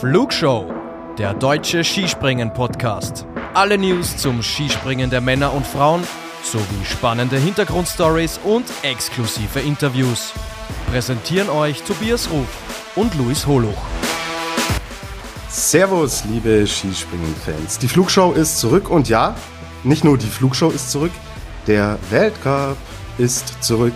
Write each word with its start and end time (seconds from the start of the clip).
Flugshow, 0.00 0.72
der 1.18 1.34
deutsche 1.34 1.82
Skispringen-Podcast. 1.82 3.26
Alle 3.52 3.76
News 3.76 4.16
zum 4.16 4.44
Skispringen 4.44 5.10
der 5.10 5.20
Männer 5.20 5.52
und 5.52 5.66
Frauen 5.66 6.04
sowie 6.44 6.84
spannende 6.84 7.36
Hintergrundstories 7.36 8.38
und 8.44 8.64
exklusive 8.82 9.58
Interviews. 9.58 10.32
Präsentieren 10.92 11.48
euch 11.48 11.82
Tobias 11.82 12.30
Ruf 12.30 12.46
und 12.94 13.12
Luis 13.16 13.44
Holuch. 13.48 13.74
Servus, 15.48 16.24
liebe 16.26 16.64
Skispringen-Fans. 16.64 17.80
Die 17.80 17.88
Flugshow 17.88 18.30
ist 18.30 18.60
zurück 18.60 18.90
und 18.90 19.08
ja, 19.08 19.34
nicht 19.82 20.04
nur 20.04 20.16
die 20.16 20.28
Flugshow 20.28 20.70
ist 20.70 20.92
zurück, 20.92 21.12
der 21.66 21.98
Weltcup 22.10 22.76
ist 23.18 23.64
zurück. 23.64 23.94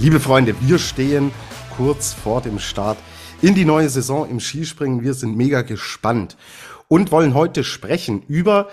Liebe 0.00 0.18
Freunde, 0.18 0.56
wir 0.60 0.80
stehen 0.80 1.30
kurz 1.76 2.12
vor 2.12 2.40
dem 2.40 2.58
Start 2.58 2.98
in 3.42 3.54
die 3.54 3.64
neue 3.64 3.88
Saison 3.88 4.28
im 4.28 4.40
Skispringen. 4.40 5.02
Wir 5.02 5.14
sind 5.14 5.36
mega 5.36 5.62
gespannt 5.62 6.36
und 6.88 7.12
wollen 7.12 7.34
heute 7.34 7.64
sprechen 7.64 8.22
über 8.28 8.68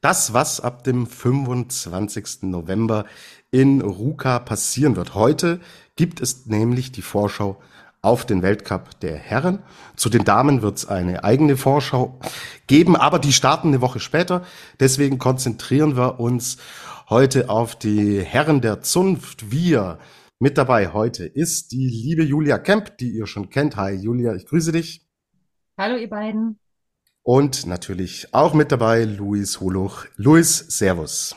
das, 0.00 0.32
was 0.32 0.60
ab 0.60 0.84
dem 0.84 1.06
25. 1.06 2.42
November 2.42 3.06
in 3.50 3.80
Ruka 3.80 4.38
passieren 4.38 4.96
wird. 4.96 5.14
Heute 5.14 5.60
gibt 5.96 6.20
es 6.20 6.46
nämlich 6.46 6.92
die 6.92 7.02
Vorschau 7.02 7.60
auf 8.02 8.26
den 8.26 8.42
Weltcup 8.42 9.00
der 9.00 9.16
Herren. 9.16 9.60
Zu 9.96 10.10
den 10.10 10.24
Damen 10.24 10.62
wird 10.62 10.78
es 10.78 10.86
eine 10.86 11.24
eigene 11.24 11.56
Vorschau 11.56 12.18
geben, 12.66 12.96
aber 12.96 13.18
die 13.18 13.32
starten 13.32 13.68
eine 13.68 13.80
Woche 13.80 13.98
später. 13.98 14.44
Deswegen 14.78 15.18
konzentrieren 15.18 15.96
wir 15.96 16.20
uns 16.20 16.58
heute 17.08 17.48
auf 17.48 17.76
die 17.76 18.20
Herren 18.20 18.60
der 18.60 18.82
Zunft. 18.82 19.50
Wir 19.50 19.98
mit 20.38 20.58
dabei 20.58 20.92
heute 20.92 21.24
ist 21.24 21.72
die 21.72 21.88
liebe 21.88 22.22
Julia 22.22 22.58
Kemp, 22.58 22.98
die 22.98 23.10
ihr 23.10 23.26
schon 23.26 23.50
kennt. 23.50 23.76
Hi 23.76 23.94
Julia, 23.94 24.34
ich 24.34 24.46
grüße 24.46 24.72
dich. 24.72 25.06
Hallo 25.78 25.96
ihr 25.96 26.08
beiden. 26.08 26.58
Und 27.22 27.66
natürlich 27.66 28.28
auch 28.32 28.52
mit 28.52 28.70
dabei 28.70 29.04
Luis 29.04 29.60
Holuch. 29.60 30.06
Luis, 30.16 30.58
Servus. 30.68 31.34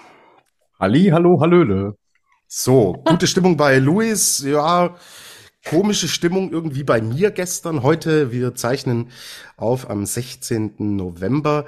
Halli, 0.79 1.05
hallo, 1.13 1.39
hallöle. 1.39 1.95
So, 2.47 3.01
gute 3.05 3.27
Stimmung 3.27 3.55
bei 3.55 3.77
Luis. 3.79 4.43
Ja, 4.45 4.95
komische 5.65 6.07
Stimmung 6.07 6.51
irgendwie 6.51 6.83
bei 6.83 7.01
mir 7.01 7.31
gestern. 7.31 7.83
Heute, 7.83 8.31
wir 8.31 8.55
zeichnen 8.55 9.09
auf 9.55 9.89
am 9.89 10.05
16. 10.05 10.75
November, 10.77 11.65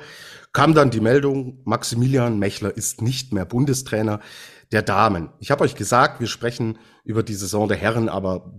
kam 0.52 0.74
dann 0.74 0.90
die 0.90 1.02
Meldung, 1.02 1.62
Maximilian 1.64 2.40
Mechler 2.40 2.76
ist 2.76 3.02
nicht 3.02 3.34
mehr 3.34 3.46
Bundestrainer 3.46 4.20
der 4.72 4.82
Damen. 4.82 5.30
Ich 5.40 5.52
habe 5.52 5.64
euch 5.64 5.76
gesagt, 5.76 6.20
wir 6.20 6.28
sprechen 6.28 6.78
über 7.04 7.24
die 7.24 7.34
Saison 7.34 7.68
der 7.68 7.78
Herren, 7.78 8.08
aber 8.08 8.54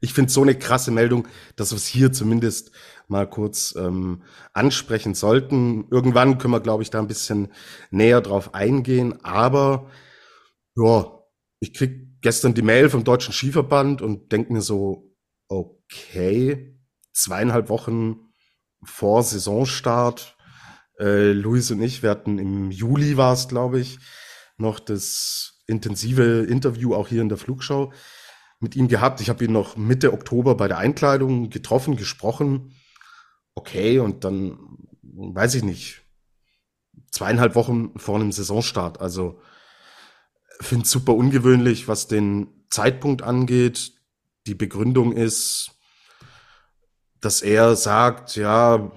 ich 0.00 0.12
finde 0.12 0.30
so 0.30 0.42
eine 0.42 0.58
krasse 0.58 0.90
Meldung, 0.90 1.28
dass 1.56 1.70
wir 1.70 1.76
es 1.76 1.86
hier 1.86 2.12
zumindest 2.12 2.72
mal 3.08 3.28
kurz 3.28 3.74
ähm, 3.76 4.22
ansprechen 4.52 5.14
sollten. 5.14 5.86
Irgendwann 5.90 6.38
können 6.38 6.52
wir, 6.52 6.60
glaube 6.60 6.82
ich, 6.82 6.90
da 6.90 6.98
ein 6.98 7.06
bisschen 7.06 7.52
näher 7.90 8.20
drauf 8.20 8.54
eingehen. 8.54 9.24
Aber 9.24 9.90
ja, 10.76 11.20
ich 11.60 11.72
krieg 11.72 12.20
gestern 12.20 12.54
die 12.54 12.62
Mail 12.62 12.90
vom 12.90 13.04
Deutschen 13.04 13.32
Skiverband 13.32 14.02
und 14.02 14.32
denke 14.32 14.52
mir 14.52 14.62
so, 14.62 15.14
okay, 15.48 16.78
zweieinhalb 17.12 17.68
Wochen 17.68 18.16
vor 18.82 19.22
Saisonstart. 19.22 20.36
Äh, 20.98 21.32
Luis 21.32 21.70
und 21.70 21.82
ich, 21.82 22.02
wir 22.02 22.10
hatten 22.10 22.38
im 22.38 22.70
Juli 22.70 23.16
war 23.16 23.32
es, 23.32 23.48
glaube 23.48 23.80
ich, 23.80 23.98
noch 24.56 24.80
das 24.80 25.62
intensive 25.66 26.46
Interview 26.48 26.94
auch 26.94 27.08
hier 27.08 27.22
in 27.22 27.28
der 27.28 27.38
Flugschau 27.38 27.92
mit 28.60 28.76
ihm 28.76 28.88
gehabt. 28.88 29.20
Ich 29.20 29.28
habe 29.28 29.44
ihn 29.44 29.52
noch 29.52 29.76
Mitte 29.76 30.12
Oktober 30.12 30.56
bei 30.56 30.68
der 30.68 30.78
Einkleidung 30.78 31.50
getroffen, 31.50 31.96
gesprochen. 31.96 32.74
Okay, 33.54 33.98
und 33.98 34.24
dann 34.24 34.58
weiß 35.02 35.54
ich 35.54 35.62
nicht, 35.62 36.02
zweieinhalb 37.10 37.54
Wochen 37.54 37.98
vor 37.98 38.16
einem 38.16 38.32
Saisonstart. 38.32 39.00
Also 39.00 39.40
finde 40.60 40.86
super 40.86 41.14
ungewöhnlich, 41.14 41.88
was 41.88 42.08
den 42.08 42.48
Zeitpunkt 42.70 43.22
angeht. 43.22 43.92
Die 44.46 44.54
Begründung 44.54 45.12
ist, 45.12 45.70
dass 47.20 47.42
er 47.42 47.76
sagt, 47.76 48.36
ja, 48.36 48.92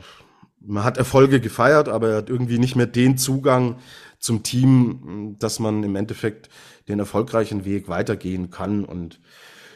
man 0.60 0.84
hat 0.84 0.98
Erfolge 0.98 1.40
gefeiert, 1.40 1.88
aber 1.88 2.10
er 2.10 2.18
hat 2.18 2.30
irgendwie 2.30 2.60
nicht 2.60 2.76
mehr 2.76 2.88
den 2.88 3.18
Zugang 3.18 3.80
zum 4.20 4.44
Team, 4.44 5.36
dass 5.40 5.60
man 5.60 5.84
im 5.84 5.96
Endeffekt 5.96 6.50
den 6.88 7.00
erfolgreichen 7.00 7.66
Weg 7.66 7.88
weitergehen 7.88 8.50
kann. 8.50 8.84
Und 8.86 9.20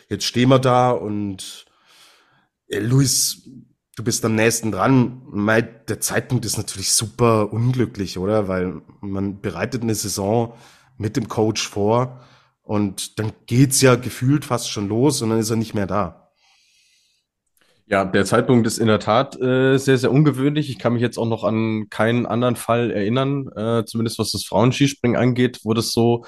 jetzt 0.10 0.26
stehen 0.26 0.50
wir 0.50 0.60
da 0.60 0.92
und 0.92 1.66
äh, 2.68 2.80
Luis, 2.80 3.50
du 3.96 4.04
bist 4.04 4.26
am 4.26 4.36
nächsten 4.36 4.72
dran. 4.72 5.22
Der 5.88 6.00
Zeitpunkt 6.00 6.46
ist 6.46 6.58
natürlich 6.58 6.92
super 6.92 7.52
unglücklich, 7.54 8.18
oder? 8.18 8.48
Weil 8.48 8.82
man 9.02 9.42
bereitet 9.42 9.84
eine 9.84 9.96
Saison 9.96 10.54
mit 10.98 11.18
dem 11.18 11.28
Coach 11.28 11.68
vor 11.68 12.22
und 12.64 13.20
dann 13.20 13.34
geht's 13.48 13.82
ja 13.82 13.96
gefühlt 13.96 14.46
fast 14.46 14.70
schon 14.70 14.88
los 14.88 15.22
und 15.22 15.30
dann 15.30 15.40
ist 15.40 15.50
er 15.50 15.56
nicht 15.56 15.74
mehr 15.74 15.88
da. 15.88 16.21
Ja, 17.92 18.06
der 18.06 18.24
Zeitpunkt 18.24 18.66
ist 18.68 18.78
in 18.78 18.88
der 18.88 19.00
Tat 19.00 19.40
äh, 19.42 19.78
sehr, 19.78 19.98
sehr 19.98 20.14
ungewöhnlich. 20.14 20.70
Ich 20.70 20.80
kann 20.80 20.94
mich 20.94 21.02
jetzt 21.02 21.18
auch 21.18 21.28
noch 21.28 21.44
an 21.44 21.90
keinen 21.90 22.26
anderen 22.26 22.56
Fall 22.56 22.90
erinnern, 22.90 23.50
äh, 23.54 23.84
zumindest 23.84 24.18
was 24.18 24.32
das 24.32 24.46
Frauenskispringen 24.46 25.18
angeht, 25.18 25.60
wo 25.64 25.74
das 25.74 25.92
so 25.92 26.24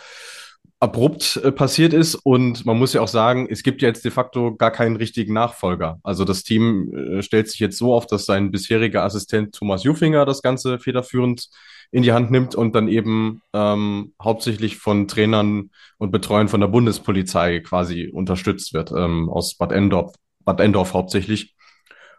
abrupt 0.81 1.40
äh, 1.41 1.53
passiert 1.53 1.94
ist. 1.94 2.16
Und 2.16 2.66
man 2.66 2.78
muss 2.78 2.91
ja 2.91 3.00
auch 3.00 3.07
sagen, 3.07 3.47
es 3.50 3.63
gibt 3.63 3.81
ja 3.81 3.88
jetzt 3.88 4.03
de 4.03 4.12
facto 4.12 4.57
gar 4.57 4.72
keinen 4.72 4.97
richtigen 4.97 5.31
Nachfolger. 5.31 6.00
Also 6.03 6.25
das 6.25 6.44
Team 6.44 6.94
äh, 6.94 7.24
stellt 7.24 7.47
sich 7.47 7.62
jetzt 7.62 7.78
so 7.78 7.94
auf, 7.94 8.07
dass 8.07 8.25
sein 8.25 8.51
bisheriger 8.51 9.03
Assistent 9.06 9.56
Thomas 9.56 9.85
Jufinger 9.85 10.25
das 10.25 10.41
Ganze 10.41 10.80
federführend 10.80 11.47
in 11.91 12.03
die 12.03 12.12
Hand 12.12 12.30
nimmt 12.30 12.56
und 12.56 12.75
dann 12.75 12.90
eben 12.90 13.41
ähm, 13.53 14.13
hauptsächlich 14.22 14.75
von 14.80 15.07
Trainern 15.07 15.69
und 15.97 16.12
Betreuern 16.12 16.50
von 16.50 16.59
der 16.59 16.68
Bundespolizei 16.68 17.62
quasi 17.62 18.09
unterstützt 18.09 18.74
wird, 18.74 18.91
ähm, 18.91 19.30
aus 19.30 19.56
Bad 19.56 19.72
Endorf, 19.72 20.13
Bad 20.44 20.59
Endorf 20.59 20.94
hauptsächlich. 20.94 21.53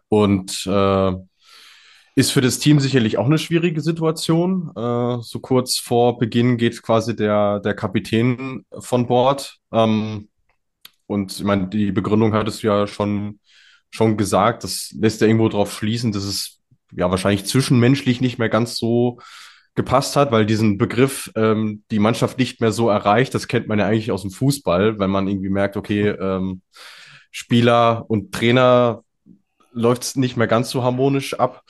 Und 0.08 0.66
äh, 0.66 1.12
ist 2.16 2.30
für 2.30 2.40
das 2.40 2.58
Team 2.58 2.78
sicherlich 2.78 3.18
auch 3.18 3.26
eine 3.26 3.38
schwierige 3.38 3.80
Situation. 3.80 4.70
Äh, 4.76 5.18
so 5.22 5.40
kurz 5.40 5.78
vor 5.78 6.18
Beginn 6.18 6.56
geht 6.56 6.80
quasi 6.82 7.16
der, 7.16 7.60
der 7.60 7.74
Kapitän 7.74 8.64
von 8.78 9.06
Bord. 9.06 9.58
Ähm, 9.72 10.28
und 11.06 11.32
ich 11.32 11.44
meine, 11.44 11.68
die 11.68 11.92
Begründung 11.92 12.32
hattest 12.32 12.62
du 12.62 12.68
ja 12.68 12.86
schon, 12.86 13.40
schon 13.90 14.16
gesagt. 14.16 14.64
Das 14.64 14.94
lässt 14.98 15.20
ja 15.20 15.26
irgendwo 15.26 15.48
darauf 15.48 15.72
schließen, 15.72 16.12
dass 16.12 16.24
es 16.24 16.60
ja 16.92 17.10
wahrscheinlich 17.10 17.46
zwischenmenschlich 17.46 18.20
nicht 18.20 18.38
mehr 18.38 18.48
ganz 18.48 18.76
so 18.76 19.18
gepasst 19.74 20.14
hat, 20.14 20.30
weil 20.30 20.46
diesen 20.46 20.78
Begriff 20.78 21.32
ähm, 21.34 21.82
die 21.90 21.98
Mannschaft 21.98 22.38
nicht 22.38 22.60
mehr 22.60 22.70
so 22.70 22.88
erreicht, 22.88 23.34
das 23.34 23.48
kennt 23.48 23.66
man 23.66 23.80
ja 23.80 23.86
eigentlich 23.86 24.12
aus 24.12 24.22
dem 24.22 24.30
Fußball, 24.30 25.00
wenn 25.00 25.10
man 25.10 25.26
irgendwie 25.26 25.48
merkt, 25.48 25.76
okay, 25.76 26.08
ähm, 26.08 26.62
Spieler 27.32 28.04
und 28.08 28.32
Trainer 28.32 29.03
läuft 29.74 30.02
es 30.04 30.16
nicht 30.16 30.36
mehr 30.36 30.46
ganz 30.46 30.70
so 30.70 30.82
harmonisch 30.82 31.34
ab. 31.34 31.62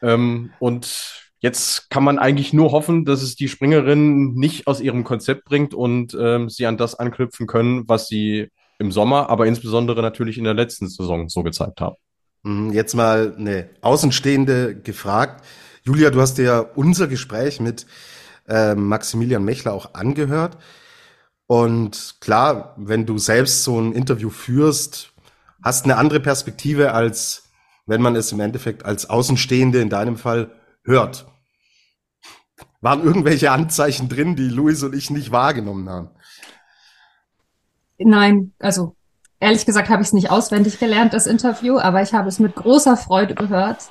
Ähm, 0.00 0.52
und 0.58 1.32
jetzt 1.40 1.90
kann 1.90 2.04
man 2.04 2.18
eigentlich 2.18 2.52
nur 2.52 2.72
hoffen, 2.72 3.04
dass 3.04 3.22
es 3.22 3.34
die 3.34 3.48
Springerinnen 3.48 4.34
nicht 4.34 4.66
aus 4.66 4.80
ihrem 4.80 5.04
Konzept 5.04 5.44
bringt 5.44 5.74
und 5.74 6.16
ähm, 6.18 6.48
sie 6.48 6.66
an 6.66 6.76
das 6.76 6.94
anknüpfen 6.94 7.46
können, 7.46 7.88
was 7.88 8.08
sie 8.08 8.48
im 8.78 8.92
Sommer, 8.92 9.30
aber 9.30 9.46
insbesondere 9.46 10.02
natürlich 10.02 10.38
in 10.38 10.44
der 10.44 10.54
letzten 10.54 10.88
Saison 10.88 11.28
so 11.28 11.42
gezeigt 11.42 11.80
haben. 11.80 11.96
Mhm, 12.42 12.72
jetzt 12.72 12.94
mal 12.94 13.34
eine 13.36 13.70
Außenstehende 13.80 14.76
gefragt. 14.76 15.44
Julia, 15.84 16.10
du 16.10 16.20
hast 16.20 16.38
dir 16.38 16.44
ja 16.44 16.58
unser 16.60 17.08
Gespräch 17.08 17.60
mit 17.60 17.86
äh, 18.48 18.74
Maximilian 18.74 19.44
Mechler 19.44 19.72
auch 19.72 19.94
angehört. 19.94 20.58
Und 21.46 22.16
klar, 22.20 22.74
wenn 22.78 23.04
du 23.04 23.18
selbst 23.18 23.64
so 23.64 23.78
ein 23.80 23.92
Interview 23.92 24.30
führst, 24.30 25.11
hast 25.62 25.84
eine 25.84 25.96
andere 25.96 26.20
Perspektive, 26.20 26.92
als 26.92 27.50
wenn 27.86 28.02
man 28.02 28.16
es 28.16 28.32
im 28.32 28.40
Endeffekt 28.40 28.84
als 28.84 29.08
Außenstehende 29.10 29.80
in 29.80 29.88
deinem 29.88 30.16
Fall 30.16 30.50
hört. 30.84 31.26
Waren 32.80 33.02
irgendwelche 33.02 33.50
Anzeichen 33.52 34.08
drin, 34.08 34.34
die 34.36 34.48
Luis 34.48 34.82
und 34.82 34.94
ich 34.94 35.10
nicht 35.10 35.30
wahrgenommen 35.30 35.88
haben? 35.88 36.10
Nein, 37.98 38.52
also 38.58 38.96
ehrlich 39.38 39.66
gesagt 39.66 39.88
habe 39.88 40.02
ich 40.02 40.08
es 40.08 40.12
nicht 40.12 40.30
auswendig 40.30 40.78
gelernt, 40.78 41.14
das 41.14 41.26
Interview, 41.26 41.78
aber 41.78 42.02
ich 42.02 42.12
habe 42.12 42.28
es 42.28 42.38
mit 42.38 42.56
großer 42.56 42.96
Freude 42.96 43.34
gehört. 43.34 43.90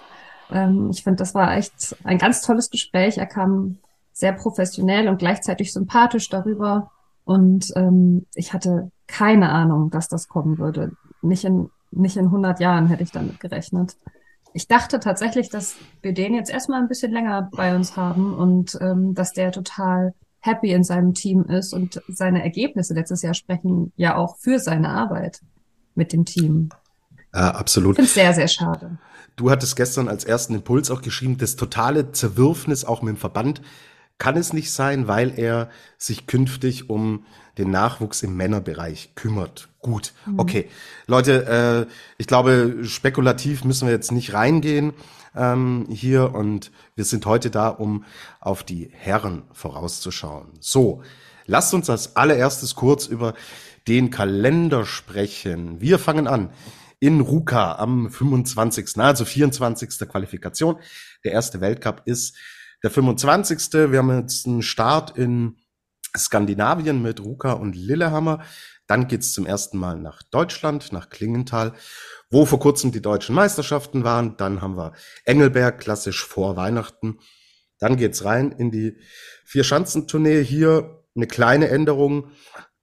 Ähm, 0.50 0.90
ich 0.92 1.04
finde, 1.04 1.18
das 1.18 1.34
war 1.34 1.56
echt 1.56 1.96
ein 2.04 2.18
ganz 2.18 2.42
tolles 2.42 2.70
Gespräch. 2.70 3.18
Er 3.18 3.28
kam 3.28 3.78
sehr 4.12 4.34
professionell 4.34 5.08
und 5.08 5.18
gleichzeitig 5.18 5.72
sympathisch 5.72 6.30
darüber. 6.30 6.92
Und 7.24 7.72
ähm, 7.76 8.26
ich 8.36 8.54
hatte 8.54 8.92
keine 9.08 9.50
Ahnung, 9.50 9.90
dass 9.90 10.08
das 10.08 10.28
kommen 10.28 10.58
würde. 10.58 10.94
Nicht 11.22 11.44
in, 11.44 11.70
nicht 11.92 12.18
in 12.18 12.26
100 12.26 12.60
Jahren 12.60 12.88
hätte 12.88 13.04
ich 13.04 13.12
damit 13.12 13.40
gerechnet. 13.40 13.96
Ich 14.54 14.68
dachte 14.68 15.00
tatsächlich, 15.00 15.50
dass 15.50 15.76
wir 16.02 16.14
den 16.14 16.34
jetzt 16.34 16.52
erstmal 16.52 16.82
ein 16.82 16.88
bisschen 16.88 17.12
länger 17.12 17.50
bei 17.56 17.76
uns 17.76 17.96
haben 17.96 18.34
und 18.34 18.78
ähm, 18.82 19.14
dass 19.14 19.34
der 19.34 19.52
total 19.52 20.14
happy 20.40 20.72
in 20.72 20.84
seinem 20.84 21.14
Team 21.14 21.44
ist 21.44 21.74
und 21.74 22.02
seine 22.08 22.44
Ergebnisse 22.44 22.94
letztes 22.94 23.22
Jahr 23.22 23.34
sprechen 23.34 23.94
ja 23.96 24.16
auch 24.16 24.38
für 24.38 24.60
seine 24.60 24.90
Arbeit 24.90 25.42
mit 25.96 26.14
dem 26.14 26.26
Team. 26.26 26.70
Äh, 27.34 27.40
absolut. 27.40 27.94
Ich 27.94 27.96
finde 27.98 28.08
es 28.08 28.14
sehr, 28.14 28.34
sehr 28.34 28.48
schade. 28.48 28.98
Du 29.36 29.50
hattest 29.50 29.76
gestern 29.76 30.08
als 30.08 30.26
ersten 30.26 30.56
Impuls 30.56 30.92
auch 30.92 31.02
geschrieben, 31.02 31.38
das 31.38 31.56
totale 31.56 32.12
Zerwürfnis 32.12 32.84
auch 32.84 33.02
mit 33.02 33.16
dem 33.16 33.18
Verband 33.18 33.62
kann 34.18 34.38
es 34.38 34.54
nicht 34.54 34.72
sein, 34.72 35.08
weil 35.08 35.38
er 35.40 35.70
sich 35.98 36.28
künftig 36.28 36.90
um 36.90 37.26
den 37.58 37.72
Nachwuchs 37.72 38.24
im 38.24 38.36
Männerbereich 38.38 39.12
kümmert. 39.16 39.70
Gut, 39.80 40.14
Mhm. 40.26 40.40
okay. 40.40 40.70
Leute, 41.08 41.88
äh, 41.88 41.92
ich 42.18 42.28
glaube, 42.28 42.80
spekulativ 42.84 43.64
müssen 43.64 43.88
wir 43.88 43.94
jetzt 43.94 44.12
nicht 44.12 44.34
reingehen 44.34 44.94
ähm, 45.36 45.88
hier 45.90 46.34
und 46.36 46.72
wir 46.96 47.06
sind 47.06 47.26
heute 47.26 47.50
da, 47.50 47.70
um 47.70 48.06
auf 48.40 48.64
die 48.64 48.90
Herren 48.94 49.44
vorauszuschauen. 49.52 50.50
So, 50.60 51.02
lasst 51.48 51.74
uns 51.74 51.90
als 51.90 52.16
allererstes 52.16 52.76
kurz 52.76 53.08
über 53.08 53.34
den 53.88 54.10
Kalender 54.12 54.86
sprechen. 54.86 55.82
Wir 55.82 55.98
fangen 56.00 56.28
an 56.28 56.50
in 57.00 57.20
Ruka 57.20 57.78
am 57.78 58.12
25., 58.12 58.98
also 58.98 59.26
24. 59.26 60.08
Qualifikation. 60.08 60.78
Der 61.24 61.32
erste 61.32 61.60
Weltcup 61.60 62.04
ist 62.06 62.38
der 62.84 62.92
25. 62.92 63.92
Wir 63.92 63.98
haben 63.98 64.20
jetzt 64.20 64.46
einen 64.46 64.62
Start 64.62 65.18
in 65.18 65.58
Skandinavien 66.18 67.02
mit 67.02 67.20
Ruka 67.20 67.54
und 67.54 67.76
Lillehammer. 67.76 68.44
Dann 68.88 69.08
geht's 69.08 69.32
zum 69.32 69.46
ersten 69.46 69.78
Mal 69.78 70.00
nach 70.00 70.22
Deutschland, 70.24 70.92
nach 70.92 71.10
Klingenthal, 71.10 71.74
wo 72.30 72.46
vor 72.46 72.60
kurzem 72.60 72.92
die 72.92 73.02
deutschen 73.02 73.36
Meisterschaften 73.36 74.04
waren. 74.04 74.36
Dann 74.38 74.62
haben 74.62 74.76
wir 74.76 74.94
Engelberg, 75.24 75.80
klassisch 75.80 76.26
vor 76.26 76.58
Weihnachten. 76.58 77.20
Dann 77.80 77.96
geht's 77.96 78.26
rein 78.26 78.52
in 78.52 78.70
die 78.70 78.98
Vier-Schanzentournee. 79.46 80.44
Hier 80.44 81.04
eine 81.16 81.28
kleine 81.28 81.70
Änderung. 81.70 82.32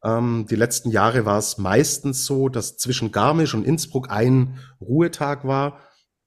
Ähm, 0.03 0.47
die 0.49 0.57
letzten 0.57 0.91
Jahre 0.91 1.25
war 1.25 1.39
es 1.39 1.59
meistens 1.59 2.25
so, 2.25 2.49
dass 2.49 2.77
zwischen 2.77 3.13
Garmisch 3.13 3.55
und 3.55 3.67
Innsbruck 3.67 4.11
ein 4.11 4.59
Ruhetag 4.81 5.45
war. 5.47 5.81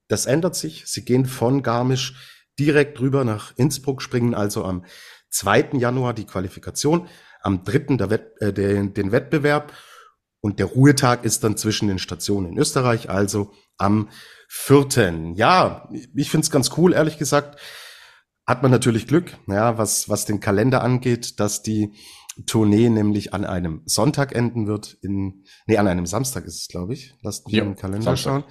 Das 0.08 0.26
ändert 0.26 0.56
sich. 0.56 0.86
Sie 0.88 1.06
gehen 1.06 1.26
von 1.26 1.64
Garmisch 1.64 2.16
direkt 2.60 3.00
rüber 3.00 3.24
nach 3.24 3.54
Innsbruck, 3.56 4.02
springen 4.02 4.34
also 4.34 4.64
am 4.66 4.86
2. 5.32 5.70
Januar 5.74 6.14
die 6.14 6.26
Qualifikation, 6.26 7.08
am 7.42 7.64
3. 7.64 7.98
Der 7.98 8.10
Wett, 8.10 8.40
äh, 8.42 8.54
den, 8.54 8.94
den 8.94 9.12
Wettbewerb 9.12 9.74
und 10.42 10.60
der 10.60 10.68
Ruhetag 10.68 11.24
ist 11.24 11.44
dann 11.44 11.58
zwischen 11.58 11.88
den 11.88 12.00
Stationen 12.00 12.52
in 12.54 12.58
Österreich, 12.58 13.10
also 13.10 13.52
am 13.78 14.10
4. 14.50 15.34
Ja, 15.36 15.90
ich 16.16 16.30
finde 16.30 16.46
es 16.46 16.52
ganz 16.52 16.72
cool, 16.78 16.94
ehrlich 16.94 17.18
gesagt. 17.18 17.60
Hat 18.46 18.62
man 18.64 18.72
natürlich 18.72 19.08
Glück, 19.08 19.38
ja, 19.48 19.78
was, 19.78 20.10
was 20.10 20.26
den 20.26 20.40
Kalender 20.40 20.84
angeht, 20.84 21.40
dass 21.40 21.62
die 21.62 21.94
Tournee 22.48 22.90
nämlich 22.90 23.34
an 23.34 23.46
einem 23.46 23.82
Sonntag 23.86 24.34
enden 24.34 24.66
wird, 24.68 24.98
in, 25.02 25.44
nee, 25.68 25.78
an 25.78 25.88
einem 25.88 26.06
Samstag 26.06 26.46
ist 26.46 26.60
es, 26.62 26.68
glaube 26.68 26.94
ich. 26.94 27.14
Lasst 27.22 27.46
mich 27.46 27.56
Ja, 27.56 27.64
im 27.64 27.76
Kalender 27.76 28.04
Samstag. 28.16 28.32
schauen. 28.32 28.44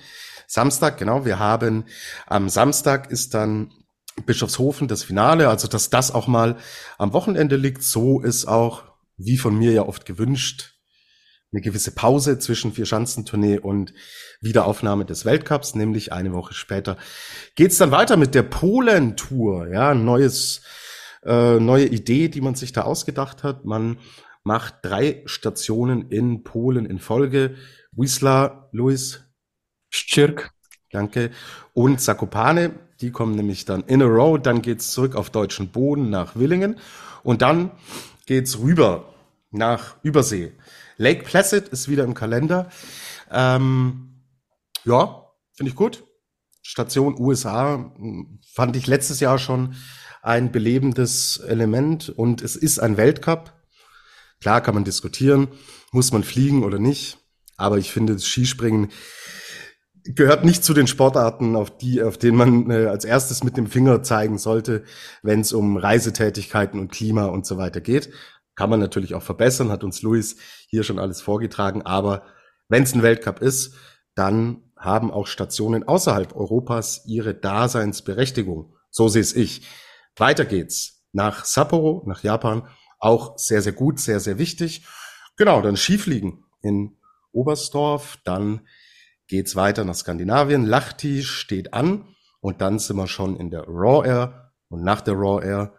Samstag, 0.46 0.98
genau. 0.98 1.24
Wir 1.24 1.38
haben 1.38 1.84
am 2.26 2.48
Samstag 2.48 3.10
ist 3.10 3.34
dann 3.34 3.72
Bischofshofen 4.26 4.88
das 4.88 5.02
Finale, 5.02 5.48
also 5.48 5.68
dass 5.68 5.90
das 5.90 6.10
auch 6.10 6.26
mal 6.26 6.56
am 6.98 7.12
Wochenende 7.12 7.56
liegt. 7.56 7.82
So 7.82 8.20
ist 8.20 8.46
auch, 8.46 8.84
wie 9.16 9.36
von 9.36 9.56
mir 9.56 9.72
ja 9.72 9.82
oft 9.86 10.06
gewünscht, 10.06 10.74
eine 11.52 11.62
gewisse 11.62 11.92
Pause 11.92 12.38
zwischen 12.38 12.72
Vier-Schanzentournee 12.72 13.58
und 13.58 13.92
Wiederaufnahme 14.40 15.04
des 15.04 15.24
Weltcups, 15.24 15.74
nämlich 15.74 16.12
eine 16.12 16.32
Woche 16.32 16.54
später 16.54 16.96
geht's 17.56 17.78
dann 17.78 17.90
weiter 17.90 18.16
mit 18.16 18.34
der 18.34 18.44
Polen-Tour. 18.44 19.68
Ja, 19.68 19.94
neues, 19.94 20.62
äh, 21.24 21.58
neue 21.58 21.86
Idee, 21.86 22.28
die 22.28 22.40
man 22.40 22.54
sich 22.54 22.72
da 22.72 22.82
ausgedacht 22.82 23.42
hat. 23.42 23.64
Man 23.64 23.98
macht 24.44 24.76
drei 24.82 25.22
Stationen 25.26 26.08
in 26.10 26.44
Polen 26.44 26.86
in 26.86 26.98
Folge. 26.98 27.56
Wisla, 27.92 28.68
Luis, 28.72 29.24
Schirk. 29.90 30.52
Danke. 30.92 31.30
Und 31.72 32.00
Zakopane, 32.00 32.78
die 33.00 33.10
kommen 33.10 33.34
nämlich 33.34 33.64
dann 33.64 33.82
in 33.84 34.02
a 34.02 34.06
row. 34.06 34.40
Dann 34.40 34.62
geht's 34.62 34.90
zurück 34.92 35.14
auf 35.14 35.30
deutschen 35.30 35.70
Boden 35.70 36.10
nach 36.10 36.36
Willingen. 36.36 36.78
Und 37.22 37.42
dann 37.42 37.70
geht's 38.26 38.58
rüber 38.58 39.14
nach 39.50 39.96
Übersee. 40.02 40.52
Lake 40.96 41.24
Placid 41.24 41.68
ist 41.68 41.88
wieder 41.88 42.04
im 42.04 42.14
Kalender. 42.14 42.70
Ähm, 43.30 44.22
ja, 44.84 45.26
finde 45.54 45.70
ich 45.70 45.76
gut. 45.76 46.04
Station 46.62 47.18
USA 47.18 47.92
mh, 47.96 48.38
fand 48.52 48.76
ich 48.76 48.86
letztes 48.86 49.20
Jahr 49.20 49.38
schon 49.38 49.74
ein 50.22 50.52
belebendes 50.52 51.38
Element 51.38 52.10
und 52.10 52.42
es 52.42 52.56
ist 52.56 52.78
ein 52.78 52.96
Weltcup. 52.96 53.54
Klar 54.40 54.60
kann 54.60 54.74
man 54.74 54.84
diskutieren, 54.84 55.48
muss 55.92 56.12
man 56.12 56.22
fliegen 56.22 56.64
oder 56.64 56.78
nicht. 56.78 57.18
Aber 57.56 57.78
ich 57.78 57.92
finde, 57.92 58.14
das 58.14 58.26
Skispringen 58.26 58.90
gehört 60.04 60.44
nicht 60.44 60.64
zu 60.64 60.74
den 60.74 60.86
Sportarten, 60.86 61.56
auf 61.56 61.76
die, 61.76 62.02
auf 62.02 62.18
denen 62.18 62.36
man 62.36 62.70
äh, 62.70 62.86
als 62.86 63.04
erstes 63.04 63.44
mit 63.44 63.56
dem 63.56 63.66
Finger 63.66 64.02
zeigen 64.02 64.38
sollte, 64.38 64.84
wenn 65.22 65.40
es 65.40 65.52
um 65.52 65.76
Reisetätigkeiten 65.76 66.80
und 66.80 66.92
Klima 66.92 67.26
und 67.26 67.46
so 67.46 67.56
weiter 67.56 67.80
geht. 67.80 68.10
Kann 68.54 68.70
man 68.70 68.80
natürlich 68.80 69.14
auch 69.14 69.22
verbessern, 69.22 69.70
hat 69.70 69.84
uns 69.84 70.02
Luis 70.02 70.36
hier 70.68 70.82
schon 70.82 70.98
alles 70.98 71.22
vorgetragen. 71.22 71.82
Aber 71.82 72.24
wenn 72.68 72.82
es 72.82 72.94
ein 72.94 73.02
Weltcup 73.02 73.40
ist, 73.40 73.74
dann 74.14 74.62
haben 74.76 75.10
auch 75.10 75.26
Stationen 75.26 75.86
außerhalb 75.86 76.34
Europas 76.34 77.04
ihre 77.06 77.34
Daseinsberechtigung. 77.34 78.74
So 78.90 79.08
sehe 79.08 79.22
es 79.22 79.34
ich. 79.36 79.66
Weiter 80.16 80.44
geht's 80.44 81.04
nach 81.12 81.44
Sapporo, 81.44 82.02
nach 82.06 82.22
Japan. 82.22 82.68
Auch 82.98 83.38
sehr, 83.38 83.62
sehr 83.62 83.72
gut, 83.72 83.98
sehr, 83.98 84.20
sehr 84.20 84.38
wichtig. 84.38 84.86
Genau, 85.36 85.62
dann 85.62 85.76
Skifliegen 85.76 86.44
in 86.62 86.96
Oberstdorf, 87.32 88.18
dann 88.24 88.66
geht's 89.30 89.54
weiter 89.54 89.84
nach 89.84 89.94
Skandinavien. 89.94 90.66
Lahti 90.66 91.22
steht 91.22 91.72
an 91.72 92.04
und 92.40 92.60
dann 92.60 92.78
sind 92.78 92.96
wir 92.96 93.06
schon 93.06 93.36
in 93.36 93.50
der 93.50 93.62
Raw 93.62 94.06
Air 94.06 94.52
und 94.68 94.82
nach 94.82 95.00
der 95.00 95.14
Raw 95.14 95.42
Air 95.42 95.72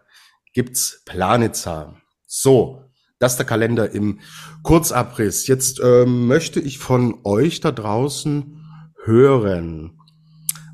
gibt's 0.54 1.02
Planitza. 1.04 1.94
So, 2.26 2.84
das 3.18 3.34
ist 3.34 3.38
der 3.38 3.46
Kalender 3.46 3.90
im 3.90 4.20
Kurzabriss. 4.62 5.46
Jetzt 5.46 5.80
ähm, 5.84 6.26
möchte 6.26 6.60
ich 6.60 6.78
von 6.78 7.20
euch 7.24 7.60
da 7.60 7.70
draußen 7.70 8.64
hören. 9.04 9.98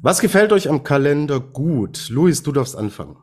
Was 0.00 0.20
gefällt 0.20 0.52
euch 0.52 0.68
am 0.68 0.84
Kalender 0.84 1.40
gut? 1.40 2.08
Luis, 2.08 2.44
du 2.44 2.52
darfst 2.52 2.76
anfangen. 2.76 3.16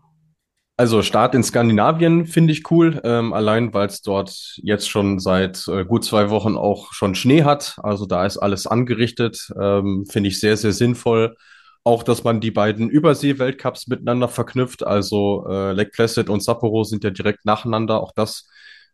Also 0.77 1.01
Start 1.03 1.35
in 1.35 1.43
Skandinavien 1.43 2.25
finde 2.25 2.51
ich 2.51 2.69
cool, 2.69 2.99
ähm, 3.05 3.31
allein 3.31 3.73
weil 3.73 3.87
es 3.87 4.01
dort 4.01 4.57
jetzt 4.57 4.89
schon 4.89 5.19
seit 5.19 5.65
äh, 5.69 5.85
gut 5.85 6.03
zwei 6.03 6.29
Wochen 6.29 6.57
auch 6.57 6.91
schon 6.91 7.15
Schnee 7.15 7.43
hat. 7.43 7.77
Also 7.81 8.05
da 8.05 8.25
ist 8.25 8.37
alles 8.37 8.67
angerichtet, 8.67 9.53
ähm, 9.59 10.05
finde 10.05 10.27
ich 10.29 10.39
sehr, 10.41 10.57
sehr 10.57 10.73
sinnvoll. 10.73 11.37
Auch, 11.85 12.03
dass 12.03 12.25
man 12.25 12.41
die 12.41 12.51
beiden 12.51 12.89
Übersee-Weltcups 12.89 13.87
miteinander 13.87 14.27
verknüpft. 14.27 14.85
Also 14.85 15.45
äh, 15.49 15.71
Lake 15.71 15.91
Placid 15.91 16.29
und 16.29 16.43
Sapporo 16.43 16.83
sind 16.83 17.05
ja 17.05 17.09
direkt 17.11 17.45
nacheinander. 17.45 18.01
Auch 18.01 18.11
das 18.13 18.49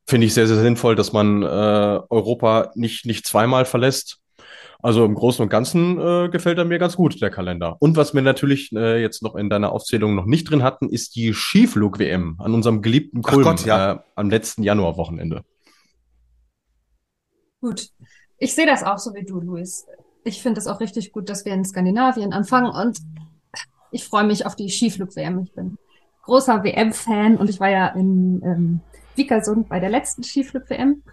finde 0.07 0.27
ich 0.27 0.35
sehr, 0.35 0.45
sehr 0.45 0.57
sinnvoll, 0.57 0.95
dass 0.95 1.13
man 1.13 1.41
äh, 1.41 1.45
Europa 2.09 2.71
nicht, 2.75 3.07
nicht 3.07 3.25
zweimal 3.25 3.65
verlässt. 3.65 4.20
Also 4.83 5.05
im 5.05 5.13
Großen 5.13 5.43
und 5.43 5.49
Ganzen 5.49 5.99
äh, 5.99 6.29
gefällt 6.29 6.57
er 6.57 6.65
mir 6.65 6.79
ganz 6.79 6.95
gut, 6.95 7.21
der 7.21 7.29
Kalender. 7.29 7.77
Und 7.79 7.97
was 7.97 8.13
wir 8.13 8.21
natürlich 8.21 8.71
äh, 8.73 9.01
jetzt 9.01 9.21
noch 9.21 9.35
in 9.35 9.49
deiner 9.49 9.71
Aufzählung 9.71 10.15
noch 10.15 10.25
nicht 10.25 10.49
drin 10.49 10.63
hatten, 10.63 10.89
ist 10.89 11.15
die 11.15 11.33
Skiflug-WM 11.33 12.37
an 12.39 12.53
unserem 12.53 12.81
geliebten 12.81 13.21
Kulm 13.21 13.43
Gott, 13.43 13.65
ja. 13.65 13.93
äh, 13.93 13.99
am 14.15 14.29
letzten 14.29 14.63
Januarwochenende. 14.63 15.43
Gut. 17.61 17.89
Ich 18.37 18.55
sehe 18.55 18.65
das 18.65 18.83
auch 18.83 18.97
so 18.97 19.13
wie 19.13 19.23
du, 19.23 19.39
Luis. 19.39 19.85
Ich 20.23 20.41
finde 20.41 20.59
es 20.59 20.67
auch 20.67 20.79
richtig 20.79 21.11
gut, 21.11 21.29
dass 21.29 21.45
wir 21.45 21.53
in 21.53 21.63
Skandinavien 21.63 22.33
anfangen 22.33 22.71
und 22.71 22.99
ich 23.91 24.05
freue 24.05 24.23
mich 24.23 24.45
auf 24.45 24.55
die 24.55 24.69
Skiflug-WM. 24.69 25.39
Ich 25.43 25.53
bin 25.53 25.77
großer 26.23 26.63
WM-Fan 26.63 27.37
und 27.37 27.49
ich 27.49 27.59
war 27.59 27.69
ja 27.69 27.87
in 27.87 28.41
ähm, 28.43 28.79
Vikersund 29.15 29.69
bei 29.69 29.79
der 29.79 29.89
letzten 29.89 30.23
Skiflug-WM. 30.23 31.03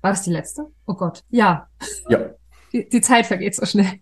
War 0.00 0.10
das 0.12 0.22
die 0.22 0.30
letzte? 0.30 0.66
Oh 0.86 0.94
Gott. 0.94 1.24
Ja, 1.30 1.68
Ja, 2.08 2.30
die, 2.72 2.88
die 2.88 3.00
Zeit 3.00 3.26
vergeht 3.26 3.54
so 3.54 3.66
schnell. 3.66 4.00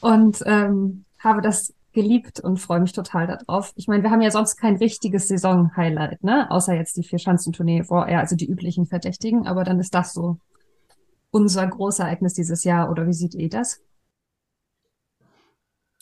Und 0.00 0.42
ähm, 0.46 1.04
habe 1.18 1.40
das 1.40 1.72
geliebt 1.92 2.40
und 2.40 2.58
freue 2.58 2.80
mich 2.80 2.92
total 2.92 3.26
darauf. 3.26 3.72
Ich 3.76 3.88
meine, 3.88 4.02
wir 4.02 4.10
haben 4.10 4.20
ja 4.20 4.30
sonst 4.30 4.56
kein 4.56 4.76
richtiges 4.76 5.28
Saison-Highlight, 5.28 6.24
ne? 6.24 6.50
Außer 6.50 6.74
jetzt 6.74 6.96
die 6.96 7.04
Vier-Schanzentournee, 7.04 7.84
ja, 7.88 8.18
also 8.18 8.36
die 8.36 8.50
üblichen 8.50 8.86
Verdächtigen, 8.86 9.46
aber 9.46 9.64
dann 9.64 9.78
ist 9.80 9.94
das 9.94 10.12
so 10.12 10.38
unser 11.30 11.66
Großereignis 11.66 12.34
dieses 12.34 12.64
Jahr, 12.64 12.90
oder 12.90 13.06
wie 13.06 13.12
seht 13.12 13.34
ihr 13.34 13.48
das? 13.48 13.80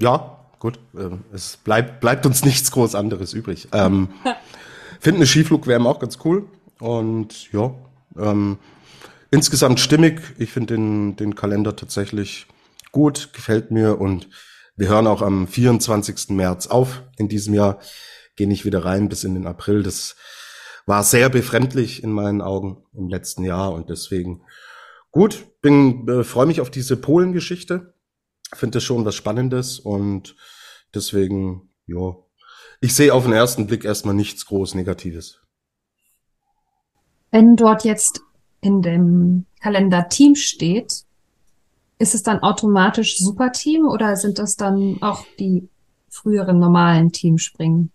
Ja, 0.01 0.39
gut. 0.59 0.79
ähm, 0.99 1.25
Es 1.33 1.59
bleibt, 1.59 2.01
bleibt 2.01 2.27
uns 2.27 2.45
nichts 2.45 2.71
groß 2.73 2.95
anderes 2.95 3.35
übrig. 3.35 3.69
Ähm, 3.73 4.09
Finde 5.01 5.19
eine 5.19 5.27
Skiflug-WM 5.27 5.87
auch 5.87 6.01
ganz 6.01 6.19
cool. 6.25 6.49
Und 6.81 7.53
ja, 7.53 7.73
ähm, 8.19 8.59
insgesamt 9.33 9.81
stimmig. 9.81 10.21
Ich 10.39 10.53
finde 10.53 10.75
den, 10.75 11.17
den 11.17 11.35
Kalender 11.35 11.75
tatsächlich 11.75 12.47
gut, 12.93 13.33
gefällt 13.33 13.73
mir. 13.73 14.01
Und 14.01 14.29
wir 14.77 14.89
hören 14.89 15.09
auch 15.09 15.23
am 15.23 15.49
24. 15.49 16.31
März 16.31 16.69
auf 16.69 17.03
in 17.17 17.29
diesem 17.29 17.55
Jahr. 17.55 17.81
Gehe 18.37 18.47
nicht 18.47 18.65
wieder 18.65 18.85
rein 18.85 19.09
bis 19.09 19.25
in 19.25 19.35
den 19.35 19.47
April. 19.47 19.83
Das 19.83 20.15
war 20.87 21.03
sehr 21.03 21.29
befremdlich 21.29 22.05
in 22.05 22.13
meinen 22.13 22.41
Augen 22.41 22.85
im 22.95 23.09
letzten 23.09 23.43
Jahr. 23.43 23.73
Und 23.73 23.91
deswegen 23.91 24.45
gut, 25.11 25.47
bin, 25.61 26.09
äh, 26.09 26.23
freue 26.23 26.47
mich 26.47 26.61
auf 26.61 26.71
diese 26.71 26.97
Polen-Geschichte. 26.97 27.95
finde 28.55 28.77
das 28.77 28.85
schon 28.85 29.05
was 29.05 29.15
Spannendes 29.15 29.79
und 29.79 30.37
deswegen, 30.95 31.71
ja, 31.87 32.15
ich 32.83 32.95
sehe 32.95 33.15
auf 33.15 33.25
den 33.25 33.33
ersten 33.33 33.67
Blick 33.67 33.85
erstmal 33.85 34.15
nichts 34.15 34.45
groß 34.45 34.75
Negatives. 34.75 35.41
Wenn 37.31 37.57
dort 37.57 37.85
jetzt 37.85 38.21
in 38.63 38.81
dem 38.81 39.45
Kalender 39.61 40.09
Team 40.09 40.35
steht, 40.35 41.05
ist 41.99 42.15
es 42.15 42.23
dann 42.23 42.41
automatisch 42.41 43.19
Superteam 43.19 43.87
oder 43.87 44.17
sind 44.17 44.39
das 44.39 44.57
dann 44.57 44.99
auch 45.03 45.25
die 45.39 45.69
früheren 46.09 46.59
normalen 46.59 47.13
Teamspringen? 47.13 47.93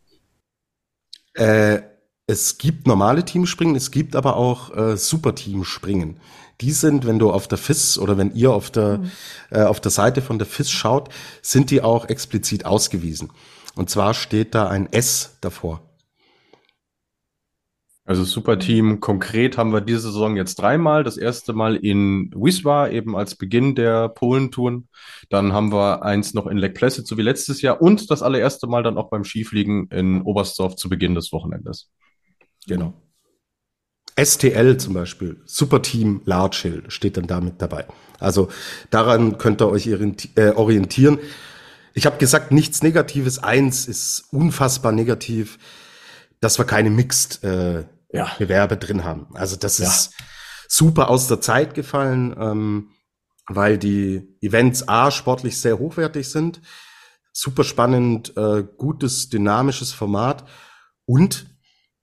Äh, 1.33 1.81
es 2.27 2.57
gibt 2.57 2.87
normale 2.87 3.25
Teamspringen, 3.25 3.75
es 3.75 3.91
gibt 3.91 4.15
aber 4.15 4.35
auch 4.35 4.75
äh, 4.75 4.97
Superteamspringen. 4.97 6.17
Die 6.61 6.71
sind, 6.71 7.05
wenn 7.05 7.19
du 7.19 7.31
auf 7.31 7.47
der 7.47 7.57
FIS 7.57 7.99
oder 7.99 8.17
wenn 8.17 8.33
ihr 8.33 8.51
auf 8.51 8.71
der, 8.71 8.97
mhm. 8.97 9.11
äh, 9.51 9.63
auf 9.63 9.79
der 9.79 9.91
Seite 9.91 10.21
von 10.21 10.37
der 10.37 10.47
FIS 10.47 10.71
schaut, 10.71 11.09
sind 11.41 11.69
die 11.69 11.81
auch 11.81 12.05
explizit 12.05 12.65
ausgewiesen. 12.65 13.31
Und 13.75 13.89
zwar 13.89 14.13
steht 14.13 14.55
da 14.55 14.67
ein 14.67 14.91
S 14.91 15.37
davor. 15.39 15.86
Also 18.07 18.23
super 18.23 18.57
Team. 18.57 19.01
Konkret 19.01 19.57
haben 19.57 19.73
wir 19.73 19.81
diese 19.81 19.99
Saison 19.99 20.37
jetzt 20.37 20.55
dreimal. 20.55 21.03
Das 21.03 21.17
erste 21.17 21.51
Mal 21.51 21.75
in 21.75 22.31
Wisła, 22.33 22.87
eben 22.87 23.17
als 23.17 23.35
Beginn 23.35 23.75
der 23.75 24.07
Polentouren. 24.07 24.87
Dann 25.29 25.51
haben 25.51 25.73
wir 25.73 26.03
eins 26.03 26.33
noch 26.33 26.47
in 26.47 26.57
Lake 26.57 26.73
Placid, 26.73 27.05
so 27.05 27.17
wie 27.17 27.21
letztes 27.21 27.61
Jahr. 27.61 27.81
Und 27.81 28.09
das 28.09 28.23
allererste 28.23 28.65
Mal 28.67 28.81
dann 28.81 28.97
auch 28.97 29.09
beim 29.09 29.25
Skifliegen 29.25 29.89
in 29.89 30.21
Oberstdorf 30.21 30.77
zu 30.77 30.87
Beginn 30.87 31.15
des 31.15 31.33
Wochenendes. 31.33 31.91
Genau. 32.65 32.93
STL 34.17 34.77
zum 34.77 34.93
Beispiel, 34.93 35.41
Super 35.43 35.81
Team 35.81 36.21
Large 36.23 36.59
Hill, 36.61 36.83
steht 36.87 37.17
dann 37.17 37.27
damit 37.27 37.61
dabei. 37.61 37.87
Also 38.21 38.47
daran 38.89 39.37
könnt 39.37 39.61
ihr 39.61 39.67
euch 39.67 39.85
äh, 39.87 40.51
orientieren. 40.55 41.19
Ich 41.93 42.05
habe 42.05 42.17
gesagt, 42.19 42.53
nichts 42.53 42.81
Negatives. 42.81 43.43
Eins 43.43 43.85
ist 43.85 44.29
unfassbar 44.31 44.93
negativ, 44.93 45.59
dass 46.39 46.57
wir 46.57 46.63
keine 46.63 46.89
Mixed 46.89 47.43
äh, 47.43 47.83
ja. 48.11 48.31
Bewerbe 48.37 48.77
drin 48.77 49.03
haben. 49.03 49.27
Also 49.35 49.55
das 49.55 49.77
ja. 49.79 49.87
ist 49.87 50.13
super 50.67 51.09
aus 51.09 51.27
der 51.27 51.41
Zeit 51.41 51.73
gefallen, 51.73 52.35
ähm, 52.39 52.91
weil 53.47 53.77
die 53.77 54.37
Events 54.41 54.87
A 54.87 55.11
sportlich 55.11 55.59
sehr 55.59 55.79
hochwertig 55.79 56.29
sind, 56.29 56.61
super 57.31 57.63
spannend, 57.63 58.35
äh, 58.35 58.63
gutes, 58.77 59.29
dynamisches 59.29 59.93
Format 59.93 60.45
und 61.05 61.47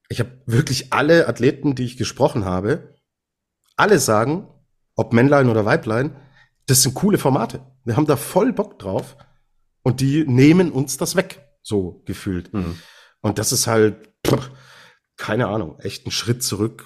ich 0.08 0.20
habe 0.20 0.42
wirklich 0.46 0.92
alle 0.92 1.28
Athleten, 1.28 1.74
die 1.74 1.84
ich 1.84 1.96
gesprochen 1.96 2.44
habe, 2.44 2.94
alle 3.76 3.98
sagen, 3.98 4.48
ob 4.94 5.12
Männlein 5.12 5.48
oder 5.48 5.64
Weiblein, 5.64 6.16
das 6.66 6.82
sind 6.82 6.94
coole 6.94 7.18
Formate. 7.18 7.60
Wir 7.84 7.96
haben 7.96 8.06
da 8.06 8.16
voll 8.16 8.52
Bock 8.52 8.78
drauf 8.78 9.16
und 9.82 10.00
die 10.00 10.24
nehmen 10.24 10.72
uns 10.72 10.96
das 10.96 11.16
weg, 11.16 11.46
so 11.62 12.02
gefühlt. 12.06 12.52
Mhm. 12.52 12.78
Und 13.20 13.38
das 13.38 13.52
ist 13.52 13.66
halt, 13.66 14.10
pff, 14.26 14.50
keine 15.16 15.48
Ahnung, 15.48 15.78
echt 15.80 16.06
ein 16.06 16.10
Schritt 16.10 16.42
zurück, 16.42 16.84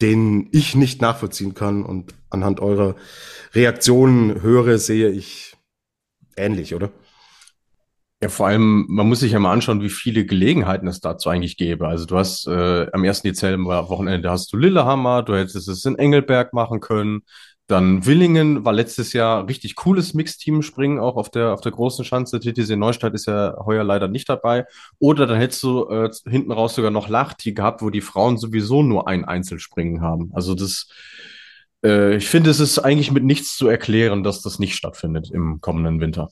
den 0.00 0.48
ich 0.52 0.74
nicht 0.74 1.00
nachvollziehen 1.00 1.54
kann 1.54 1.84
und 1.84 2.14
anhand 2.30 2.60
eurer 2.60 2.96
Reaktionen 3.54 4.42
höre, 4.42 4.78
sehe 4.78 5.10
ich 5.10 5.56
ähnlich, 6.36 6.74
oder? 6.74 6.90
Ja, 8.22 8.30
vor 8.30 8.46
allem, 8.46 8.86
man 8.88 9.06
muss 9.08 9.20
sich 9.20 9.32
ja 9.32 9.38
mal 9.38 9.52
anschauen, 9.52 9.82
wie 9.82 9.90
viele 9.90 10.24
Gelegenheiten 10.24 10.88
es 10.88 11.00
dazu 11.00 11.28
eigentlich 11.28 11.56
gäbe. 11.58 11.86
Also 11.86 12.06
du 12.06 12.16
hast 12.16 12.46
äh, 12.46 12.86
am 12.92 13.04
1. 13.04 13.22
Dezember 13.22 13.88
Wochenende 13.90 14.30
hast 14.30 14.52
du 14.52 14.56
Lillehammer, 14.56 15.22
du 15.22 15.36
hättest 15.36 15.68
es 15.68 15.84
in 15.84 15.96
Engelberg 15.96 16.52
machen 16.54 16.80
können, 16.80 17.22
dann 17.66 18.04
Willingen 18.04 18.64
war 18.64 18.74
letztes 18.74 19.14
Jahr 19.14 19.48
richtig 19.48 19.74
cooles 19.74 20.12
Mixteam-Springen, 20.12 20.98
auch 20.98 21.16
auf 21.16 21.30
der, 21.30 21.54
auf 21.54 21.62
der 21.62 21.72
großen 21.72 22.04
Schanze. 22.04 22.38
TTC 22.38 22.76
Neustadt 22.76 23.14
ist 23.14 23.26
ja 23.26 23.56
heuer 23.64 23.84
leider 23.84 24.06
nicht 24.08 24.28
dabei. 24.28 24.66
Oder 24.98 25.26
dann 25.26 25.38
hättest 25.38 25.62
du 25.62 25.88
äh, 25.88 26.10
hinten 26.28 26.52
raus 26.52 26.74
sogar 26.74 26.90
noch 26.90 27.08
Lachti 27.08 27.54
gehabt, 27.54 27.80
wo 27.80 27.88
die 27.88 28.02
Frauen 28.02 28.36
sowieso 28.36 28.82
nur 28.82 29.08
ein 29.08 29.24
Einzelspringen 29.24 30.02
haben. 30.02 30.30
Also 30.34 30.54
das, 30.54 30.88
äh, 31.82 32.16
ich 32.16 32.28
finde, 32.28 32.50
es 32.50 32.60
ist 32.60 32.80
eigentlich 32.80 33.12
mit 33.12 33.24
nichts 33.24 33.56
zu 33.56 33.66
erklären, 33.66 34.22
dass 34.22 34.42
das 34.42 34.58
nicht 34.58 34.76
stattfindet 34.76 35.30
im 35.30 35.62
kommenden 35.62 36.00
Winter. 36.00 36.28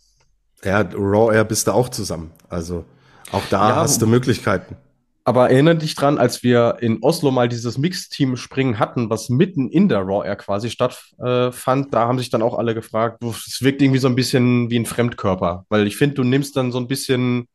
Ja, 0.62 0.82
Raw 0.82 1.34
Air 1.34 1.44
bist 1.44 1.66
du 1.66 1.72
auch 1.72 1.88
zusammen. 1.88 2.30
Also 2.50 2.84
auch 3.32 3.44
da 3.48 3.70
ja, 3.70 3.76
hast 3.76 4.02
du 4.02 4.06
Möglichkeiten. 4.06 4.76
Aber 5.24 5.50
erinnere 5.50 5.76
dich 5.76 5.94
dran, 5.94 6.18
als 6.18 6.42
wir 6.42 6.78
in 6.80 6.98
Oslo 7.00 7.30
mal 7.30 7.48
dieses 7.48 7.78
Mixteam-Springen 7.78 8.80
hatten, 8.80 9.08
was 9.08 9.28
mitten 9.28 9.68
in 9.68 9.88
der 9.88 10.00
Raw 10.00 10.26
Air 10.26 10.34
quasi 10.34 10.68
stattfand, 10.68 11.86
äh, 11.86 11.90
da 11.90 12.08
haben 12.08 12.18
sich 12.18 12.30
dann 12.30 12.42
auch 12.42 12.58
alle 12.58 12.74
gefragt, 12.74 13.22
es 13.22 13.62
wirkt 13.62 13.82
irgendwie 13.82 14.00
so 14.00 14.08
ein 14.08 14.16
bisschen 14.16 14.68
wie 14.70 14.78
ein 14.78 14.86
Fremdkörper, 14.86 15.64
weil 15.68 15.86
ich 15.86 15.96
finde, 15.96 16.16
du 16.16 16.24
nimmst 16.24 16.56
dann 16.56 16.72
so 16.72 16.78
ein 16.78 16.88
bisschen 16.88 17.46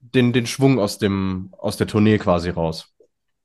den, 0.00 0.32
den 0.32 0.46
Schwung 0.46 0.78
aus 0.78 0.96
dem, 0.96 1.50
aus 1.58 1.76
der 1.76 1.86
Tournee 1.86 2.16
quasi 2.16 2.48
raus. 2.48 2.88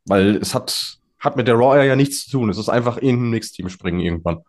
Weil 0.05 0.37
es 0.37 0.55
hat, 0.55 0.97
hat 1.19 1.35
mit 1.35 1.47
der 1.47 1.55
Raw 1.55 1.77
Air 1.77 1.83
ja 1.83 1.95
nichts 1.97 2.25
zu 2.25 2.31
tun. 2.31 2.49
Es 2.49 2.57
ist 2.57 2.69
einfach 2.69 2.95
irgendein 2.97 3.31
Mixteam-Springen 3.31 3.99
irgendwann. 3.99 4.39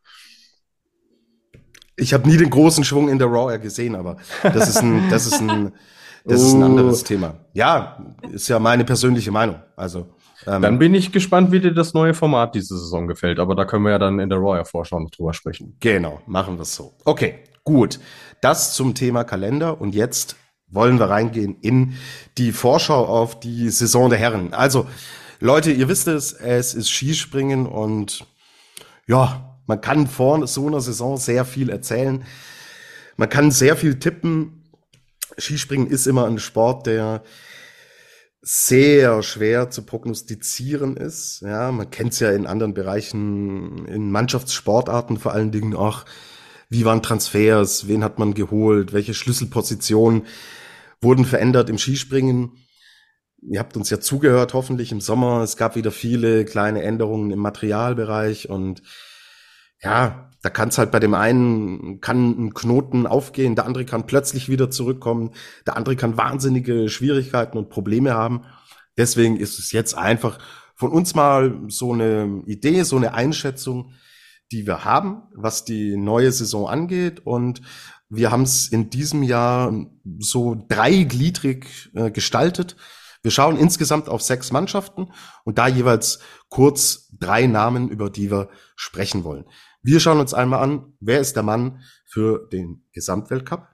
Ich 1.96 2.14
habe 2.14 2.28
nie 2.28 2.36
den 2.36 2.50
großen 2.50 2.84
Schwung 2.84 3.08
in 3.08 3.18
der 3.18 3.28
Raw 3.28 3.50
Air 3.50 3.58
gesehen, 3.58 3.96
aber 3.96 4.18
das 4.42 4.68
ist 4.68 4.82
ein, 4.82 5.08
das 5.10 5.26
ist 5.26 5.40
ein, 5.40 5.72
das 6.26 6.42
ist 6.42 6.54
ein 6.54 6.62
anderes 6.62 7.02
oh. 7.02 7.06
Thema. 7.06 7.34
Ja, 7.52 7.98
ist 8.32 8.48
ja 8.48 8.58
meine 8.58 8.84
persönliche 8.84 9.30
Meinung. 9.30 9.56
Also 9.76 10.06
ähm, 10.46 10.62
dann 10.62 10.78
bin 10.78 10.94
ich 10.94 11.12
gespannt, 11.12 11.50
wie 11.52 11.60
dir 11.60 11.72
das 11.72 11.94
neue 11.94 12.14
Format 12.14 12.54
diese 12.54 12.78
Saison 12.78 13.06
gefällt. 13.06 13.38
Aber 13.38 13.54
da 13.54 13.64
können 13.64 13.84
wir 13.84 13.92
ja 13.92 13.98
dann 13.98 14.18
in 14.18 14.28
der 14.28 14.38
Royal 14.38 14.64
Vorschau 14.64 15.00
noch 15.00 15.10
drüber 15.10 15.32
sprechen. 15.32 15.76
Genau, 15.80 16.20
machen 16.26 16.56
wir 16.56 16.62
es 16.62 16.74
so. 16.74 16.94
Okay, 17.04 17.40
gut. 17.64 17.98
Das 18.40 18.74
zum 18.74 18.94
Thema 18.94 19.24
Kalender. 19.24 19.80
Und 19.80 19.94
jetzt 19.94 20.36
wollen 20.68 20.98
wir 20.98 21.08
reingehen 21.08 21.56
in 21.60 21.94
die 22.38 22.52
Vorschau 22.52 23.06
auf 23.06 23.40
die 23.40 23.70
Saison 23.70 24.10
der 24.10 24.18
Herren. 24.18 24.52
Also, 24.52 24.86
Leute, 25.40 25.70
ihr 25.70 25.88
wisst 25.88 26.08
es, 26.08 26.32
es 26.32 26.74
ist 26.74 26.90
Skispringen 26.90 27.66
und 27.66 28.26
ja, 29.06 29.58
man 29.66 29.80
kann 29.80 30.06
vor 30.06 30.46
so 30.46 30.66
einer 30.66 30.80
Saison 30.80 31.16
sehr 31.16 31.44
viel 31.44 31.70
erzählen. 31.70 32.24
Man 33.16 33.28
kann 33.28 33.50
sehr 33.50 33.76
viel 33.76 33.98
tippen. 33.98 34.55
Skispringen 35.38 35.88
ist 35.88 36.06
immer 36.06 36.26
ein 36.26 36.38
Sport, 36.38 36.86
der 36.86 37.22
sehr 38.42 39.22
schwer 39.24 39.70
zu 39.70 39.82
prognostizieren 39.82 40.96
ist. 40.96 41.40
Ja, 41.40 41.72
man 41.72 41.90
kennt 41.90 42.12
es 42.12 42.20
ja 42.20 42.30
in 42.30 42.46
anderen 42.46 42.74
Bereichen, 42.74 43.86
in 43.86 44.10
Mannschaftssportarten 44.10 45.18
vor 45.18 45.32
allen 45.32 45.50
Dingen 45.50 45.74
auch. 45.74 46.04
Wie 46.68 46.84
waren 46.84 47.02
Transfers? 47.02 47.88
Wen 47.88 48.04
hat 48.04 48.18
man 48.18 48.34
geholt? 48.34 48.92
Welche 48.92 49.14
Schlüsselpositionen 49.14 50.26
wurden 51.00 51.24
verändert 51.24 51.68
im 51.70 51.78
Skispringen? 51.78 52.52
Ihr 53.42 53.58
habt 53.58 53.76
uns 53.76 53.90
ja 53.90 54.00
zugehört, 54.00 54.54
hoffentlich 54.54 54.92
im 54.92 55.00
Sommer. 55.00 55.42
Es 55.42 55.56
gab 55.56 55.76
wieder 55.76 55.90
viele 55.90 56.44
kleine 56.44 56.82
Änderungen 56.82 57.30
im 57.30 57.38
Materialbereich 57.40 58.48
und 58.48 58.82
ja, 59.82 60.30
da 60.46 60.50
kann 60.50 60.68
es 60.68 60.78
halt 60.78 60.92
bei 60.92 61.00
dem 61.00 61.14
einen, 61.14 62.00
kann 62.00 62.30
ein 62.30 62.54
Knoten 62.54 63.08
aufgehen, 63.08 63.56
der 63.56 63.66
andere 63.66 63.84
kann 63.84 64.06
plötzlich 64.06 64.48
wieder 64.48 64.70
zurückkommen, 64.70 65.32
der 65.66 65.76
andere 65.76 65.96
kann 65.96 66.16
wahnsinnige 66.16 66.88
Schwierigkeiten 66.88 67.58
und 67.58 67.68
Probleme 67.68 68.14
haben. 68.14 68.44
Deswegen 68.96 69.38
ist 69.38 69.58
es 69.58 69.72
jetzt 69.72 69.98
einfach 69.98 70.38
von 70.76 70.92
uns 70.92 71.16
mal 71.16 71.62
so 71.66 71.92
eine 71.92 72.44
Idee, 72.46 72.84
so 72.84 72.96
eine 72.96 73.12
Einschätzung, 73.12 73.94
die 74.52 74.68
wir 74.68 74.84
haben, 74.84 75.22
was 75.34 75.64
die 75.64 75.96
neue 75.96 76.30
Saison 76.30 76.68
angeht. 76.68 77.26
Und 77.26 77.60
wir 78.08 78.30
haben 78.30 78.44
es 78.44 78.68
in 78.68 78.88
diesem 78.88 79.24
Jahr 79.24 79.74
so 80.20 80.64
dreigliedrig 80.68 81.90
äh, 81.96 82.12
gestaltet. 82.12 82.76
Wir 83.22 83.32
schauen 83.32 83.56
insgesamt 83.56 84.08
auf 84.08 84.22
sechs 84.22 84.52
Mannschaften 84.52 85.08
und 85.42 85.58
da 85.58 85.66
jeweils 85.66 86.20
kurz 86.50 87.08
drei 87.18 87.48
Namen, 87.48 87.88
über 87.88 88.10
die 88.10 88.30
wir 88.30 88.48
sprechen 88.76 89.24
wollen. 89.24 89.46
Wir 89.86 90.00
schauen 90.00 90.18
uns 90.18 90.34
einmal 90.34 90.64
an, 90.64 90.94
wer 90.98 91.20
ist 91.20 91.36
der 91.36 91.44
Mann 91.44 91.80
für 92.04 92.48
den 92.52 92.82
Gesamtweltcup? 92.90 93.68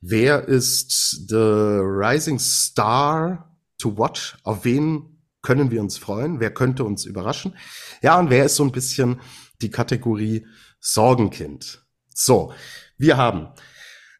Wer 0.00 0.48
ist 0.48 1.28
the 1.28 1.36
rising 1.36 2.38
star 2.38 3.54
to 3.76 3.98
watch? 3.98 4.38
Auf 4.44 4.64
wen 4.64 5.20
können 5.42 5.70
wir 5.70 5.82
uns 5.82 5.98
freuen? 5.98 6.40
Wer 6.40 6.54
könnte 6.54 6.84
uns 6.84 7.04
überraschen? 7.04 7.54
Ja, 8.00 8.18
und 8.18 8.30
wer 8.30 8.46
ist 8.46 8.56
so 8.56 8.64
ein 8.64 8.72
bisschen 8.72 9.20
die 9.60 9.70
Kategorie 9.70 10.46
Sorgenkind? 10.80 11.84
So, 12.14 12.54
wir 12.96 13.18
haben 13.18 13.48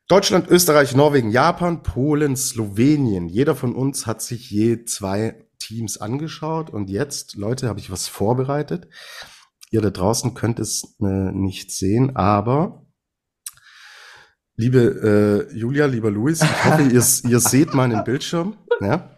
Deutschland, 0.07 0.49
Österreich, 0.51 0.95
Norwegen, 0.95 1.31
Japan, 1.31 1.83
Polen, 1.83 2.37
Slowenien. 2.37 3.31
Jeder 3.31 3.57
von 3.57 3.75
uns 3.75 4.07
hat 4.07 4.21
sich 4.21 4.51
je 4.51 4.85
zwei 4.85 5.47
Teams 5.59 5.97
angeschaut. 5.97 6.69
Und 6.69 6.91
jetzt, 6.91 7.37
Leute, 7.37 7.69
habe 7.69 7.81
ich 7.81 7.91
was 7.91 8.07
vorbereitet. 8.07 8.87
Ihr 9.75 9.81
da 9.81 9.91
draußen 9.91 10.35
könnt 10.35 10.61
es 10.61 10.95
äh, 11.01 11.33
nicht 11.33 11.73
sehen, 11.73 12.15
aber 12.15 12.87
liebe 14.55 15.49
äh, 15.51 15.53
Julia, 15.53 15.87
lieber 15.87 16.13
Luis, 16.13 16.43
ich 16.43 16.65
hoffe, 16.65 16.83
ihr, 16.93 16.93
ihr 16.93 17.41
seht 17.41 17.75
meinen 17.75 18.05
Bildschirm. 18.05 18.57
Ja? 18.81 19.11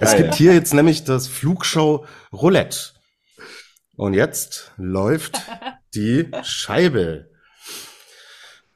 Es 0.00 0.14
gibt 0.14 0.34
hier 0.34 0.52
jetzt 0.52 0.74
nämlich 0.74 1.04
das 1.04 1.28
Flugshow 1.28 2.04
Roulette. 2.30 2.90
Und 3.96 4.12
jetzt 4.12 4.72
läuft 4.76 5.46
die 5.94 6.30
Scheibe. 6.42 7.30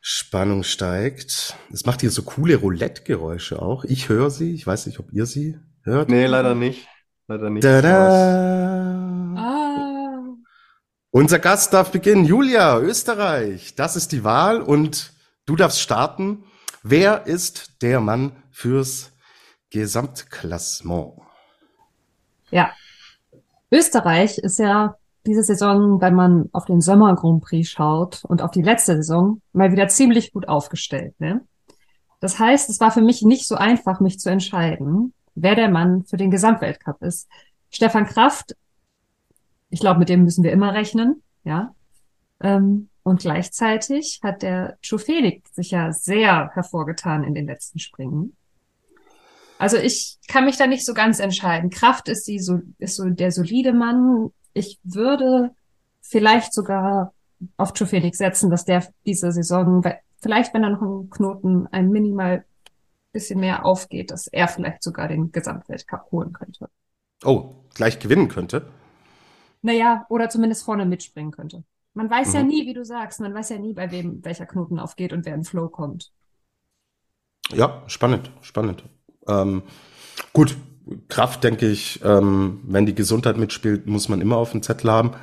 Spannung 0.01 0.63
steigt. 0.63 1.55
Es 1.71 1.85
macht 1.85 2.01
hier 2.01 2.11
so 2.11 2.23
coole 2.23 2.57
Roulette-Geräusche 2.57 3.61
auch. 3.61 3.85
Ich 3.85 4.09
höre 4.09 4.31
sie. 4.31 4.55
Ich 4.55 4.67
weiß 4.67 4.87
nicht, 4.87 5.01
ob 5.01 5.13
ihr 5.13 5.27
sie 5.27 5.59
hört. 5.83 6.09
Nee, 6.09 6.25
leider 6.25 6.55
nicht. 6.55 6.89
Leider 7.29 7.51
nicht. 7.51 7.63
Tada! 7.63 8.76
Unser 11.17 11.39
Gast 11.39 11.73
darf 11.73 11.93
beginnen. 11.93 12.27
Julia, 12.27 12.79
Österreich. 12.79 13.75
Das 13.75 13.97
ist 13.97 14.13
die 14.13 14.23
Wahl 14.23 14.61
und 14.61 15.15
du 15.47 15.57
darfst 15.57 15.81
starten. 15.81 16.45
Wer 16.83 17.27
ist 17.27 17.81
der 17.81 18.01
Mann 18.01 18.33
fürs 18.51 19.13
Gesamtklassement? 19.71 21.15
ja. 22.51 22.71
Österreich 23.73 24.37
ist 24.37 24.59
ja 24.59 24.97
diese 25.27 25.43
Saison, 25.43 26.03
wenn 26.03 26.15
man 26.15 26.51
auf 26.53 26.67
den 26.67 26.83
Sommer 26.83 27.15
Grand 27.15 27.43
Prix 27.43 27.71
schaut 27.71 28.23
und 28.27 28.43
auf 28.43 28.51
die 28.51 28.61
letzte 28.61 28.97
Saison, 28.97 29.41
mal 29.55 29.73
wieder 29.73 29.89
ziemlich 29.89 30.35
gut 30.35 30.49
aufgestellt. 30.49 31.19
Ne? 31.19 31.41
Das 32.21 32.39
heißt, 32.39 32.69
es 32.69 32.79
war 32.79 32.91
für 32.91 33.01
mich 33.01 33.23
nicht 33.23 33.49
so 33.49 33.55
einfach, 33.55 34.01
mich 34.01 34.21
zu 34.21 34.29
entscheiden, 34.29 35.15
wer 35.35 35.55
der 35.55 35.71
Mann 35.71 36.05
für 36.05 36.19
den 36.19 36.31
Gesamtweltcup 36.31 37.01
ist. 37.01 37.27
Stefan 37.71 38.05
Kraft, 38.05 38.55
ich 39.71 39.81
glaube, 39.81 39.99
mit 39.99 40.09
dem 40.09 40.25
müssen 40.25 40.45
wir 40.45 40.53
immer 40.53 40.75
rechnen, 40.75 41.23
ja. 41.45 41.75
Ähm, 42.41 42.89
und 43.03 43.21
gleichzeitig 43.21 44.21
hat 44.23 44.43
der 44.43 44.79
Chufelik 44.83 45.47
sich 45.53 45.71
ja 45.71 45.93
sehr 45.93 46.51
hervorgetan 46.55 47.25
in 47.25 47.35
den 47.35 47.47
letzten 47.47 47.79
Springen. 47.79 48.37
Also 49.59 49.77
ich 49.77 50.19
kann 50.29 50.45
mich 50.45 50.57
da 50.57 50.67
nicht 50.67 50.85
so 50.85 50.93
ganz 50.93 51.21
entscheiden. 51.21 51.71
Kraft 51.71 52.09
ist 52.09 52.27
die 52.27 52.41
so 52.41 52.61
ist 52.79 52.97
so 52.97 53.09
der 53.09 53.31
solide 53.33 53.73
Mann. 53.73 54.31
Ich 54.53 54.79
würde 54.83 55.53
vielleicht 56.03 56.53
sogar 56.53 57.15
auf 57.57 57.73
Chufelik 57.75 58.17
setzen, 58.17 58.51
dass 58.51 58.65
der 58.65 58.87
diese 59.07 59.33
Saison, 59.33 59.83
vielleicht 60.21 60.53
wenn 60.53 60.65
er 60.65 60.71
noch 60.71 60.83
einen 60.83 61.11
Knoten 61.11 61.67
ein 61.69 61.91
minimal 61.91 62.45
bisschen 63.13 63.41
mehr 63.41 63.65
aufgeht, 63.65 64.11
dass 64.11 64.27
er 64.27 64.49
vielleicht 64.49 64.83
sogar 64.83 65.09
den 65.09 65.33
Gesamtweltcup 65.33 66.11
holen 66.13 66.33
könnte. 66.33 66.69
Oh, 67.25 67.55
gleich 67.75 67.99
gewinnen 67.99 68.29
könnte. 68.29 68.69
Naja, 69.67 70.07
oder 70.11 70.29
zumindest 70.29 70.63
vorne 70.65 70.87
mitspringen 70.87 71.33
könnte. 71.33 71.65
Man 71.93 72.09
weiß 72.09 72.35
ja 72.35 72.43
Mhm. 72.43 72.49
nie, 72.49 72.67
wie 72.69 72.73
du 72.73 72.85
sagst, 72.85 73.19
man 73.19 73.35
weiß 73.35 73.49
ja 73.49 73.59
nie, 73.59 73.73
bei 73.73 73.91
wem 73.91 74.25
welcher 74.25 74.47
Knoten 74.47 74.79
aufgeht 74.79 75.13
und 75.13 75.27
wer 75.27 75.35
in 75.35 75.43
Flow 75.43 75.69
kommt. 75.69 76.13
Ja, 77.53 77.83
spannend, 77.89 78.31
spannend. 78.43 78.85
Ähm, 79.27 79.65
gut, 80.33 80.57
Kraft, 81.09 81.43
denke 81.43 81.67
ich, 81.69 82.01
ähm, 82.05 82.61
wenn 82.65 82.87
die 82.87 82.95
Gesundheit 82.95 83.39
mitspielt, 83.39 83.89
muss 83.89 84.09
man 84.09 84.21
immer 84.21 84.37
auf 84.37 84.53
dem 84.53 84.63
Zettel 84.63 84.89
haben. 84.89 85.15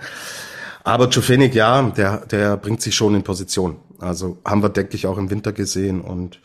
Aber 0.84 1.08
Jofenik, 1.08 1.56
ja, 1.56 1.82
der, 1.92 2.26
der 2.26 2.58
bringt 2.58 2.82
sich 2.82 2.96
schon 2.96 3.16
in 3.16 3.24
Position. 3.24 3.78
Also 4.00 4.40
haben 4.44 4.62
wir, 4.62 4.68
denke 4.68 4.96
ich, 4.98 5.08
auch 5.08 5.18
im 5.18 5.30
Winter 5.30 5.54
gesehen. 5.54 6.02
Und 6.02 6.42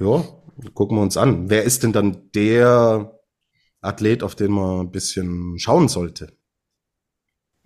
ja, 0.00 0.24
gucken 0.74 0.98
wir 0.98 1.02
uns 1.02 1.16
an. 1.16 1.50
Wer 1.50 1.62
ist 1.62 1.84
denn 1.84 1.92
dann 1.92 2.32
der 2.34 3.16
Athlet, 3.80 4.24
auf 4.24 4.34
den 4.34 4.50
man 4.50 4.80
ein 4.80 4.90
bisschen 4.90 5.56
schauen 5.60 5.86
sollte? 5.86 6.36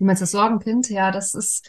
Wie 0.02 0.06
du 0.08 0.14
das 0.14 0.32
Sorgenkind? 0.32 0.90
Ja, 0.90 1.12
das 1.12 1.32
ist 1.32 1.64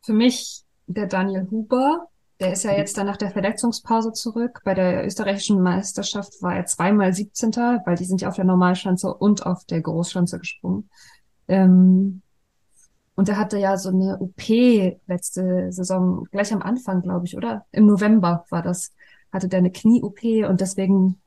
für 0.00 0.12
mich 0.12 0.64
der 0.88 1.06
Daniel 1.06 1.46
Huber. 1.48 2.08
Der 2.40 2.54
ist 2.54 2.64
ja 2.64 2.72
jetzt 2.72 2.98
dann 2.98 3.06
nach 3.06 3.16
der 3.16 3.30
Verletzungspause 3.30 4.12
zurück. 4.12 4.62
Bei 4.64 4.74
der 4.74 5.06
österreichischen 5.06 5.62
Meisterschaft 5.62 6.42
war 6.42 6.56
er 6.56 6.66
zweimal 6.66 7.14
17. 7.14 7.52
weil 7.84 7.94
die 7.94 8.04
sind 8.04 8.20
ja 8.20 8.30
auf 8.30 8.34
der 8.34 8.46
Normalschanze 8.46 9.14
und 9.14 9.46
auf 9.46 9.64
der 9.64 9.80
Großschanze 9.80 10.40
gesprungen. 10.40 10.90
Ähm, 11.46 12.22
und 13.14 13.28
er 13.28 13.36
hatte 13.36 13.58
ja 13.58 13.76
so 13.76 13.90
eine 13.90 14.18
OP 14.18 14.98
letzte 15.06 15.70
Saison, 15.70 16.26
gleich 16.32 16.52
am 16.52 16.62
Anfang, 16.62 17.00
glaube 17.02 17.26
ich, 17.26 17.36
oder? 17.36 17.64
Im 17.70 17.86
November 17.86 18.44
war 18.50 18.62
das. 18.62 18.92
Hatte 19.30 19.46
der 19.46 19.60
eine 19.60 19.70
Knie-OP 19.70 20.48
und 20.48 20.60
deswegen, 20.60 21.20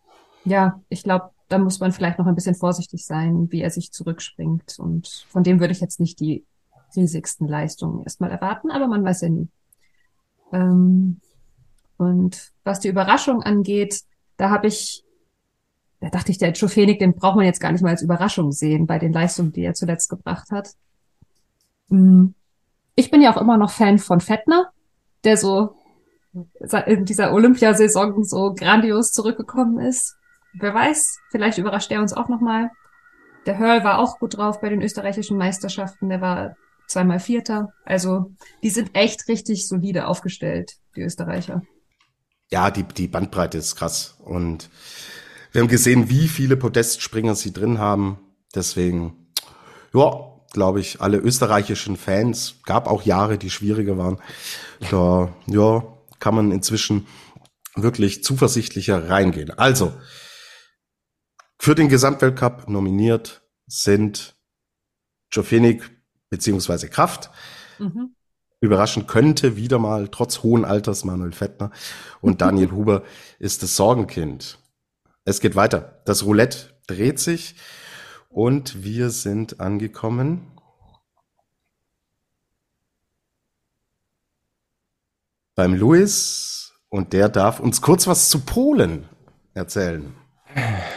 ja, 0.43 0.81
ich 0.89 1.03
glaube, 1.03 1.29
da 1.47 1.57
muss 1.57 1.79
man 1.79 1.91
vielleicht 1.91 2.17
noch 2.19 2.27
ein 2.27 2.35
bisschen 2.35 2.55
vorsichtig 2.55 3.05
sein, 3.05 3.51
wie 3.51 3.61
er 3.61 3.69
sich 3.69 3.91
zurückspringt. 3.91 4.79
Und 4.79 5.25
von 5.29 5.43
dem 5.43 5.59
würde 5.59 5.73
ich 5.73 5.81
jetzt 5.81 5.99
nicht 5.99 6.19
die 6.19 6.43
riesigsten 6.95 7.47
Leistungen 7.47 8.03
erstmal 8.03 8.31
erwarten, 8.31 8.71
aber 8.71 8.87
man 8.87 9.03
weiß 9.03 9.21
ja 9.21 9.29
nie. 9.29 9.47
Ähm, 10.51 11.19
und 11.97 12.51
was 12.63 12.79
die 12.79 12.87
Überraschung 12.87 13.43
angeht, 13.43 14.01
da 14.37 14.49
habe 14.49 14.67
ich, 14.67 15.03
da 15.99 16.09
dachte 16.09 16.31
ich, 16.31 16.37
der 16.37 16.53
Chofenik, 16.53 16.99
den 16.99 17.15
braucht 17.15 17.35
man 17.35 17.45
jetzt 17.45 17.59
gar 17.59 17.71
nicht 17.71 17.81
mal 17.81 17.89
als 17.89 18.01
Überraschung 18.01 18.51
sehen 18.51 18.85
bei 18.85 18.99
den 18.99 19.13
Leistungen, 19.13 19.51
die 19.51 19.63
er 19.63 19.73
zuletzt 19.73 20.09
gebracht 20.09 20.51
hat. 20.51 20.69
Mm. 21.89 22.27
Ich 22.97 23.11
bin 23.11 23.21
ja 23.21 23.33
auch 23.33 23.41
immer 23.41 23.57
noch 23.57 23.71
Fan 23.71 23.99
von 23.99 24.21
Fettner, 24.21 24.71
der 25.25 25.35
so 25.35 25.75
in 26.85 27.05
dieser 27.05 27.33
Olympiasaison 27.33 28.23
so 28.23 28.53
grandios 28.53 29.11
zurückgekommen 29.11 29.79
ist. 29.79 30.15
Wer 30.59 30.73
weiß, 30.73 31.19
vielleicht 31.31 31.57
überrascht 31.57 31.91
er 31.91 32.01
uns 32.01 32.13
auch 32.13 32.29
nochmal. 32.29 32.71
Der 33.45 33.57
Hörl 33.57 33.83
war 33.83 33.99
auch 33.99 34.19
gut 34.19 34.37
drauf 34.37 34.61
bei 34.61 34.69
den 34.69 34.81
österreichischen 34.81 35.37
Meisterschaften. 35.37 36.09
Der 36.09 36.21
war 36.21 36.55
zweimal 36.87 37.19
Vierter. 37.19 37.73
Also 37.83 38.31
die 38.63 38.69
sind 38.69 38.95
echt 38.95 39.27
richtig 39.27 39.67
solide 39.67 40.07
aufgestellt, 40.07 40.73
die 40.95 41.01
Österreicher. 41.01 41.61
Ja, 42.51 42.71
die, 42.71 42.83
die 42.83 43.07
Bandbreite 43.07 43.57
ist 43.57 43.75
krass. 43.75 44.17
Und 44.19 44.69
wir 45.51 45.61
haben 45.61 45.67
gesehen, 45.67 46.09
wie 46.09 46.27
viele 46.27 46.57
Podestspringer 46.57 47.35
sie 47.35 47.53
drin 47.53 47.79
haben. 47.79 48.19
Deswegen, 48.53 49.31
ja, 49.93 50.31
glaube 50.53 50.79
ich, 50.79 51.01
alle 51.01 51.17
österreichischen 51.17 51.97
Fans, 51.97 52.55
gab 52.65 52.87
auch 52.87 53.03
Jahre, 53.03 53.37
die 53.37 53.49
schwieriger 53.49 53.97
waren. 53.97 54.19
Da, 54.91 55.33
ja, 55.47 55.83
kann 56.19 56.35
man 56.35 56.51
inzwischen 56.51 57.07
wirklich 57.75 58.23
zuversichtlicher 58.23 59.09
reingehen. 59.09 59.51
Also, 59.51 59.93
für 61.57 61.75
den 61.75 61.89
Gesamtweltcup 61.89 62.69
nominiert 62.69 63.43
sind 63.67 64.35
Jofenik 65.31 65.89
beziehungsweise 66.29 66.89
Kraft. 66.89 67.29
Mhm. 67.79 68.15
Überraschend 68.61 69.07
könnte 69.07 69.57
wieder 69.57 69.79
mal 69.79 70.07
trotz 70.07 70.43
hohen 70.43 70.65
Alters 70.65 71.03
Manuel 71.03 71.33
Fettner 71.33 71.71
und 72.21 72.41
Daniel 72.41 72.71
Huber 72.71 73.03
ist 73.39 73.63
das 73.63 73.75
Sorgenkind. 73.75 74.59
Es 75.23 75.39
geht 75.39 75.55
weiter. 75.55 76.01
Das 76.05 76.23
Roulette 76.23 76.79
dreht 76.87 77.19
sich 77.19 77.55
und 78.29 78.83
wir 78.83 79.09
sind 79.09 79.59
angekommen. 79.59 80.51
Beim 85.55 85.73
Luis 85.73 86.73
und 86.89 87.13
der 87.13 87.29
darf 87.29 87.59
uns 87.59 87.81
kurz 87.81 88.07
was 88.07 88.29
zu 88.29 88.41
Polen 88.41 89.07
erzählen. 89.53 90.13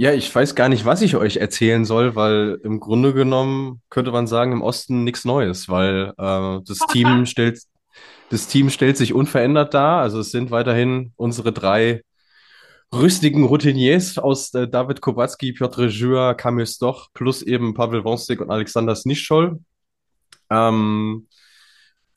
Ja, 0.00 0.12
ich 0.12 0.32
weiß 0.32 0.54
gar 0.54 0.68
nicht, 0.68 0.84
was 0.84 1.02
ich 1.02 1.16
euch 1.16 1.38
erzählen 1.38 1.84
soll, 1.84 2.14
weil 2.14 2.60
im 2.62 2.78
Grunde 2.78 3.12
genommen 3.12 3.82
könnte 3.90 4.12
man 4.12 4.28
sagen, 4.28 4.52
im 4.52 4.62
Osten 4.62 5.02
nichts 5.02 5.24
Neues, 5.24 5.68
weil 5.68 6.12
äh, 6.16 6.60
das 6.64 6.78
Team 6.92 7.26
stellt, 7.26 7.60
das 8.30 8.46
Team 8.46 8.70
stellt 8.70 8.96
sich 8.96 9.12
unverändert 9.12 9.74
dar. 9.74 10.00
Also 10.00 10.20
es 10.20 10.30
sind 10.30 10.52
weiterhin 10.52 11.12
unsere 11.16 11.52
drei 11.52 12.04
rüstigen 12.94 13.44
Routiniers 13.44 14.18
aus 14.18 14.54
äh, 14.54 14.68
David 14.68 15.00
Kowalski, 15.00 15.52
Piotr 15.52 15.86
Jura, 15.88 16.34
Kamil 16.34 16.68
Stoch 16.68 17.08
plus 17.12 17.42
eben 17.42 17.74
Pavel 17.74 18.04
Wonstek 18.04 18.40
und 18.40 18.52
Alexander 18.52 18.94
Snischol. 18.94 19.58
Ähm, 20.48 21.26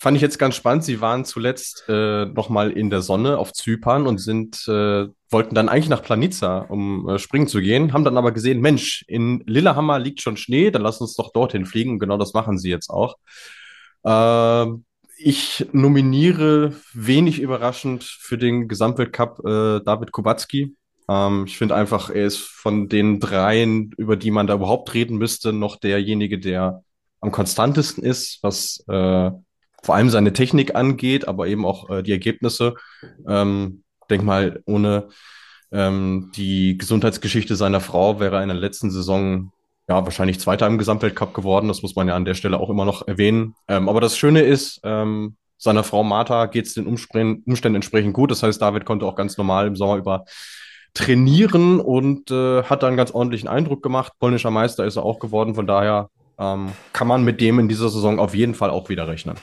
fand 0.02 0.16
ich 0.16 0.24
jetzt 0.24 0.40
ganz 0.40 0.56
spannend. 0.56 0.84
Sie 0.84 1.00
waren 1.00 1.26
zuletzt 1.26 1.84
äh, 1.88 2.26
nochmal 2.26 2.72
in 2.72 2.90
der 2.90 3.04
Sonne 3.04 3.38
auf 3.38 3.54
Zypern 3.54 4.08
und 4.08 4.18
sind, 4.18 4.68
äh, 4.68 5.06
wollten 5.30 5.54
dann 5.54 5.70
eigentlich 5.70 5.90
nach 5.90 6.02
Planica, 6.02 6.62
um 6.70 7.08
äh, 7.08 7.20
springen 7.20 7.48
zu 7.48 7.62
gehen, 7.62 7.94
haben 7.94 8.04
dann 8.04 8.18
aber 8.18 8.32
gesehen, 8.32 8.62
Mensch, 8.62 9.06
in 9.08 9.44
Lillehammer 9.46 10.00
liegt 10.00 10.20
schon 10.20 10.38
Schnee, 10.38 10.72
dann 10.72 10.82
lass 10.82 11.02
uns 11.02 11.14
doch 11.14 11.32
dorthin 11.32 11.68
fliegen. 11.68 12.00
Genau 12.00 12.18
das 12.18 12.34
machen 12.34 12.58
sie 12.58 12.72
jetzt 12.72 12.90
auch. 12.90 13.16
Äh, 14.04 14.66
ich 15.18 15.68
nominiere 15.72 16.74
wenig 16.94 17.40
überraschend 17.40 18.04
für 18.04 18.40
den 18.40 18.68
Gesamtweltcup 18.68 19.46
äh, 19.46 19.82
David 19.86 20.12
Kubacki. 20.12 20.76
Ähm, 21.10 21.44
ich 21.46 21.60
finde 21.60 21.76
einfach, 21.76 22.10
er 22.10 22.26
ist 22.26 22.40
von 22.40 22.90
den 22.90 23.20
dreien, 23.20 23.92
über 23.98 24.16
die 24.16 24.32
man 24.32 24.48
da 24.48 24.56
überhaupt 24.56 24.96
reden 24.96 25.20
müsste, 25.20 25.54
noch 25.54 25.76
derjenige, 25.76 26.40
der 26.40 26.84
am 27.20 27.32
konstantesten 27.32 28.04
ist, 28.04 28.40
was 28.42 28.84
äh, 28.88 29.30
vor 29.84 29.96
allem 29.96 30.10
seine 30.10 30.34
Technik 30.34 30.76
angeht, 30.76 31.28
aber 31.28 31.48
eben 31.48 31.65
auch 31.65 31.89
äh, 31.89 32.04
die 32.04 32.12
Ergebnisse. 32.12 32.76
Ähm, 33.28 33.84
denk 34.10 34.24
mal, 34.24 34.62
ohne 34.65 35.10
ähm, 35.72 36.32
die 36.36 36.78
Gesundheitsgeschichte 36.78 37.56
seiner 37.56 37.80
Frau 37.80 38.20
wäre 38.20 38.38
er 38.38 38.44
in 38.44 38.50
der 38.50 38.58
letzten 38.58 38.91
Saison 38.91 39.52
ja 39.88 40.04
wahrscheinlich 40.04 40.39
Zweiter 40.39 40.67
im 40.67 40.78
Gesamtweltcup 40.78 41.34
geworden. 41.34 41.67
Das 41.67 41.82
muss 41.82 41.96
man 41.96 42.08
ja 42.08 42.15
an 42.15 42.26
der 42.26 42.36
Stelle 42.36 42.60
auch 42.60 42.70
immer 42.70 42.86
noch 42.86 43.08
erwähnen. 43.08 43.56
Ähm, 43.67 43.89
aber 43.89 44.02
das 44.02 44.17
Schöne 44.17 44.41
ist, 44.41 44.80
ähm, 44.84 45.36
seiner 45.58 45.84
Frau 45.84 46.04
Martha 46.04 46.48
geht 46.48 46.65
es 46.65 46.74
den 46.74 46.88
Umständen, 46.88 47.76
entsprechend 47.76 48.13
gut. 48.13 48.32
Das 48.32 48.44
heißt, 48.44 48.62
David 48.62 48.86
konnte 48.86 49.06
auch 49.06 49.15
ganz 49.15 49.38
normal 49.38 49.67
im 49.67 49.76
Sommer 49.76 49.98
über 49.98 50.26
trainieren 50.94 51.80
und 51.80 52.32
äh, 52.32 52.63
hat 52.63 52.84
da 52.84 52.88
einen 52.88 52.98
ganz 52.98 53.12
ordentlichen 53.12 53.48
Eindruck 53.48 53.82
gemacht. 53.82 54.13
Polnischer 54.20 54.52
Meister 54.52 54.86
ist 54.86 54.98
er 54.98 55.04
auch 55.04 55.20
geworden. 55.20 55.56
Von 55.56 55.67
daher 55.67 56.10
ähm, 56.38 56.70
kann 56.94 57.08
man 57.08 57.24
mit 57.24 57.39
dem 57.39 57.60
in 57.60 57.70
dieser 57.70 57.89
Saison 57.89 58.20
auf 58.20 58.34
jeden 58.36 58.56
Fall 58.56 58.72
auch 58.72 58.89
wieder 58.89 59.08
rechnen. 59.08 59.38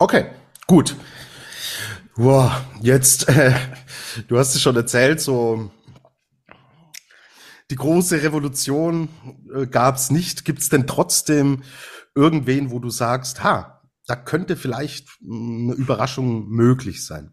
Okay, 0.00 0.26
gut. 0.68 0.94
Boah, 2.14 2.64
jetzt, 2.80 3.28
äh, 3.28 3.52
du 4.28 4.38
hast 4.38 4.54
es 4.54 4.62
schon 4.62 4.76
erzählt, 4.76 5.20
so 5.20 5.72
die 7.72 7.74
große 7.74 8.22
Revolution 8.22 9.08
äh, 9.52 9.66
gab 9.66 9.96
es 9.96 10.12
nicht. 10.12 10.44
Gibt 10.44 10.60
es 10.60 10.68
denn 10.68 10.86
trotzdem 10.86 11.64
irgendwen, 12.14 12.70
wo 12.70 12.78
du 12.78 12.90
sagst, 12.90 13.42
ha, 13.42 13.82
da 14.06 14.14
könnte 14.14 14.54
vielleicht 14.54 15.08
eine 15.20 15.74
Überraschung 15.74 16.48
möglich 16.48 17.04
sein? 17.04 17.32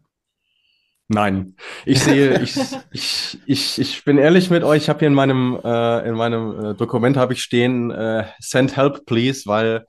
Nein, 1.07 1.55
ich 1.85 1.99
sehe, 1.99 2.39
ich, 2.41 2.57
ich, 2.91 3.39
ich, 3.45 3.79
ich 3.79 4.05
bin 4.05 4.17
ehrlich 4.17 4.49
mit 4.49 4.63
euch. 4.63 4.83
Ich 4.83 4.89
habe 4.89 4.99
hier 4.99 5.07
in 5.07 5.13
meinem, 5.13 5.59
äh, 5.63 6.09
in 6.09 6.15
meinem 6.15 6.65
äh, 6.65 6.73
Dokument 6.73 7.15
habe 7.15 7.33
ich 7.33 7.43
stehen, 7.43 7.91
äh, 7.91 8.25
send 8.39 8.75
help 8.75 9.05
please, 9.05 9.43
weil 9.45 9.85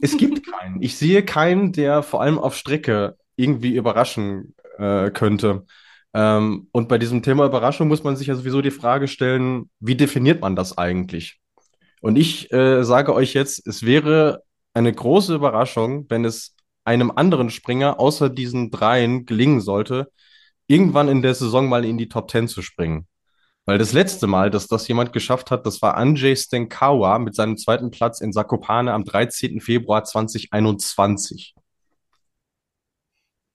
es 0.00 0.16
gibt 0.16 0.46
keinen. 0.46 0.82
Ich 0.82 0.96
sehe 0.96 1.24
keinen, 1.24 1.72
der 1.72 2.02
vor 2.02 2.20
allem 2.22 2.38
auf 2.38 2.56
Strecke 2.56 3.16
irgendwie 3.36 3.74
überraschen 3.74 4.54
äh, 4.78 5.10
könnte. 5.10 5.66
Ähm, 6.12 6.68
und 6.72 6.88
bei 6.88 6.98
diesem 6.98 7.22
Thema 7.22 7.46
Überraschung 7.46 7.88
muss 7.88 8.04
man 8.04 8.16
sich 8.16 8.28
ja 8.28 8.34
sowieso 8.34 8.62
die 8.62 8.70
Frage 8.70 9.08
stellen, 9.08 9.70
wie 9.80 9.96
definiert 9.96 10.40
man 10.40 10.56
das 10.56 10.78
eigentlich? 10.78 11.40
Und 12.00 12.16
ich 12.16 12.52
äh, 12.52 12.84
sage 12.84 13.14
euch 13.14 13.34
jetzt, 13.34 13.66
es 13.66 13.84
wäre 13.84 14.42
eine 14.74 14.92
große 14.92 15.34
Überraschung, 15.34 16.06
wenn 16.08 16.24
es 16.24 16.54
einem 16.84 17.10
anderen 17.10 17.50
Springer 17.50 17.98
außer 17.98 18.28
diesen 18.28 18.70
dreien 18.70 19.26
gelingen 19.26 19.60
sollte, 19.60 20.10
irgendwann 20.66 21.08
in 21.08 21.22
der 21.22 21.34
Saison 21.34 21.68
mal 21.68 21.84
in 21.84 21.98
die 21.98 22.08
Top 22.08 22.28
Ten 22.28 22.48
zu 22.48 22.62
springen. 22.62 23.06
Weil 23.66 23.78
das 23.78 23.92
letzte 23.92 24.26
Mal, 24.26 24.50
dass 24.50 24.66
das 24.66 24.86
jemand 24.88 25.12
geschafft 25.12 25.50
hat, 25.50 25.64
das 25.64 25.80
war 25.80 25.96
Andrzej 25.96 26.36
Stenkawa 26.36 27.18
mit 27.18 27.34
seinem 27.34 27.56
zweiten 27.56 27.90
Platz 27.90 28.20
in 28.20 28.32
Zakopane 28.32 28.92
am 28.92 29.04
13. 29.04 29.60
Februar 29.60 30.04
2021. 30.04 31.54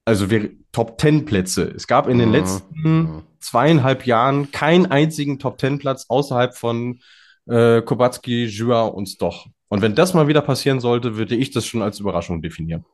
Also 0.06 0.32
wir 0.32 0.50
Top 0.72 0.98
Ten 0.98 1.26
Plätze. 1.26 1.72
Es 1.76 1.86
gab 1.86 2.08
in 2.08 2.18
den 2.18 2.30
mhm. 2.30 2.36
letzten 2.36 3.24
zweieinhalb 3.40 4.08
Jahren 4.08 4.52
keinen 4.52 4.88
einzigen 4.88 5.38
Top 5.38 5.60
Ten 5.60 5.78
Platz 5.78 6.06
außerhalb 6.10 6.58
von 6.58 7.00
äh, 7.46 7.84
Kobatski, 7.84 8.46
Jua 8.46 8.86
und 8.86 9.08
Stoch. 9.08 9.48
Und 9.68 9.84
wenn 9.84 9.94
das 9.94 10.16
mal 10.16 10.28
wieder 10.28 10.42
passieren 10.42 10.80
sollte, 10.80 11.18
würde 11.18 11.36
ich 11.36 11.52
das 11.52 11.68
schon 11.68 11.84
als 11.84 12.00
Überraschung 12.00 12.42
definieren. 12.42 12.86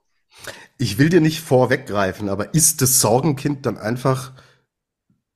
Ich 0.77 0.97
will 0.97 1.07
dir 1.07 1.21
nicht 1.21 1.39
vorweggreifen, 1.39 2.27
aber 2.27 2.53
ist 2.53 2.81
das 2.81 2.99
Sorgenkind 2.99 3.65
dann 3.65 3.77
einfach 3.77 4.33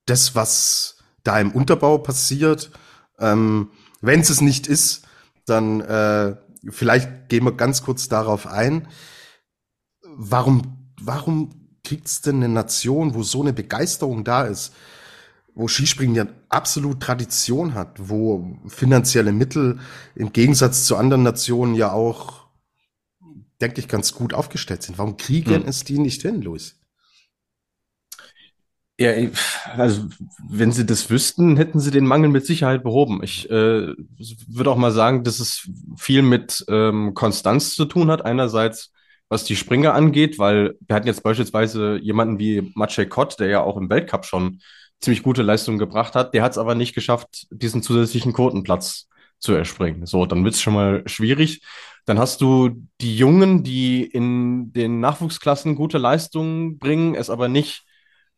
das, 0.05 0.35
was 0.35 0.98
da 1.29 1.39
im 1.39 1.51
Unterbau 1.51 1.99
passiert? 1.99 2.71
Ähm, 3.19 3.69
Wenn 4.01 4.19
es 4.21 4.29
es 4.29 4.41
nicht 4.41 4.67
ist, 4.67 5.03
dann 5.45 5.81
äh, 5.81 6.35
vielleicht 6.69 7.29
gehen 7.29 7.43
wir 7.43 7.51
ganz 7.51 7.83
kurz 7.83 8.07
darauf 8.07 8.47
ein. 8.47 8.87
Warum, 10.03 10.91
warum 11.01 11.49
kriegt 11.83 12.07
es 12.07 12.21
denn 12.21 12.37
eine 12.37 12.49
Nation, 12.49 13.13
wo 13.13 13.23
so 13.23 13.41
eine 13.41 13.53
Begeisterung 13.53 14.23
da 14.23 14.43
ist, 14.43 14.73
wo 15.53 15.67
Skispringen 15.67 16.15
ja 16.15 16.25
absolut 16.49 17.01
Tradition 17.01 17.73
hat, 17.73 17.97
wo 17.99 18.57
finanzielle 18.67 19.31
Mittel 19.31 19.79
im 20.15 20.33
Gegensatz 20.33 20.85
zu 20.85 20.97
anderen 20.97 21.23
Nationen 21.23 21.75
ja 21.75 21.91
auch 21.91 22.39
denke 23.61 23.81
ich, 23.81 23.89
ganz 23.89 24.13
gut 24.13 24.33
aufgestellt 24.33 24.83
sind. 24.83 24.97
Warum 24.97 25.17
kriegen 25.17 25.55
hm. 25.55 25.67
es 25.67 25.83
die 25.83 25.99
nicht 25.99 26.21
hin, 26.21 26.41
Luis? 26.41 26.78
Ja, 28.99 29.13
also 29.77 30.09
wenn 30.49 30.73
sie 30.73 30.85
das 30.85 31.09
wüssten, 31.09 31.55
hätten 31.55 31.79
sie 31.79 31.89
den 31.89 32.05
Mangel 32.05 32.29
mit 32.29 32.45
Sicherheit 32.45 32.83
behoben. 32.83 33.21
Ich 33.23 33.49
äh, 33.49 33.93
würde 33.95 34.69
auch 34.69 34.75
mal 34.75 34.91
sagen, 34.91 35.23
dass 35.23 35.39
es 35.39 35.69
viel 35.97 36.21
mit 36.21 36.65
ähm, 36.67 37.13
Konstanz 37.13 37.75
zu 37.75 37.85
tun 37.85 38.12
hat. 38.12 38.25
Einerseits, 38.25 38.91
was 39.29 39.45
die 39.45 39.55
Springer 39.55 39.93
angeht, 39.93 40.38
weil 40.38 40.75
wir 40.85 40.97
hatten 40.97 41.07
jetzt 41.07 41.23
beispielsweise 41.23 41.97
jemanden 42.01 42.39
wie 42.39 42.73
Maciej 42.75 43.05
Kott, 43.05 43.39
der 43.39 43.47
ja 43.47 43.63
auch 43.63 43.77
im 43.77 43.89
Weltcup 43.89 44.25
schon 44.25 44.59
ziemlich 44.99 45.23
gute 45.23 45.43
Leistungen 45.43 45.79
gebracht 45.79 46.13
hat. 46.13 46.33
Der 46.33 46.43
hat 46.43 46.51
es 46.51 46.57
aber 46.57 46.75
nicht 46.75 46.93
geschafft, 46.93 47.47
diesen 47.51 47.81
zusätzlichen 47.81 48.33
Quotenplatz 48.33 49.07
zu 49.39 49.53
erspringen. 49.53 50.07
So, 50.07 50.25
dann 50.25 50.43
wird 50.43 50.55
es 50.55 50.62
schon 50.62 50.73
mal 50.73 51.03
schwierig. 51.05 51.62
Dann 52.05 52.19
hast 52.19 52.41
du 52.41 52.71
die 52.99 53.15
Jungen, 53.15 53.63
die 53.63 54.03
in 54.03 54.73
den 54.73 54.99
Nachwuchsklassen 54.99 55.75
gute 55.75 55.99
Leistungen 55.99 56.79
bringen, 56.79 57.15
es 57.15 57.29
aber 57.29 57.47
nicht 57.47 57.85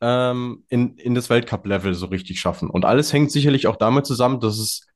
ähm, 0.02 0.64
in, 0.70 0.96
in 0.98 1.16
das 1.16 1.30
Weltcup-Level 1.30 1.94
so 1.94 2.08
richtig 2.08 2.40
schaffen. 2.40 2.70
Und 2.70 2.86
alles 2.86 3.14
hängt 3.14 3.32
sicherlich 3.32 3.68
auch 3.68 3.78
damit 3.78 4.06
zusammen, 4.06 4.40
dass 4.40 4.58
es 4.58 4.88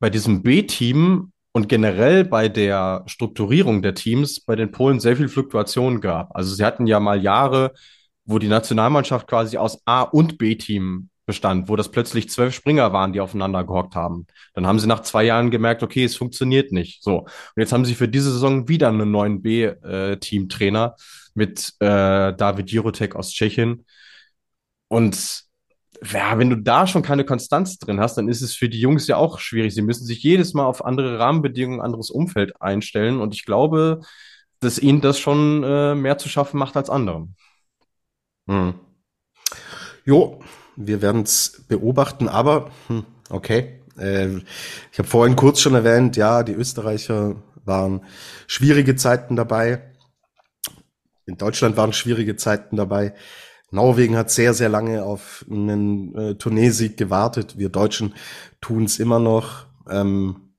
bei 0.00 0.10
diesem 0.10 0.42
B-Team 0.42 1.32
und 1.52 1.68
generell 1.68 2.24
bei 2.24 2.48
der 2.48 3.02
Strukturierung 3.06 3.82
der 3.82 3.94
Teams 3.94 4.40
bei 4.40 4.56
den 4.56 4.70
Polen 4.70 5.00
sehr 5.00 5.16
viel 5.16 5.28
Fluktuation 5.28 6.00
gab. 6.00 6.34
Also 6.36 6.54
sie 6.54 6.64
hatten 6.64 6.86
ja 6.86 7.00
mal 7.00 7.22
Jahre, 7.22 7.72
wo 8.24 8.38
die 8.38 8.48
Nationalmannschaft 8.48 9.26
quasi 9.26 9.56
aus 9.56 9.80
A- 9.86 10.02
und 10.02 10.38
B-Team 10.38 11.08
bestand, 11.28 11.68
wo 11.68 11.76
das 11.76 11.90
plötzlich 11.90 12.30
zwölf 12.30 12.54
Springer 12.54 12.92
waren, 12.92 13.12
die 13.12 13.20
aufeinander 13.20 13.62
gehockt 13.62 13.94
haben. 13.94 14.26
Dann 14.54 14.66
haben 14.66 14.78
sie 14.78 14.86
nach 14.86 15.02
zwei 15.02 15.24
Jahren 15.24 15.50
gemerkt, 15.50 15.82
okay, 15.82 16.04
es 16.04 16.16
funktioniert 16.16 16.72
nicht. 16.72 17.02
So. 17.02 17.18
Und 17.18 17.28
jetzt 17.56 17.72
haben 17.72 17.84
sie 17.84 17.94
für 17.94 18.08
diese 18.08 18.32
Saison 18.32 18.66
wieder 18.68 18.88
einen 18.88 19.10
neuen 19.10 19.42
B-Team-Trainer 19.42 20.96
mit 21.34 21.74
äh, 21.80 22.34
David 22.34 22.70
Jirotek 22.70 23.14
aus 23.14 23.30
Tschechien. 23.30 23.84
Und 24.88 25.44
ja, 26.02 26.38
wenn 26.38 26.50
du 26.50 26.56
da 26.56 26.86
schon 26.86 27.02
keine 27.02 27.24
Konstanz 27.24 27.78
drin 27.78 28.00
hast, 28.00 28.16
dann 28.16 28.28
ist 28.28 28.42
es 28.42 28.54
für 28.54 28.68
die 28.68 28.80
Jungs 28.80 29.06
ja 29.06 29.16
auch 29.16 29.38
schwierig. 29.38 29.74
Sie 29.74 29.82
müssen 29.82 30.06
sich 30.06 30.22
jedes 30.22 30.54
Mal 30.54 30.64
auf 30.64 30.84
andere 30.84 31.18
Rahmenbedingungen, 31.18 31.80
anderes 31.80 32.10
Umfeld 32.10 32.60
einstellen. 32.60 33.20
Und 33.20 33.34
ich 33.34 33.44
glaube, 33.44 34.00
dass 34.60 34.78
ihnen 34.78 35.00
das 35.00 35.18
schon 35.18 35.62
äh, 35.64 35.94
mehr 35.94 36.18
zu 36.18 36.28
schaffen 36.28 36.58
macht 36.58 36.76
als 36.76 36.90
anderen. 36.90 37.36
Hm. 38.46 38.74
Jo, 40.04 40.40
wir 40.76 41.02
werden 41.02 41.22
es 41.22 41.64
beobachten, 41.68 42.28
aber 42.28 42.70
hm, 42.86 43.04
okay. 43.30 43.80
Äh, 43.98 44.38
ich 44.92 44.98
habe 44.98 45.08
vorhin 45.08 45.36
kurz 45.36 45.60
schon 45.60 45.74
erwähnt, 45.74 46.16
ja, 46.16 46.42
die 46.42 46.52
Österreicher 46.52 47.36
waren 47.64 48.04
schwierige 48.46 48.96
Zeiten 48.96 49.36
dabei. 49.36 49.92
In 51.26 51.36
Deutschland 51.36 51.76
waren 51.76 51.92
schwierige 51.92 52.36
Zeiten 52.36 52.76
dabei. 52.76 53.14
Norwegen 53.70 54.16
hat 54.16 54.30
sehr, 54.30 54.54
sehr 54.54 54.68
lange 54.68 55.04
auf 55.04 55.44
einen 55.50 56.14
äh, 56.14 56.34
Turniersieg 56.36 56.96
gewartet. 56.96 57.58
Wir 57.58 57.68
Deutschen 57.68 58.14
tun 58.60 58.84
es 58.84 58.98
immer 58.98 59.18
noch. 59.18 59.66
Ähm, 59.88 60.54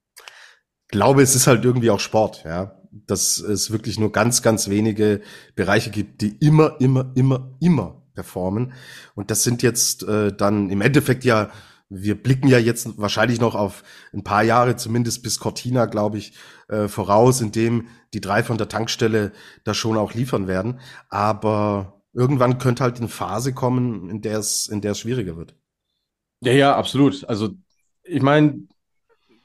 glaube, 0.89 1.22
es 1.22 1.36
ist 1.36 1.48
halt 1.48 1.65
irgendwie 1.65 1.89
auch 1.89 2.00
Sport, 2.00 2.43
ja. 2.45 2.76
Dass 2.91 3.39
es 3.39 3.72
wirklich 3.72 4.00
nur 4.00 4.12
ganz, 4.12 4.41
ganz 4.41 4.67
wenige 4.69 5.22
Bereiche 5.56 5.89
gibt, 5.91 6.22
die 6.22 6.36
immer, 6.39 6.76
immer, 6.80 7.12
immer, 7.15 7.56
immer 7.60 8.04
performen. 8.13 8.74
Und 9.15 9.32
das 9.32 9.43
sind 9.43 9.62
jetzt 9.62 10.04
äh, 10.04 10.34
dann 10.34 10.69
im 10.69 10.82
Endeffekt 10.82 11.24
ja, 11.24 11.50
wir 11.89 12.22
blicken 12.22 12.48
ja 12.48 12.60
jetzt 12.60 12.98
wahrscheinlich 12.98 13.39
noch 13.39 13.56
auf 13.56 13.84
ein 14.13 14.24
paar 14.24 14.43
Jahre, 14.43 14.76
zumindest 14.76 15.24
bis 15.24 15.39
Cortina, 15.39 15.86
glaube 15.86 16.19
ich, 16.19 16.34
äh, 16.67 16.88
voraus, 16.88 17.41
in 17.41 17.52
dem 17.52 17.88
die 18.13 18.22
drei 18.22 18.43
von 18.43 18.58
der 18.58 18.69
Tankstelle 18.69 19.32
da 19.63 19.74
schon 19.74 19.98
auch 19.98 20.13
liefern 20.13 20.48
werden. 20.48 20.80
Aber 21.10 21.99
irgendwann 22.13 22.58
könnte 22.58 22.84
halt 22.84 22.98
eine 22.98 23.08
Phase 23.08 23.54
kommen, 23.54 24.10
in 24.10 24.22
der 24.22 24.39
es, 24.39 24.67
in 24.67 24.82
der 24.82 24.91
es 24.91 25.00
schwieriger 25.00 25.38
wird. 25.38 25.56
Ja, 26.41 26.54
ja, 26.54 26.76
absolut. 26.76 27.28
Also 27.28 27.50
ich 28.04 28.22
meine, 28.22 28.67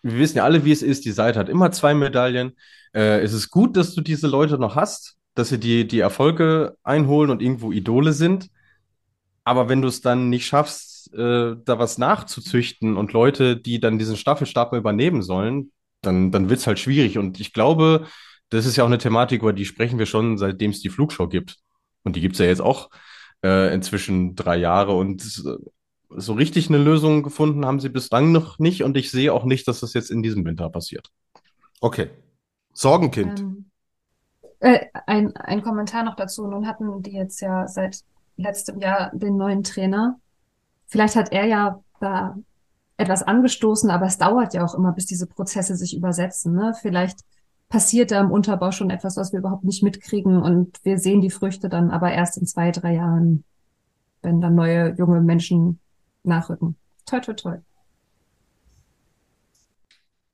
wir 0.03 0.19
wissen 0.19 0.37
ja 0.37 0.45
alle, 0.45 0.65
wie 0.65 0.73
es 0.73 0.83
ist. 0.83 1.05
Die 1.05 1.13
Seite 1.13 1.39
hat 1.39 1.49
immer 1.49 1.73
zwei 1.73 1.95
Medaillen. 1.95 2.53
Äh, 2.93 3.21
es 3.21 3.33
ist 3.33 3.51
gut, 3.51 3.77
dass 3.77 3.95
du 3.95 4.01
diese 4.01 4.29
Leute 4.29 4.59
noch 4.59 4.77
hast, 4.77 5.17
dass 5.35 5.49
sie 5.49 5.59
die, 5.59 5.87
die 5.87 6.01
Erfolge 6.01 6.77
einholen 6.83 7.31
und 7.31 7.43
irgendwo 7.43 7.73
Idole 7.73 8.13
sind. 8.13 8.51
Aber 9.45 9.69
wenn 9.69 9.83
du 9.83 9.89
es 9.89 10.01
dann 10.01 10.31
nicht 10.31 10.47
schaffst, 10.47 11.13
äh, 11.15 11.57
da 11.65 11.79
was 11.79 11.99
nachzuzüchten 11.99 12.97
und 12.97 13.13
Leute, 13.13 13.57
die 13.57 13.81
dann 13.81 13.99
diesen 13.99 14.17
Staffelstab 14.17 14.73
übernehmen 14.73 15.23
sollen, 15.23 15.73
dann, 16.03 16.31
dann 16.31 16.49
wird 16.49 16.61
es 16.61 16.67
halt 16.67 16.79
schwierig. 16.79 17.19
Und 17.19 17.41
ich 17.41 17.53
glaube, 17.53 18.07
das 18.51 18.67
ist 18.67 18.77
ja 18.77 18.85
auch 18.85 18.89
eine 18.89 18.99
Thematik, 18.99 19.43
über 19.43 19.53
die 19.53 19.65
sprechen 19.65 19.99
wir 19.99 20.07
schon, 20.07 20.39
seitdem 20.39 20.71
es 20.71 20.81
die 20.81 20.91
Flugshow 20.91 21.29
gibt. 21.29 21.57
Und 22.05 22.17
die 22.17 22.21
gibt 22.21 22.35
es 22.35 22.39
ja 22.39 22.47
jetzt 22.47 22.63
auch 22.63 22.91
äh, 23.43 23.75
inzwischen 23.75 24.37
drei 24.37 24.57
Jahre. 24.57 24.97
Und 24.97 25.23
so 26.11 26.33
richtig 26.33 26.69
eine 26.69 26.79
Lösung 26.79 27.23
gefunden 27.23 27.67
haben 27.67 27.81
sie 27.81 27.89
bislang 27.89 28.33
noch 28.33 28.59
nicht. 28.59 28.85
Und 28.85 28.97
ich 28.97 29.11
sehe 29.11 29.33
auch 29.33 29.45
nicht, 29.45 29.67
dass 29.67 29.81
das 29.81 29.95
jetzt 29.95 30.11
in 30.11 30.23
diesem 30.23 30.45
Winter 30.45 30.71
passiert. 30.71 31.11
Okay. 31.81 32.11
Sorgenkind. 32.73 33.41
Ähm, 33.41 33.65
äh, 34.61 34.87
ein, 35.07 35.37
ein 35.37 35.63
Kommentar 35.63 36.05
noch 36.05 36.17
dazu. 36.17 36.47
Nun 36.47 36.67
hatten 36.67 37.03
die 37.03 37.13
jetzt 37.13 37.41
ja 37.41 37.67
seit 37.69 38.01
letztem 38.37 38.81
Jahr 38.81 39.11
den 39.15 39.37
neuen 39.37 39.63
Trainer. 39.63 40.19
Vielleicht 40.87 41.17
hat 41.17 41.33
er 41.33 41.47
ja 41.47 41.83
da 42.01 42.37
etwas 42.97 43.23
angestoßen, 43.23 43.91
aber 43.91 44.07
es 44.07 44.19
dauert 44.19 44.55
ja 44.55 44.65
auch 44.65 44.75
immer, 44.75 44.93
bis 44.93 45.07
diese 45.07 45.27
Prozesse 45.27 45.77
sich 45.77 45.97
übersetzen. 45.97 46.55
Ne? 46.55 46.75
Vielleicht 46.81 47.21
passiert 47.69 48.11
da 48.11 48.21
im 48.21 48.31
Unterbau 48.31 48.71
schon 48.71 48.91
etwas, 48.91 49.17
was 49.17 49.33
wir 49.33 49.41
überhaupt 49.41 49.65
nicht 49.65 49.83
mitkriegen 49.83 50.43
und 50.43 50.79
wir 50.85 50.99
sehen 50.99 51.21
die 51.21 51.31
Früchte 51.31 51.69
dann 51.69 51.91
aber 51.91 52.13
erst 52.13 52.37
in 52.37 52.47
zwei, 52.47 52.71
drei 52.71 52.95
Jahren, 52.95 53.45
wenn 54.23 54.41
dann 54.41 54.55
neue 54.55 54.95
junge 54.97 55.21
Menschen 55.21 55.81
nachrücken. 56.23 56.77
Toi, 57.07 57.21
toi, 57.21 57.35
toi. 57.35 57.57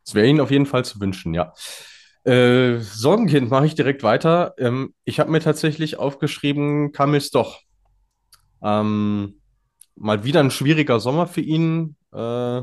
Das 0.05 0.15
wäre 0.15 0.27
Ihnen 0.27 0.41
auf 0.41 0.51
jeden 0.51 0.67
Fall 0.67 0.85
zu 0.85 1.01
wünschen, 1.01 1.35
ja. 1.35 1.53
Äh, 2.25 2.79
Sorgenkind 2.81 3.51
mache 3.51 3.67
ich 3.67 3.75
direkt 3.75 4.03
weiter. 4.03 4.55
Ähm, 4.59 4.95
ich 5.05 5.21
habe 5.21 5.31
mir 5.31 5.41
tatsächlich 5.41 5.99
aufgeschrieben, 5.99 6.93
Kamil 6.93 7.21
Stoch 7.21 7.61
Ähm, 8.63 9.41
mal 9.97 10.25
wieder 10.25 10.41
ein 10.41 10.51
schwieriger 10.51 11.01
Sommer 11.01 11.27
für 11.27 11.41
ihn. 11.41 11.97
Äh, 12.13 12.63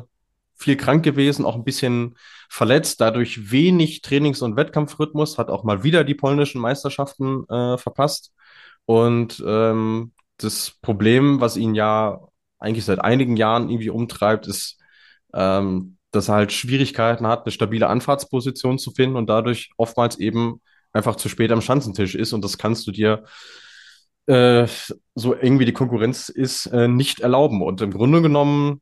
viel 0.57 0.75
krank 0.75 1.03
gewesen, 1.03 1.45
auch 1.45 1.55
ein 1.55 1.63
bisschen 1.63 2.15
verletzt, 2.49 3.01
dadurch 3.01 3.51
wenig 3.51 4.01
Trainings- 4.01 4.41
und 4.41 4.55
Wettkampfrhythmus, 4.55 5.37
hat 5.37 5.49
auch 5.49 5.63
mal 5.63 5.83
wieder 5.83 6.03
die 6.03 6.15
polnischen 6.15 6.61
Meisterschaften 6.61 7.45
äh, 7.49 7.77
verpasst. 7.77 8.33
Und 8.85 9.43
ähm, 9.45 10.13
das 10.37 10.71
Problem, 10.81 11.41
was 11.41 11.57
ihn 11.57 11.75
ja 11.75 12.19
eigentlich 12.59 12.85
seit 12.85 12.99
einigen 12.99 13.37
Jahren 13.37 13.69
irgendwie 13.69 13.89
umtreibt, 13.89 14.47
ist, 14.47 14.79
ähm, 15.33 15.97
dass 16.11 16.29
er 16.29 16.35
halt 16.35 16.51
Schwierigkeiten 16.53 17.27
hat, 17.27 17.45
eine 17.45 17.51
stabile 17.51 17.87
Anfahrtsposition 17.87 18.79
zu 18.79 18.91
finden 18.91 19.17
und 19.17 19.27
dadurch 19.29 19.71
oftmals 19.77 20.17
eben 20.19 20.61
einfach 20.93 21.15
zu 21.17 21.29
spät 21.29 21.51
am 21.51 21.61
Schanzentisch 21.61 22.15
ist. 22.15 22.33
Und 22.33 22.43
das 22.43 22.57
kannst 22.57 22.87
du 22.87 22.91
dir 22.91 23.23
äh, 24.25 24.67
so 25.15 25.35
irgendwie 25.35 25.65
die 25.65 25.73
Konkurrenz 25.73 26.29
ist, 26.29 26.67
äh, 26.67 26.87
nicht 26.87 27.19
erlauben. 27.19 27.61
Und 27.61 27.81
im 27.81 27.91
Grunde 27.91 28.21
genommen, 28.21 28.81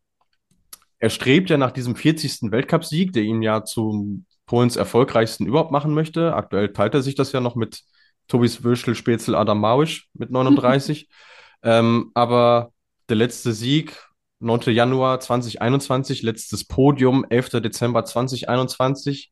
er 1.05 1.11
strebt 1.11 1.51
ja 1.51 1.57
nach 1.57 1.69
diesem 1.69 1.95
40. 1.95 2.51
Weltcupsieg, 2.51 3.13
der 3.13 3.21
ihn 3.21 3.43
ja 3.43 3.63
zum 3.63 4.25
Polens 4.47 4.75
erfolgreichsten 4.75 5.45
überhaupt 5.45 5.69
machen 5.69 5.93
möchte. 5.93 6.33
Aktuell 6.33 6.73
teilt 6.73 6.95
er 6.95 7.03
sich 7.03 7.13
das 7.13 7.31
ja 7.31 7.41
noch 7.41 7.53
mit 7.55 7.83
Tobis 8.27 8.63
Würschel, 8.63 8.95
Spätzl, 8.95 9.35
Adam 9.35 9.59
Mawisch 9.59 10.09
mit 10.15 10.31
39. 10.31 11.07
ähm, 11.61 12.09
aber 12.15 12.71
der 13.07 13.17
letzte 13.17 13.53
Sieg, 13.53 13.95
9. 14.39 14.73
Januar 14.73 15.19
2021, 15.19 16.23
letztes 16.23 16.65
Podium, 16.65 17.23
11. 17.29 17.61
Dezember 17.61 18.03
2021. 18.03 19.31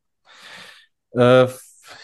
Äh, 1.10 1.48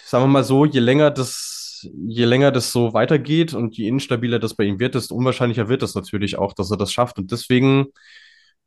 sagen 0.05 0.25
wir 0.25 0.27
mal 0.27 0.43
so, 0.43 0.65
je 0.65 0.81
länger 0.81 1.13
das, 1.13 1.89
je 2.09 2.25
länger 2.25 2.51
das 2.51 2.73
so 2.73 2.93
weitergeht 2.93 3.55
und 3.55 3.77
je 3.77 3.87
instabiler 3.87 4.41
das 4.41 4.55
bei 4.55 4.65
ihm 4.65 4.81
wird, 4.81 4.97
desto 4.97 5.15
unwahrscheinlicher 5.15 5.69
wird 5.69 5.85
es 5.85 5.95
natürlich 5.95 6.39
auch, 6.39 6.55
dass 6.55 6.73
er 6.73 6.77
das 6.77 6.93
schafft. 6.93 7.21
Und 7.21 7.31
deswegen 7.31 7.87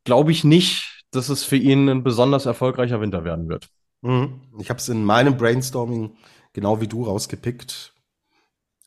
glaube 0.04 0.32
ich 0.32 0.44
nicht, 0.44 0.93
dass 1.14 1.28
es 1.28 1.44
für 1.44 1.56
ihn 1.56 1.88
ein 1.88 2.02
besonders 2.02 2.46
erfolgreicher 2.46 3.00
Winter 3.00 3.24
werden 3.24 3.48
wird. 3.48 3.70
Mhm. 4.02 4.40
Ich 4.58 4.70
habe 4.70 4.78
es 4.78 4.88
in 4.88 5.04
meinem 5.04 5.36
Brainstorming 5.36 6.16
genau 6.52 6.80
wie 6.80 6.88
du 6.88 7.04
rausgepickt. 7.04 7.92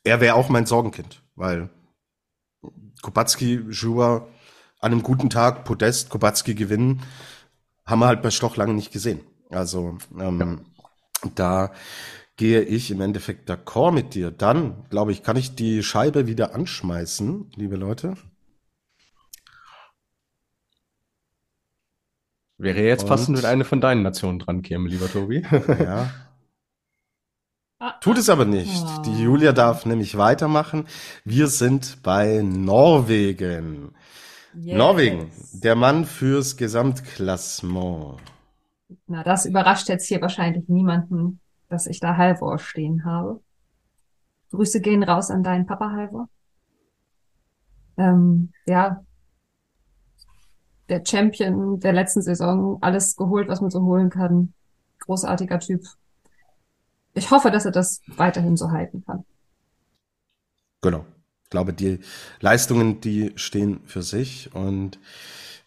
Er 0.04 0.22
wäre 0.22 0.36
auch 0.36 0.50
mein 0.50 0.66
Sorgenkind, 0.66 1.22
weil 1.36 1.70
Kubacki, 3.02 3.62
Jura 3.70 4.28
an 4.80 4.92
einem 4.92 5.04
guten 5.04 5.30
Tag, 5.30 5.66
Podest, 5.66 6.10
Kubacki 6.10 6.54
gewinnen, 6.54 7.02
haben 7.86 8.00
wir 8.00 8.08
halt 8.08 8.22
bei 8.22 8.32
Stoch 8.32 8.58
lange 8.58 8.74
nicht 8.74 8.92
gesehen. 8.92 9.22
Also 9.50 9.98
ähm, 10.20 10.62
ja. 11.24 11.30
da 11.36 11.72
gehe 12.36 12.62
ich 12.62 12.92
im 12.92 13.02
Endeffekt 13.02 13.50
d'accord 13.50 13.92
mit 13.92 14.14
dir. 14.14 14.32
Dann, 14.32 14.86
glaube 14.90 15.12
ich, 15.12 15.24
kann 15.24 15.36
ich 15.36 15.56
die 15.56 15.82
Scheibe 15.84 16.28
wieder 16.28 16.54
anschmeißen, 16.54 17.52
liebe 17.56 17.76
Leute. 17.76 18.16
Wäre 22.58 22.82
jetzt 22.82 23.04
Und, 23.04 23.10
passend, 23.10 23.38
wenn 23.38 23.46
eine 23.46 23.66
von 23.66 23.82
deinen 23.82 24.02
Nationen 24.02 24.40
dran 24.40 24.62
käme, 24.62 24.90
lieber 24.90 25.10
Tobi. 25.12 25.46
Ja. 25.80 26.10
Tut 28.02 28.18
es 28.18 28.28
aber 28.30 28.46
nicht. 28.46 28.84
Die 29.06 29.22
Julia 29.22 29.52
darf 29.52 29.86
nämlich 29.86 30.18
weitermachen. 30.18 30.88
Wir 31.24 31.48
sind 31.48 32.02
bei 32.02 32.42
Norwegen. 32.44 33.92
Yes. 34.56 34.78
Norwegen, 34.78 35.32
der 35.54 35.76
Mann 35.76 36.06
fürs 36.06 36.58
Gesamtklassement. 36.58 38.18
Na, 39.06 39.24
das 39.24 39.46
überrascht 39.46 39.90
jetzt 39.90 40.08
hier 40.08 40.22
wahrscheinlich 40.22 40.68
niemanden, 40.68 41.40
dass 41.70 41.86
ich 41.86 42.00
da 42.00 42.18
Halvor 42.18 42.58
stehen 42.58 43.06
habe. 43.06 43.42
Grüße 44.52 44.82
gehen 44.82 45.04
raus 45.04 45.30
an 45.30 45.44
deinen 45.44 45.68
Papa 45.68 45.92
Halvor. 45.92 46.30
Ähm, 47.98 48.52
ja, 48.66 49.04
der 50.90 51.04
Champion 51.06 51.80
der 51.80 51.94
letzten 51.94 52.22
Saison, 52.22 52.78
alles 52.82 53.16
geholt, 53.16 53.48
was 53.48 53.62
man 53.62 53.70
so 53.70 53.82
holen 53.82 54.10
kann. 54.10 54.54
Großartiger 55.00 55.60
Typ. 55.60 55.84
Ich 57.14 57.32
hoffe, 57.32 57.52
dass 57.52 57.66
er 57.66 57.72
das 57.72 58.02
weiterhin 58.16 58.58
so 58.58 58.72
halten 58.72 59.04
kann. 59.06 59.26
Genau. 60.82 61.06
Ich 61.44 61.50
glaube, 61.50 61.74
die 61.74 62.00
Leistungen, 62.42 63.00
die 63.00 63.32
stehen 63.36 63.80
für 63.86 64.02
sich 64.04 64.54
und 64.54 65.00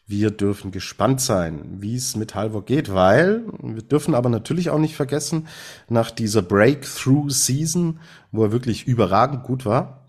wir 0.06 0.30
dürfen 0.30 0.72
gespannt 0.72 1.20
sein, 1.20 1.78
wie 1.78 1.94
es 1.94 2.16
mit 2.16 2.34
Halvor 2.34 2.64
geht, 2.64 2.92
weil 2.92 3.44
wir 3.62 3.82
dürfen 3.82 4.14
aber 4.14 4.28
natürlich 4.28 4.68
auch 4.68 4.78
nicht 4.78 4.96
vergessen, 4.96 5.46
nach 5.88 6.10
dieser 6.10 6.42
Breakthrough-Season, 6.42 8.00
wo 8.32 8.44
er 8.44 8.52
wirklich 8.52 8.86
überragend 8.86 9.44
gut 9.44 9.64
war, 9.64 9.99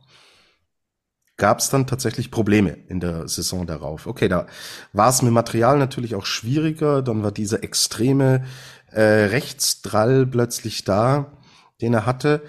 gab 1.41 1.57
es 1.57 1.71
dann 1.71 1.87
tatsächlich 1.87 2.29
Probleme 2.29 2.77
in 2.87 2.99
der 2.99 3.27
Saison 3.27 3.65
darauf. 3.65 4.05
Okay, 4.05 4.27
da 4.27 4.45
war 4.93 5.09
es 5.09 5.23
mit 5.23 5.33
Material 5.33 5.79
natürlich 5.79 6.13
auch 6.13 6.27
schwieriger, 6.27 7.01
dann 7.01 7.23
war 7.23 7.31
dieser 7.31 7.63
extreme 7.63 8.45
äh, 8.91 9.01
Rechtsdrall 9.01 10.27
plötzlich 10.27 10.83
da, 10.83 11.35
den 11.81 11.95
er 11.95 12.05
hatte. 12.05 12.43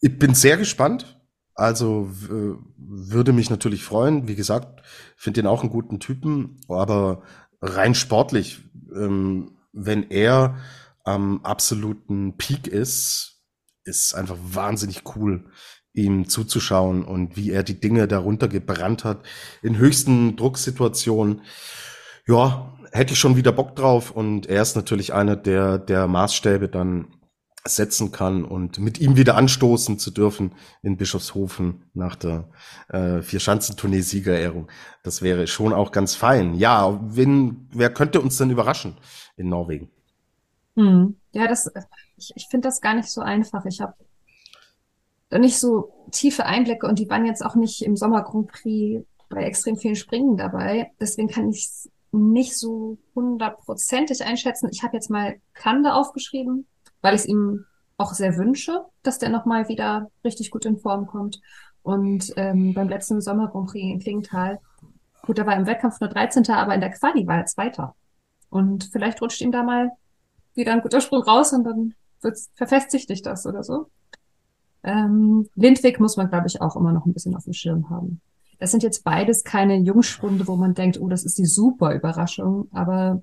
Ich 0.00 0.18
bin 0.18 0.34
sehr 0.34 0.56
gespannt, 0.56 1.20
also 1.54 2.08
würde 2.78 3.34
mich 3.34 3.50
natürlich 3.50 3.84
freuen. 3.84 4.28
Wie 4.28 4.34
gesagt, 4.34 4.82
finde 5.14 5.42
den 5.42 5.46
auch 5.46 5.60
einen 5.60 5.70
guten 5.70 6.00
Typen, 6.00 6.56
aber 6.68 7.20
rein 7.60 7.94
sportlich, 7.94 8.62
ähm, 8.96 9.58
wenn 9.74 10.08
er 10.10 10.56
am 11.04 11.44
absoluten 11.44 12.38
Peak 12.38 12.66
ist, 12.66 13.42
ist 13.84 14.14
einfach 14.14 14.38
wahnsinnig 14.40 15.02
cool, 15.16 15.44
ihm 15.94 16.28
zuzuschauen 16.28 17.04
und 17.04 17.36
wie 17.36 17.50
er 17.50 17.62
die 17.62 17.80
Dinge 17.80 18.06
darunter 18.08 18.48
gebrannt 18.48 19.04
hat 19.04 19.24
in 19.62 19.78
höchsten 19.78 20.36
Drucksituationen. 20.36 21.42
Ja, 22.26 22.74
hätte 22.92 23.12
ich 23.12 23.18
schon 23.18 23.36
wieder 23.36 23.52
Bock 23.52 23.76
drauf 23.76 24.10
und 24.10 24.46
er 24.46 24.62
ist 24.62 24.76
natürlich 24.76 25.14
einer 25.14 25.36
der, 25.36 25.78
der 25.78 26.06
Maßstäbe 26.06 26.68
dann 26.68 27.06
setzen 27.66 28.12
kann 28.12 28.44
und 28.44 28.78
mit 28.78 29.00
ihm 29.00 29.16
wieder 29.16 29.36
anstoßen 29.36 29.98
zu 29.98 30.10
dürfen 30.10 30.52
in 30.82 30.98
Bischofshofen 30.98 31.84
nach 31.94 32.14
der 32.14 32.50
äh, 32.88 33.22
Vier-Schanzentournee-Siegerehrung. 33.22 34.68
Das 35.02 35.22
wäre 35.22 35.46
schon 35.46 35.72
auch 35.72 35.90
ganz 35.90 36.14
fein. 36.14 36.54
Ja, 36.54 37.00
wen, 37.02 37.68
wer 37.72 37.88
könnte 37.88 38.20
uns 38.20 38.36
denn 38.36 38.50
überraschen 38.50 38.98
in 39.36 39.48
Norwegen? 39.48 39.90
Hm. 40.76 41.16
Ja, 41.32 41.48
das, 41.48 41.70
ich, 42.16 42.32
ich 42.34 42.46
finde 42.50 42.68
das 42.68 42.82
gar 42.82 42.94
nicht 42.94 43.08
so 43.08 43.22
einfach. 43.22 43.64
Ich 43.64 43.80
habe 43.80 43.94
nicht 45.38 45.58
so 45.58 45.92
tiefe 46.10 46.46
Einblicke 46.46 46.86
und 46.86 46.98
die 46.98 47.08
waren 47.08 47.26
jetzt 47.26 47.44
auch 47.44 47.54
nicht 47.54 47.82
im 47.82 47.96
Sommer 47.96 48.22
Grand 48.22 48.48
Prix 48.48 49.06
bei 49.28 49.44
extrem 49.44 49.76
vielen 49.76 49.96
Springen 49.96 50.36
dabei. 50.36 50.90
Deswegen 51.00 51.28
kann 51.28 51.50
ich 51.50 51.64
es 51.64 51.90
nicht 52.12 52.56
so 52.56 52.98
hundertprozentig 53.14 54.24
einschätzen. 54.24 54.68
Ich 54.72 54.82
habe 54.82 54.94
jetzt 54.94 55.10
mal 55.10 55.36
Kande 55.54 55.94
aufgeschrieben 55.94 56.66
weil 57.04 57.14
ich 57.14 57.20
es 57.20 57.26
ihm 57.26 57.66
auch 57.98 58.14
sehr 58.14 58.38
wünsche, 58.38 58.86
dass 59.02 59.18
der 59.18 59.28
nochmal 59.28 59.68
wieder 59.68 60.10
richtig 60.24 60.50
gut 60.50 60.64
in 60.64 60.78
Form 60.78 61.06
kommt. 61.06 61.38
Und 61.82 62.32
ähm, 62.36 62.72
beim 62.72 62.88
letzten 62.88 63.20
Sommer 63.20 63.48
Grand 63.48 63.68
Prix 63.68 63.84
in 63.84 64.00
Klingenthal, 64.00 64.58
gut, 65.20 65.36
da 65.36 65.44
war 65.44 65.54
im 65.54 65.66
Wettkampf 65.66 66.00
nur 66.00 66.08
13. 66.08 66.48
aber 66.48 66.74
in 66.74 66.80
der 66.80 66.90
Quali 66.90 67.26
war 67.26 67.36
er 67.36 67.44
Zweiter. 67.44 67.94
Und 68.48 68.88
vielleicht 68.90 69.20
rutscht 69.20 69.42
ihm 69.42 69.52
da 69.52 69.62
mal 69.62 69.90
wieder 70.54 70.72
ein 70.72 70.80
guter 70.80 71.02
Sprung 71.02 71.22
raus 71.22 71.52
und 71.52 71.64
dann 71.64 71.94
verfestigt 72.54 73.08
sich 73.08 73.20
das 73.20 73.44
oder 73.44 73.62
so. 73.62 73.90
Ähm, 74.84 75.48
Lindwig 75.54 75.98
muss 75.98 76.16
man, 76.16 76.28
glaube 76.28 76.46
ich, 76.46 76.60
auch 76.60 76.76
immer 76.76 76.92
noch 76.92 77.06
ein 77.06 77.14
bisschen 77.14 77.34
auf 77.34 77.44
dem 77.44 77.54
Schirm 77.54 77.88
haben. 77.90 78.20
Das 78.58 78.70
sind 78.70 78.82
jetzt 78.82 79.02
beides 79.02 79.42
keine 79.42 79.76
Jungspunde, 79.76 80.46
wo 80.46 80.56
man 80.56 80.74
denkt, 80.74 81.00
oh, 81.00 81.08
das 81.08 81.24
ist 81.24 81.38
die 81.38 81.46
super 81.46 81.94
Überraschung, 81.94 82.68
aber 82.70 83.22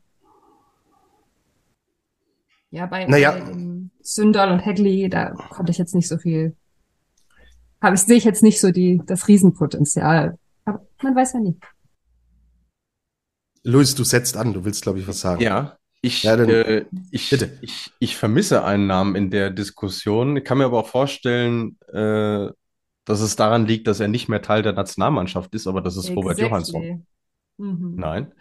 ja, 2.71 2.85
bei, 2.85 3.05
naja. 3.05 3.35
Sündal 4.01 4.51
und 4.51 4.59
Hegley, 4.59 5.09
da 5.09 5.31
konnte 5.31 5.71
ich 5.71 5.77
jetzt 5.77 5.93
nicht 5.93 6.07
so 6.07 6.17
viel, 6.17 6.55
habe 7.81 7.95
ich, 7.95 8.01
sehe 8.01 8.17
ich 8.17 8.23
jetzt 8.23 8.43
nicht 8.43 8.59
so 8.59 8.71
die, 8.71 9.01
das 9.05 9.27
Riesenpotenzial. 9.27 10.37
Aber 10.65 10.85
man 11.01 11.15
weiß 11.15 11.33
ja 11.33 11.39
nie. 11.41 11.57
Luis, 13.63 13.93
du 13.93 14.03
setzt 14.03 14.37
an, 14.37 14.53
du 14.53 14.63
willst, 14.63 14.83
glaube 14.83 14.99
ich, 14.99 15.07
was 15.07 15.19
sagen. 15.19 15.41
Ja, 15.41 15.77
ich, 16.01 16.23
ja, 16.23 16.35
dann, 16.35 16.49
äh, 16.49 16.85
ich, 17.11 17.29
bitte. 17.29 17.57
Ich, 17.61 17.91
ich 17.99 18.15
vermisse 18.15 18.63
einen 18.63 18.87
Namen 18.87 19.15
in 19.15 19.29
der 19.29 19.51
Diskussion. 19.51 20.37
Ich 20.37 20.43
kann 20.43 20.57
mir 20.57 20.65
aber 20.65 20.79
auch 20.79 20.87
vorstellen, 20.87 21.77
äh, 21.93 22.49
dass 23.05 23.21
es 23.21 23.35
daran 23.35 23.65
liegt, 23.65 23.87
dass 23.87 23.99
er 23.99 24.07
nicht 24.07 24.27
mehr 24.27 24.41
Teil 24.41 24.63
der 24.63 24.73
Nationalmannschaft 24.73 25.53
ist, 25.53 25.67
aber 25.67 25.81
das 25.81 25.95
ist 25.95 26.09
exactly. 26.09 26.21
Robert 26.21 26.39
Johansson. 26.39 27.05
Mhm. 27.57 27.95
Nein. 27.95 28.31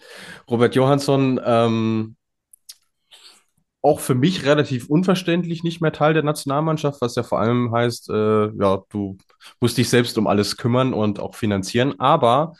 Robert 0.49 0.75
Johansson 0.75 1.41
ähm, 1.45 2.17
auch 3.83 4.01
für 4.01 4.15
mich 4.15 4.45
relativ 4.45 4.89
unverständlich 4.89 5.63
nicht 5.63 5.81
mehr 5.81 5.93
Teil 5.93 6.15
der 6.15 6.23
Nationalmannschaft, 6.23 7.01
was 7.01 7.15
ja 7.15 7.23
vor 7.23 7.41
allem 7.41 7.73
heißt, 7.73 8.11
äh, 8.11 8.51
ja, 8.53 8.83
du 8.91 9.17
musst 9.61 9.79
dich 9.79 9.89
selbst 9.89 10.19
um 10.19 10.27
alles 10.27 10.57
kümmern 10.57 10.93
und 10.93 11.19
auch 11.19 11.35
finanzieren. 11.35 11.99
Aber 11.99 12.55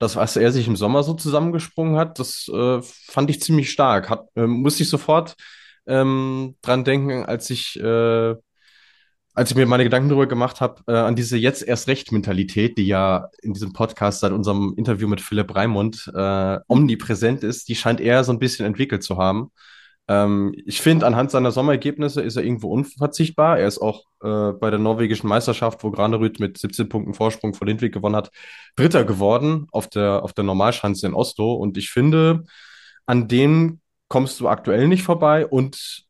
das, 0.00 0.16
was 0.16 0.36
er 0.36 0.50
sich 0.50 0.66
im 0.66 0.76
Sommer 0.76 1.02
so 1.02 1.14
zusammengesprungen 1.14 1.96
hat, 1.96 2.18
das 2.18 2.48
äh, 2.48 2.80
fand 2.82 3.30
ich 3.30 3.40
ziemlich 3.42 3.70
stark. 3.70 4.08
Hat, 4.08 4.26
äh, 4.34 4.46
musste 4.46 4.82
ich 4.82 4.88
sofort 4.88 5.36
ähm, 5.86 6.56
dran 6.62 6.84
denken, 6.84 7.26
als 7.26 7.50
ich, 7.50 7.78
äh, 7.78 8.34
als 9.34 9.50
ich 9.50 9.56
mir 9.56 9.66
meine 9.66 9.84
Gedanken 9.84 10.08
darüber 10.08 10.26
gemacht 10.26 10.62
habe, 10.62 10.82
äh, 10.86 10.92
an 10.92 11.16
diese 11.16 11.36
jetzt 11.36 11.62
erst 11.62 11.86
recht 11.86 12.12
Mentalität, 12.12 12.78
die 12.78 12.86
ja 12.86 13.28
in 13.42 13.52
diesem 13.52 13.74
Podcast 13.74 14.20
seit 14.20 14.32
unserem 14.32 14.72
Interview 14.78 15.06
mit 15.06 15.20
Philipp 15.20 15.54
Raimund 15.54 16.10
äh, 16.14 16.58
omnipräsent 16.66 17.44
ist, 17.44 17.68
die 17.68 17.76
scheint 17.76 18.00
er 18.00 18.24
so 18.24 18.32
ein 18.32 18.38
bisschen 18.38 18.64
entwickelt 18.64 19.02
zu 19.02 19.18
haben. 19.18 19.52
Ähm, 20.10 20.52
ich 20.66 20.80
finde, 20.80 21.06
anhand 21.06 21.30
seiner 21.30 21.52
Sommerergebnisse 21.52 22.20
ist 22.20 22.34
er 22.34 22.42
irgendwo 22.42 22.68
unverzichtbar. 22.72 23.60
Er 23.60 23.68
ist 23.68 23.78
auch 23.78 24.06
äh, 24.24 24.52
bei 24.52 24.70
der 24.70 24.80
norwegischen 24.80 25.28
Meisterschaft, 25.28 25.84
wo 25.84 25.92
Granerüth 25.92 26.40
mit 26.40 26.58
17 26.58 26.88
Punkten 26.88 27.14
Vorsprung 27.14 27.54
vor 27.54 27.68
Lindwig 27.68 27.94
gewonnen 27.94 28.16
hat, 28.16 28.32
Dritter 28.74 29.04
geworden 29.04 29.68
auf 29.70 29.86
der, 29.88 30.24
auf 30.24 30.32
der 30.32 30.42
Normalschanze 30.42 31.06
in 31.06 31.14
Oslo. 31.14 31.54
Und 31.54 31.78
ich 31.78 31.90
finde, 31.90 32.44
an 33.06 33.28
denen 33.28 33.80
kommst 34.08 34.40
du 34.40 34.48
aktuell 34.48 34.88
nicht 34.88 35.04
vorbei 35.04 35.46
und 35.46 36.04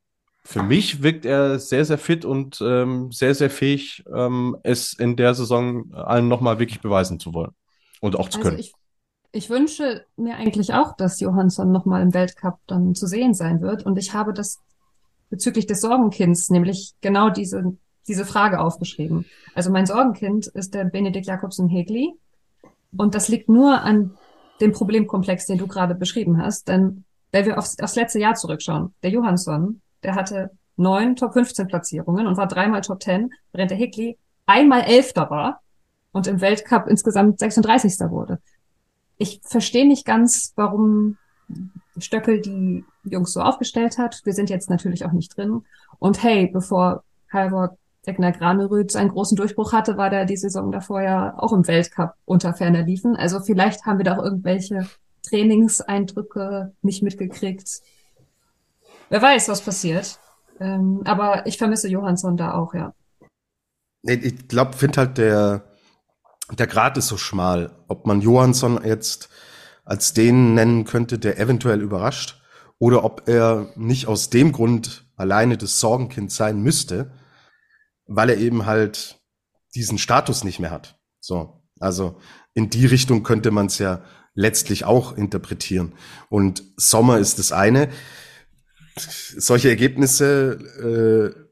für 0.44 0.62
mich 0.62 1.02
wirkt 1.02 1.26
er 1.26 1.58
sehr, 1.58 1.84
sehr 1.84 1.98
fit 1.98 2.24
und 2.24 2.58
ähm, 2.62 3.12
sehr, 3.12 3.34
sehr 3.34 3.50
fähig, 3.50 4.02
ähm, 4.12 4.56
es 4.62 4.94
in 4.94 5.14
der 5.14 5.34
Saison 5.34 5.92
allen 5.92 6.26
nochmal 6.26 6.58
wirklich 6.58 6.80
beweisen 6.80 7.20
zu 7.20 7.34
wollen 7.34 7.52
und 8.00 8.16
auch 8.16 8.30
zu 8.30 8.38
Also 8.38 8.48
können. 8.48 8.60
ich, 8.60 8.72
ich 9.32 9.50
wünsche 9.50 10.04
mir 10.16 10.36
eigentlich 10.36 10.74
auch, 10.74 10.96
dass 10.96 11.20
Johansson 11.20 11.70
nochmal 11.70 12.02
im 12.02 12.14
Weltcup 12.14 12.58
dann 12.66 12.94
zu 12.94 13.06
sehen 13.06 13.34
sein 13.34 13.60
wird. 13.60 13.84
Und 13.86 13.96
ich 13.98 14.12
habe 14.12 14.32
das 14.32 14.58
bezüglich 15.28 15.66
des 15.66 15.80
Sorgenkinds 15.80 16.50
nämlich 16.50 16.94
genau 17.00 17.30
diese, 17.30 17.76
diese 18.08 18.24
Frage 18.24 18.60
aufgeschrieben. 18.60 19.26
Also 19.54 19.70
mein 19.70 19.86
Sorgenkind 19.86 20.48
ist 20.48 20.74
der 20.74 20.84
Benedikt 20.84 21.26
Jakobsen 21.26 21.68
Hegli. 21.68 22.12
Und 22.96 23.14
das 23.14 23.28
liegt 23.28 23.48
nur 23.48 23.80
an 23.82 24.16
dem 24.60 24.72
Problemkomplex, 24.72 25.46
den 25.46 25.58
du 25.58 25.68
gerade 25.68 25.94
beschrieben 25.94 26.42
hast. 26.42 26.68
Denn 26.68 27.04
wenn 27.30 27.46
wir 27.46 27.58
aufs, 27.58 27.78
aufs 27.78 27.94
letzte 27.94 28.18
Jahr 28.18 28.34
zurückschauen, 28.34 28.94
der 29.02 29.10
Johansson, 29.10 29.80
der 30.02 30.16
hatte 30.16 30.50
neun 30.76 31.14
Top 31.14 31.34
15 31.34 31.68
Platzierungen 31.68 32.26
und 32.26 32.36
war 32.36 32.48
dreimal 32.48 32.80
Top 32.80 33.02
10, 33.02 33.30
während 33.52 33.70
der 33.70 33.78
Hegli 33.78 34.18
einmal 34.46 34.82
Elfter 34.82 35.30
war 35.30 35.60
und 36.10 36.26
im 36.26 36.40
Weltcup 36.40 36.88
insgesamt 36.88 37.38
36. 37.38 38.10
wurde. 38.10 38.40
Ich 39.20 39.42
verstehe 39.44 39.86
nicht 39.86 40.06
ganz, 40.06 40.54
warum 40.56 41.18
Stöckel 41.98 42.40
die 42.40 42.86
Jungs 43.04 43.34
so 43.34 43.42
aufgestellt 43.42 43.98
hat. 43.98 44.22
Wir 44.24 44.32
sind 44.32 44.48
jetzt 44.48 44.70
natürlich 44.70 45.04
auch 45.04 45.12
nicht 45.12 45.36
drin. 45.36 45.62
Und 45.98 46.22
hey, 46.22 46.46
bevor 46.50 47.04
Halvor 47.30 47.76
Egner 48.06 48.32
Granerüth 48.32 48.90
seinen 48.90 49.10
großen 49.10 49.36
Durchbruch 49.36 49.74
hatte, 49.74 49.98
war 49.98 50.08
der 50.08 50.24
die 50.24 50.38
Saison 50.38 50.72
davor 50.72 51.02
ja 51.02 51.34
auch 51.36 51.52
im 51.52 51.68
Weltcup 51.68 52.14
unter 52.24 52.54
ferner 52.54 52.80
liefen. 52.80 53.14
Also 53.14 53.40
vielleicht 53.40 53.84
haben 53.84 53.98
wir 53.98 54.04
da 54.06 54.16
auch 54.16 54.24
irgendwelche 54.24 54.88
Trainingseindrücke 55.28 56.72
nicht 56.80 57.02
mitgekriegt. 57.02 57.82
Wer 59.10 59.20
weiß, 59.20 59.50
was 59.50 59.60
passiert. 59.60 60.18
Ähm, 60.60 61.02
aber 61.04 61.46
ich 61.46 61.58
vermisse 61.58 61.88
Johansson 61.88 62.38
da 62.38 62.54
auch, 62.54 62.72
ja. 62.72 62.94
Ich 64.02 64.48
glaube, 64.48 64.72
finde 64.72 64.96
halt 64.96 65.18
der, 65.18 65.62
der 66.58 66.66
Grad 66.66 66.96
ist 66.96 67.08
so 67.08 67.16
schmal. 67.16 67.76
Ob 67.88 68.06
man 68.06 68.20
Johansson 68.20 68.80
jetzt 68.84 69.28
als 69.84 70.12
den 70.12 70.54
nennen 70.54 70.84
könnte, 70.84 71.18
der 71.18 71.38
eventuell 71.38 71.80
überrascht, 71.80 72.40
oder 72.78 73.04
ob 73.04 73.28
er 73.28 73.72
nicht 73.76 74.06
aus 74.06 74.30
dem 74.30 74.52
Grund 74.52 75.04
alleine 75.16 75.58
das 75.58 75.80
Sorgenkind 75.80 76.32
sein 76.32 76.62
müsste, 76.62 77.12
weil 78.06 78.30
er 78.30 78.38
eben 78.38 78.66
halt 78.66 79.20
diesen 79.74 79.98
Status 79.98 80.44
nicht 80.44 80.60
mehr 80.60 80.70
hat. 80.70 80.98
So, 81.20 81.62
also 81.78 82.18
in 82.54 82.70
die 82.70 82.86
Richtung 82.86 83.22
könnte 83.22 83.50
man 83.50 83.66
es 83.66 83.78
ja 83.78 84.02
letztlich 84.34 84.84
auch 84.84 85.16
interpretieren. 85.16 85.94
Und 86.30 86.62
Sommer 86.76 87.18
ist 87.18 87.38
das 87.38 87.52
eine. 87.52 87.90
Solche 88.96 89.68
Ergebnisse 89.68 91.34
äh, 91.36 91.49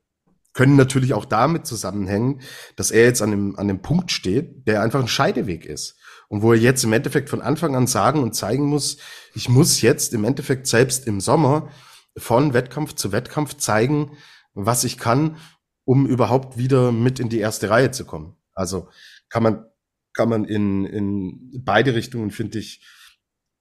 können 0.59 0.75
natürlich 0.75 1.15
auch 1.15 1.25
damit 1.25 1.69
zusammenhängen, 1.69 2.41
dass 2.75 2.91
er 2.91 3.05
jetzt 3.05 3.23
an 3.23 3.31
dem, 3.31 3.57
an 3.61 3.69
dem 3.69 3.81
Punkt 3.81 4.11
steht, 4.11 4.67
der 4.67 4.83
einfach 4.83 4.99
ein 4.99 5.07
Scheideweg 5.07 5.65
ist. 5.65 5.97
Und 6.27 6.43
wo 6.43 6.53
er 6.53 6.59
jetzt 6.59 6.83
im 6.83 6.93
Endeffekt 6.93 7.31
von 7.31 7.41
Anfang 7.41 7.77
an 7.77 7.87
sagen 7.87 8.25
und 8.25 8.35
zeigen 8.35 8.65
muss, 8.67 8.97
ich 9.37 9.49
muss 9.49 9.83
jetzt 9.83 10.13
im 10.15 10.25
Endeffekt 10.25 10.67
selbst 10.67 11.07
im 11.07 11.21
Sommer 11.21 11.71
von 12.17 12.55
Wettkampf 12.55 12.95
zu 12.95 13.13
Wettkampf 13.13 13.57
zeigen, 13.59 14.17
was 14.53 14.83
ich 14.83 14.99
kann, 14.99 15.37
um 15.85 16.07
überhaupt 16.07 16.59
wieder 16.59 16.91
mit 16.91 17.21
in 17.21 17.29
die 17.29 17.39
erste 17.39 17.71
Reihe 17.71 17.93
zu 17.93 18.05
kommen. 18.05 18.35
Also 18.53 18.89
kann 19.29 19.45
man, 19.45 19.65
kann 20.13 20.29
man 20.29 20.45
in, 20.45 20.87
in 20.87 21.63
beide 21.65 21.95
Richtungen, 21.95 22.33
finde 22.33 22.59
ich, 22.59 22.85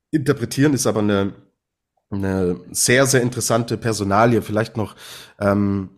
interpretieren, 0.09 0.73
ist 0.73 0.87
aber 0.87 1.01
eine, 1.01 1.35
eine 2.09 2.59
sehr, 2.71 3.05
sehr 3.05 3.21
interessante 3.21 3.77
Personalie. 3.77 4.41
Vielleicht 4.41 4.77
noch 4.77 4.95
ähm, 5.39 5.91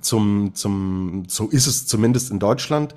zum, 0.00 0.54
zum, 0.54 1.24
so 1.28 1.48
ist 1.48 1.66
es 1.66 1.86
zumindest 1.86 2.30
in 2.30 2.38
Deutschland. 2.38 2.94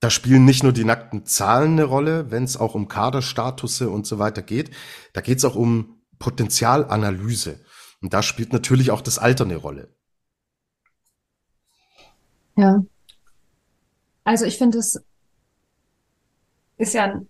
Da 0.00 0.10
spielen 0.10 0.44
nicht 0.44 0.62
nur 0.62 0.72
die 0.72 0.84
nackten 0.84 1.26
Zahlen 1.26 1.72
eine 1.72 1.84
Rolle, 1.84 2.30
wenn 2.30 2.44
es 2.44 2.56
auch 2.56 2.74
um 2.74 2.86
Kaderstatusse 2.86 3.90
und 3.90 4.06
so 4.06 4.18
weiter 4.18 4.42
geht. 4.42 4.70
Da 5.12 5.20
geht 5.20 5.38
es 5.38 5.44
auch 5.44 5.56
um 5.56 6.02
Potenzialanalyse. 6.18 7.60
Und 8.00 8.14
da 8.14 8.22
spielt 8.22 8.52
natürlich 8.52 8.92
auch 8.92 9.00
das 9.00 9.18
Alter 9.18 9.44
eine 9.44 9.56
Rolle. 9.56 9.92
Ja. 12.56 12.84
Also 14.24 14.44
ich 14.44 14.58
finde, 14.58 14.78
es 14.78 15.02
ist 16.76 16.94
ja 16.94 17.04
ein, 17.04 17.28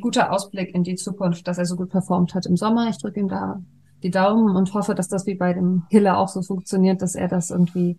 guter 0.00 0.32
Ausblick 0.32 0.74
in 0.74 0.82
die 0.82 0.96
Zukunft, 0.96 1.48
dass 1.48 1.56
er 1.58 1.64
so 1.64 1.76
gut 1.76 1.88
performt 1.90 2.34
hat 2.34 2.46
im 2.46 2.56
Sommer. 2.56 2.90
Ich 2.90 2.98
drücke 2.98 3.20
ihm 3.20 3.28
da 3.28 3.62
die 4.02 4.10
Daumen 4.10 4.54
und 4.54 4.74
hoffe, 4.74 4.94
dass 4.94 5.08
das 5.08 5.26
wie 5.26 5.34
bei 5.34 5.54
dem 5.54 5.86
Hiller 5.88 6.18
auch 6.18 6.28
so 6.28 6.42
funktioniert, 6.42 7.00
dass 7.00 7.14
er 7.14 7.28
das 7.28 7.50
irgendwie 7.50 7.98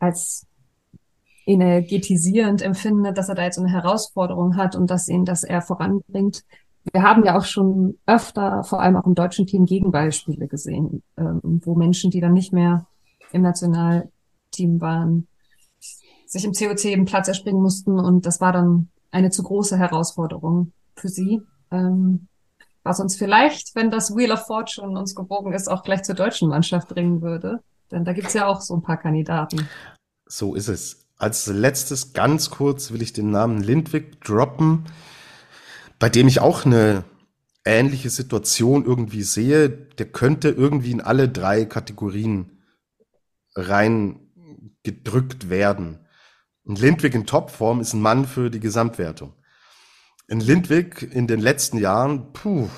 als 0.00 0.46
energetisierend 1.46 2.62
empfindet, 2.62 3.18
dass 3.18 3.28
er 3.28 3.34
da 3.34 3.44
jetzt 3.44 3.58
eine 3.58 3.70
Herausforderung 3.70 4.56
hat 4.56 4.76
und 4.76 4.90
dass 4.90 5.08
ihn 5.08 5.24
das 5.24 5.44
eher 5.44 5.62
voranbringt. 5.62 6.44
Wir 6.92 7.02
haben 7.02 7.24
ja 7.24 7.38
auch 7.38 7.44
schon 7.44 7.98
öfter, 8.06 8.64
vor 8.64 8.80
allem 8.80 8.96
auch 8.96 9.06
im 9.06 9.14
deutschen 9.14 9.46
Team, 9.46 9.66
Gegenbeispiele 9.66 10.48
gesehen, 10.48 11.02
ähm, 11.16 11.60
wo 11.64 11.74
Menschen, 11.74 12.10
die 12.10 12.20
dann 12.20 12.32
nicht 12.32 12.52
mehr 12.52 12.86
im 13.32 13.42
Nationalteam 13.42 14.80
waren, 14.80 15.28
sich 16.26 16.44
im 16.44 16.52
COC 16.52 16.84
eben 16.86 17.04
Platz 17.04 17.28
erspringen 17.28 17.60
mussten 17.60 17.98
und 17.98 18.26
das 18.26 18.40
war 18.40 18.52
dann 18.52 18.88
eine 19.10 19.30
zu 19.30 19.42
große 19.42 19.78
Herausforderung 19.78 20.72
für 20.94 21.08
sie. 21.08 21.42
Ähm, 21.70 22.28
was 22.82 23.00
uns 23.00 23.16
vielleicht, 23.16 23.74
wenn 23.74 23.90
das 23.90 24.16
Wheel 24.16 24.32
of 24.32 24.46
Fortune 24.46 24.98
uns 24.98 25.14
gebogen 25.14 25.52
ist, 25.52 25.68
auch 25.68 25.82
gleich 25.82 26.02
zur 26.02 26.14
deutschen 26.14 26.48
Mannschaft 26.48 26.88
bringen 26.88 27.20
würde. 27.20 27.62
Denn 27.90 28.04
da 28.04 28.12
gibt's 28.12 28.34
ja 28.34 28.46
auch 28.46 28.60
so 28.60 28.74
ein 28.74 28.82
paar 28.82 28.98
Kandidaten. 28.98 29.68
So 30.26 30.54
ist 30.54 30.68
es. 30.68 31.08
Als 31.16 31.46
letztes 31.46 32.12
ganz 32.12 32.50
kurz 32.50 32.92
will 32.92 33.02
ich 33.02 33.12
den 33.12 33.30
Namen 33.30 33.62
Lindwig 33.62 34.20
droppen, 34.22 34.86
bei 35.98 36.08
dem 36.08 36.28
ich 36.28 36.40
auch 36.40 36.64
eine 36.64 37.04
ähnliche 37.64 38.10
Situation 38.10 38.84
irgendwie 38.84 39.22
sehe. 39.22 39.68
Der 39.68 40.06
könnte 40.06 40.48
irgendwie 40.48 40.92
in 40.92 41.00
alle 41.00 41.28
drei 41.28 41.64
Kategorien 41.66 42.62
reingedrückt 43.54 45.50
werden. 45.50 46.06
Ein 46.66 46.76
Lindwig 46.76 47.14
in 47.14 47.26
Topform 47.26 47.80
ist 47.80 47.92
ein 47.92 48.00
Mann 48.00 48.24
für 48.26 48.50
die 48.50 48.60
Gesamtwertung. 48.60 49.34
Ein 50.30 50.40
Lindwig 50.40 51.02
in 51.02 51.26
den 51.26 51.40
letzten 51.40 51.78
Jahren, 51.78 52.32
puh, 52.32 52.68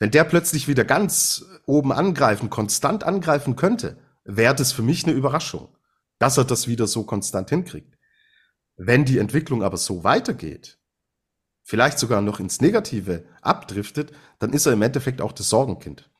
wenn 0.00 0.10
der 0.10 0.24
plötzlich 0.24 0.66
wieder 0.66 0.84
ganz 0.84 1.46
oben 1.66 1.92
angreifen, 1.92 2.50
konstant 2.50 3.04
angreifen 3.04 3.54
könnte, 3.56 3.96
wäre 4.24 4.54
das 4.54 4.72
für 4.72 4.82
mich 4.82 5.04
eine 5.04 5.14
Überraschung, 5.14 5.68
dass 6.18 6.38
er 6.38 6.44
das 6.44 6.66
wieder 6.66 6.86
so 6.86 7.04
konstant 7.04 7.50
hinkriegt. 7.50 7.96
Wenn 8.76 9.04
die 9.04 9.18
Entwicklung 9.18 9.62
aber 9.62 9.76
so 9.76 10.02
weitergeht, 10.04 10.78
vielleicht 11.62 11.98
sogar 11.98 12.20
noch 12.20 12.40
ins 12.40 12.60
Negative 12.60 13.24
abdriftet, 13.40 14.12
dann 14.38 14.52
ist 14.52 14.66
er 14.66 14.72
im 14.72 14.82
Endeffekt 14.82 15.20
auch 15.20 15.32
das 15.32 15.48
Sorgenkind. 15.48 16.10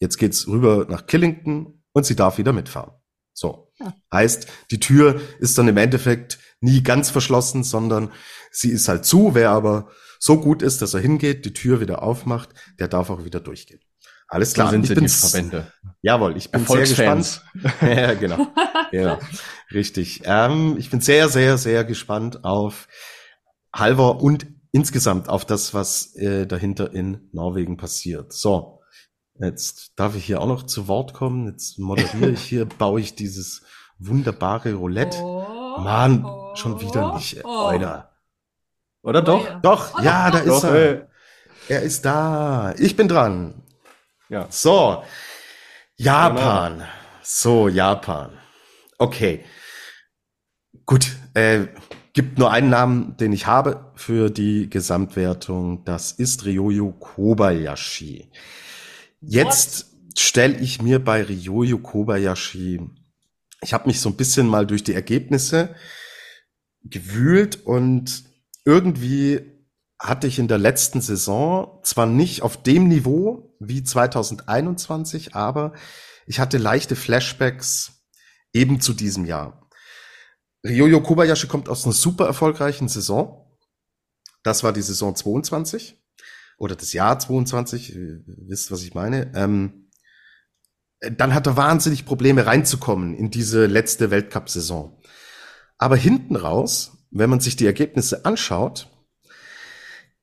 Jetzt 0.00 0.18
geht's 0.18 0.48
rüber 0.48 0.86
nach 0.88 1.06
Killington 1.06 1.82
und 1.92 2.04
sie 2.04 2.16
darf 2.16 2.38
wieder 2.38 2.52
mitfahren. 2.52 2.92
So. 3.32 3.72
Ja. 3.78 3.94
Heißt, 4.12 4.48
die 4.70 4.80
Tür 4.80 5.20
ist 5.38 5.58
dann 5.58 5.68
im 5.68 5.76
Endeffekt 5.76 6.38
nie 6.60 6.82
ganz 6.82 7.10
verschlossen, 7.10 7.64
sondern 7.64 8.10
sie 8.50 8.70
ist 8.70 8.88
halt 8.88 9.04
zu. 9.04 9.34
Wer 9.34 9.50
aber 9.50 9.88
so 10.18 10.40
gut 10.40 10.62
ist, 10.62 10.82
dass 10.82 10.94
er 10.94 11.00
hingeht, 11.00 11.44
die 11.44 11.52
Tür 11.52 11.80
wieder 11.80 12.02
aufmacht, 12.02 12.50
der 12.78 12.88
darf 12.88 13.10
auch 13.10 13.24
wieder 13.24 13.40
durchgehen. 13.40 13.80
Alles 14.32 14.54
klar. 14.54 14.68
So 14.68 14.72
sind 14.72 14.88
ich 14.88 14.94
bin 14.94 15.08
Verbände. 15.08 15.66
Jawohl, 16.00 16.38
ich 16.38 16.50
bin 16.50 16.64
sehr 16.64 16.80
gespannt. 16.80 17.42
ja, 17.82 18.14
genau. 18.14 18.46
ja, 18.90 19.18
richtig. 19.72 20.22
Ähm, 20.24 20.76
ich 20.78 20.88
bin 20.88 21.02
sehr, 21.02 21.28
sehr, 21.28 21.58
sehr 21.58 21.84
gespannt 21.84 22.42
auf 22.42 22.88
Halvor 23.74 24.22
und 24.22 24.46
insgesamt 24.72 25.28
auf 25.28 25.44
das, 25.44 25.74
was 25.74 26.16
äh, 26.16 26.46
dahinter 26.46 26.94
in 26.94 27.28
Norwegen 27.32 27.76
passiert. 27.76 28.32
So, 28.32 28.80
jetzt 29.38 29.92
darf 29.96 30.16
ich 30.16 30.24
hier 30.24 30.40
auch 30.40 30.46
noch 30.46 30.62
zu 30.62 30.88
Wort 30.88 31.12
kommen. 31.12 31.46
Jetzt 31.48 31.78
moderiere 31.78 32.30
ich 32.30 32.42
hier, 32.42 32.64
baue 32.78 33.00
ich 33.00 33.14
dieses 33.14 33.62
wunderbare 33.98 34.72
Roulette. 34.72 35.18
Oh, 35.20 35.76
Mann, 35.78 36.24
oh, 36.24 36.56
schon 36.56 36.80
wieder 36.80 37.14
nicht, 37.14 37.44
oh. 37.44 37.66
Alter. 37.66 38.16
Oder 39.02 39.20
doch? 39.20 39.46
Oh, 39.46 39.58
doch, 39.60 39.98
oh, 39.98 40.02
ja, 40.02 40.30
da 40.30 40.40
doch, 40.40 40.56
ist 40.56 40.64
er. 40.64 40.74
Ey. 40.74 41.02
Er 41.68 41.82
ist 41.82 42.06
da. 42.06 42.74
Ich 42.78 42.96
bin 42.96 43.08
dran. 43.08 43.62
Ja. 44.32 44.46
So, 44.48 45.04
Japan. 45.96 46.78
Genau. 46.78 46.88
So, 47.22 47.68
Japan. 47.68 48.30
Okay. 48.96 49.44
Gut, 50.86 51.18
äh, 51.34 51.66
gibt 52.14 52.38
nur 52.38 52.50
einen 52.50 52.70
Namen, 52.70 53.14
den 53.18 53.34
ich 53.34 53.46
habe 53.46 53.92
für 53.94 54.30
die 54.30 54.70
Gesamtwertung. 54.70 55.84
Das 55.84 56.12
ist 56.12 56.46
Ryoyo 56.46 56.92
Kobayashi. 56.92 58.30
Jetzt 59.20 59.90
stelle 60.16 60.58
ich 60.58 60.80
mir 60.80 60.98
bei 60.98 61.22
Ryoyo 61.22 61.76
Kobayashi, 61.76 62.80
ich 63.60 63.74
habe 63.74 63.86
mich 63.86 64.00
so 64.00 64.08
ein 64.08 64.16
bisschen 64.16 64.48
mal 64.48 64.66
durch 64.66 64.82
die 64.82 64.94
Ergebnisse 64.94 65.74
gewühlt 66.84 67.66
und 67.66 68.24
irgendwie 68.64 69.40
hatte 70.00 70.26
ich 70.26 70.38
in 70.38 70.48
der 70.48 70.58
letzten 70.58 71.02
Saison 71.02 71.80
zwar 71.82 72.06
nicht 72.06 72.42
auf 72.42 72.60
dem 72.60 72.88
Niveau 72.88 73.51
wie 73.68 73.82
2021, 73.82 75.34
aber 75.34 75.72
ich 76.26 76.40
hatte 76.40 76.58
leichte 76.58 76.96
Flashbacks 76.96 78.04
eben 78.52 78.80
zu 78.80 78.92
diesem 78.94 79.24
Jahr. 79.24 79.68
Ryoyo 80.64 81.00
Kobayashi 81.00 81.48
kommt 81.48 81.68
aus 81.68 81.84
einer 81.84 81.92
super 81.92 82.26
erfolgreichen 82.26 82.88
Saison. 82.88 83.58
Das 84.42 84.62
war 84.62 84.72
die 84.72 84.82
Saison 84.82 85.14
22 85.14 86.00
oder 86.58 86.76
das 86.76 86.92
Jahr 86.92 87.18
22, 87.18 87.94
ihr 87.94 88.20
wisst, 88.26 88.70
was 88.70 88.82
ich 88.82 88.94
meine. 88.94 89.32
Ähm, 89.34 89.90
dann 91.00 91.34
hat 91.34 91.46
er 91.46 91.56
wahnsinnig 91.56 92.06
Probleme 92.06 92.46
reinzukommen 92.46 93.14
in 93.14 93.30
diese 93.30 93.66
letzte 93.66 94.10
Weltcup-Saison. 94.10 95.00
Aber 95.78 95.96
hinten 95.96 96.36
raus, 96.36 96.92
wenn 97.10 97.28
man 97.28 97.40
sich 97.40 97.56
die 97.56 97.66
Ergebnisse 97.66 98.24
anschaut, 98.24 98.88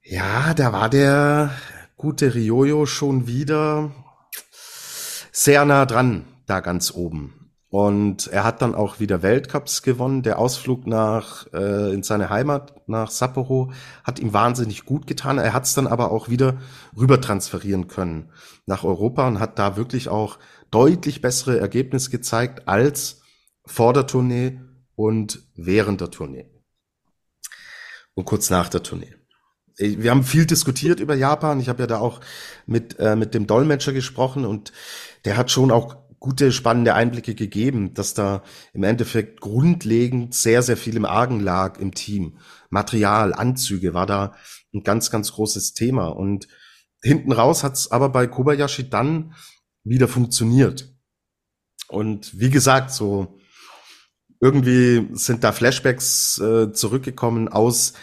ja, 0.01 0.53
da 0.53 0.71
war 0.71 0.89
der 0.89 1.53
gute 1.99 2.33
Riojo 2.33 2.85
schon 2.85 3.27
wieder 3.27 3.91
sehr 5.33 5.65
nah 5.65 5.85
dran, 5.85 6.25
da 6.45 6.61
ganz 6.61 6.93
oben. 6.93 7.51
Und 7.67 8.27
er 8.27 8.45
hat 8.45 8.61
dann 8.61 8.73
auch 8.73 9.01
wieder 9.01 9.21
Weltcups 9.21 9.83
gewonnen. 9.83 10.23
Der 10.23 10.39
Ausflug 10.39 10.87
nach 10.87 11.51
äh, 11.53 11.93
in 11.93 12.01
seine 12.01 12.29
Heimat 12.29 12.87
nach 12.87 13.11
Sapporo 13.11 13.73
hat 14.05 14.17
ihm 14.17 14.31
wahnsinnig 14.33 14.85
gut 14.85 15.07
getan. 15.07 15.39
Er 15.39 15.53
hat 15.53 15.65
es 15.65 15.73
dann 15.73 15.87
aber 15.87 16.09
auch 16.11 16.29
wieder 16.29 16.57
rüber 16.97 17.19
transferieren 17.19 17.89
können 17.89 18.31
nach 18.65 18.85
Europa 18.85 19.27
und 19.27 19.41
hat 19.41 19.59
da 19.59 19.75
wirklich 19.75 20.07
auch 20.07 20.39
deutlich 20.71 21.21
bessere 21.21 21.59
Ergebnisse 21.59 22.11
gezeigt 22.11 22.67
als 22.67 23.21
vor 23.65 23.91
der 23.93 24.07
Tournee 24.07 24.61
und 24.95 25.43
während 25.53 25.99
der 25.99 26.11
Tournee 26.11 26.49
und 28.15 28.23
kurz 28.23 28.49
nach 28.49 28.69
der 28.69 28.83
Tournee 28.83 29.18
wir 29.79 30.11
haben 30.11 30.23
viel 30.23 30.45
diskutiert 30.45 30.99
über 30.99 31.15
Japan. 31.15 31.59
Ich 31.59 31.69
habe 31.69 31.83
ja 31.83 31.87
da 31.87 31.99
auch 31.99 32.19
mit, 32.65 32.99
äh, 32.99 33.15
mit 33.15 33.33
dem 33.33 33.47
Dolmetscher 33.47 33.93
gesprochen 33.93 34.45
und 34.45 34.73
der 35.25 35.37
hat 35.37 35.51
schon 35.51 35.71
auch 35.71 35.97
gute, 36.19 36.51
spannende 36.51 36.93
Einblicke 36.93 37.33
gegeben, 37.33 37.93
dass 37.93 38.13
da 38.13 38.43
im 38.73 38.83
Endeffekt 38.83 39.39
grundlegend 39.39 40.33
sehr, 40.33 40.61
sehr 40.61 40.75
viel 40.75 40.97
im 40.97 41.05
Argen 41.05 41.39
lag 41.39 41.79
im 41.79 41.93
Team. 41.93 42.39
Material, 42.69 43.33
Anzüge 43.33 43.93
war 43.93 44.05
da 44.05 44.35
ein 44.73 44.83
ganz, 44.83 45.11
ganz 45.11 45.31
großes 45.31 45.73
Thema. 45.73 46.07
Und 46.07 46.47
hinten 47.01 47.31
raus 47.31 47.63
hat 47.63 47.75
es 47.75 47.89
aber 47.89 48.09
bei 48.09 48.27
Kobayashi 48.27 48.89
dann 48.89 49.33
wieder 49.85 50.09
funktioniert. 50.09 50.93
Und 51.87 52.37
wie 52.37 52.49
gesagt, 52.49 52.91
so 52.91 53.39
irgendwie 54.41 55.07
sind 55.13 55.43
da 55.43 55.53
Flashbacks 55.53 56.37
äh, 56.39 56.71
zurückgekommen 56.73 57.47
aus 57.47 57.93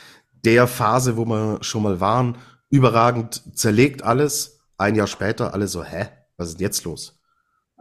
der 0.47 0.69
Phase, 0.69 1.17
wo 1.17 1.27
wir 1.27 1.59
schon 1.63 1.83
mal 1.83 2.01
waren, 2.01 2.39
überragend 2.71 3.43
zerlegt 3.59 4.05
alles. 4.05 4.61
Ein 4.79 4.95
Jahr 4.95 5.09
später 5.09 5.53
alle 5.53 5.67
so, 5.67 5.83
hä, 5.83 6.09
was 6.37 6.51
ist 6.51 6.61
jetzt 6.61 6.85
los? 6.85 7.21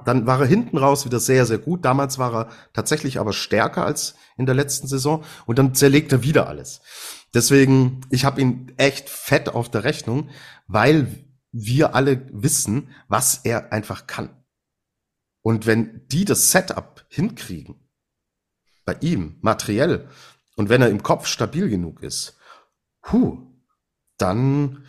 Dann 0.03 0.25
war 0.25 0.41
er 0.41 0.47
hinten 0.47 0.77
raus 0.77 1.05
wieder 1.05 1.19
sehr, 1.19 1.45
sehr 1.45 1.59
gut. 1.59 1.85
Damals 1.85 2.17
war 2.17 2.33
er 2.33 2.49
tatsächlich 2.73 3.19
aber 3.19 3.33
stärker 3.33 3.85
als 3.85 4.15
in 4.35 4.45
der 4.45 4.55
letzten 4.55 4.87
Saison 4.87 5.23
und 5.45 5.59
dann 5.59 5.75
zerlegt 5.75 6.11
er 6.11 6.23
wieder 6.23 6.49
alles. 6.49 6.81
Deswegen, 7.33 8.01
ich 8.09 8.25
habe 8.25 8.41
ihn 8.41 8.73
echt 8.77 9.09
fett 9.09 9.49
auf 9.49 9.69
der 9.69 9.83
Rechnung, 9.83 10.29
weil 10.67 11.23
wir 11.51 11.95
alle 11.95 12.27
wissen, 12.31 12.89
was 13.07 13.41
er 13.43 13.71
einfach 13.71 14.07
kann. 14.07 14.29
Und 15.41 15.67
wenn 15.67 16.01
die 16.07 16.25
das 16.25 16.51
Setup 16.51 17.05
hinkriegen, 17.09 17.75
bei 18.83 18.97
ihm, 19.01 19.37
materiell, 19.41 20.09
und 20.55 20.69
wenn 20.69 20.81
er 20.81 20.89
im 20.89 21.03
Kopf 21.03 21.27
stabil 21.27 21.69
genug 21.69 22.01
ist, 22.01 22.37
Huh, 23.11 23.37
dann 24.17 24.85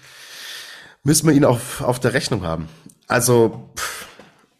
müssen 1.02 1.26
wir 1.28 1.34
ihn 1.34 1.44
auf, 1.44 1.80
auf 1.82 2.00
der 2.00 2.14
Rechnung 2.14 2.42
haben. 2.42 2.68
Also, 3.06 3.70
pff, 3.76 4.06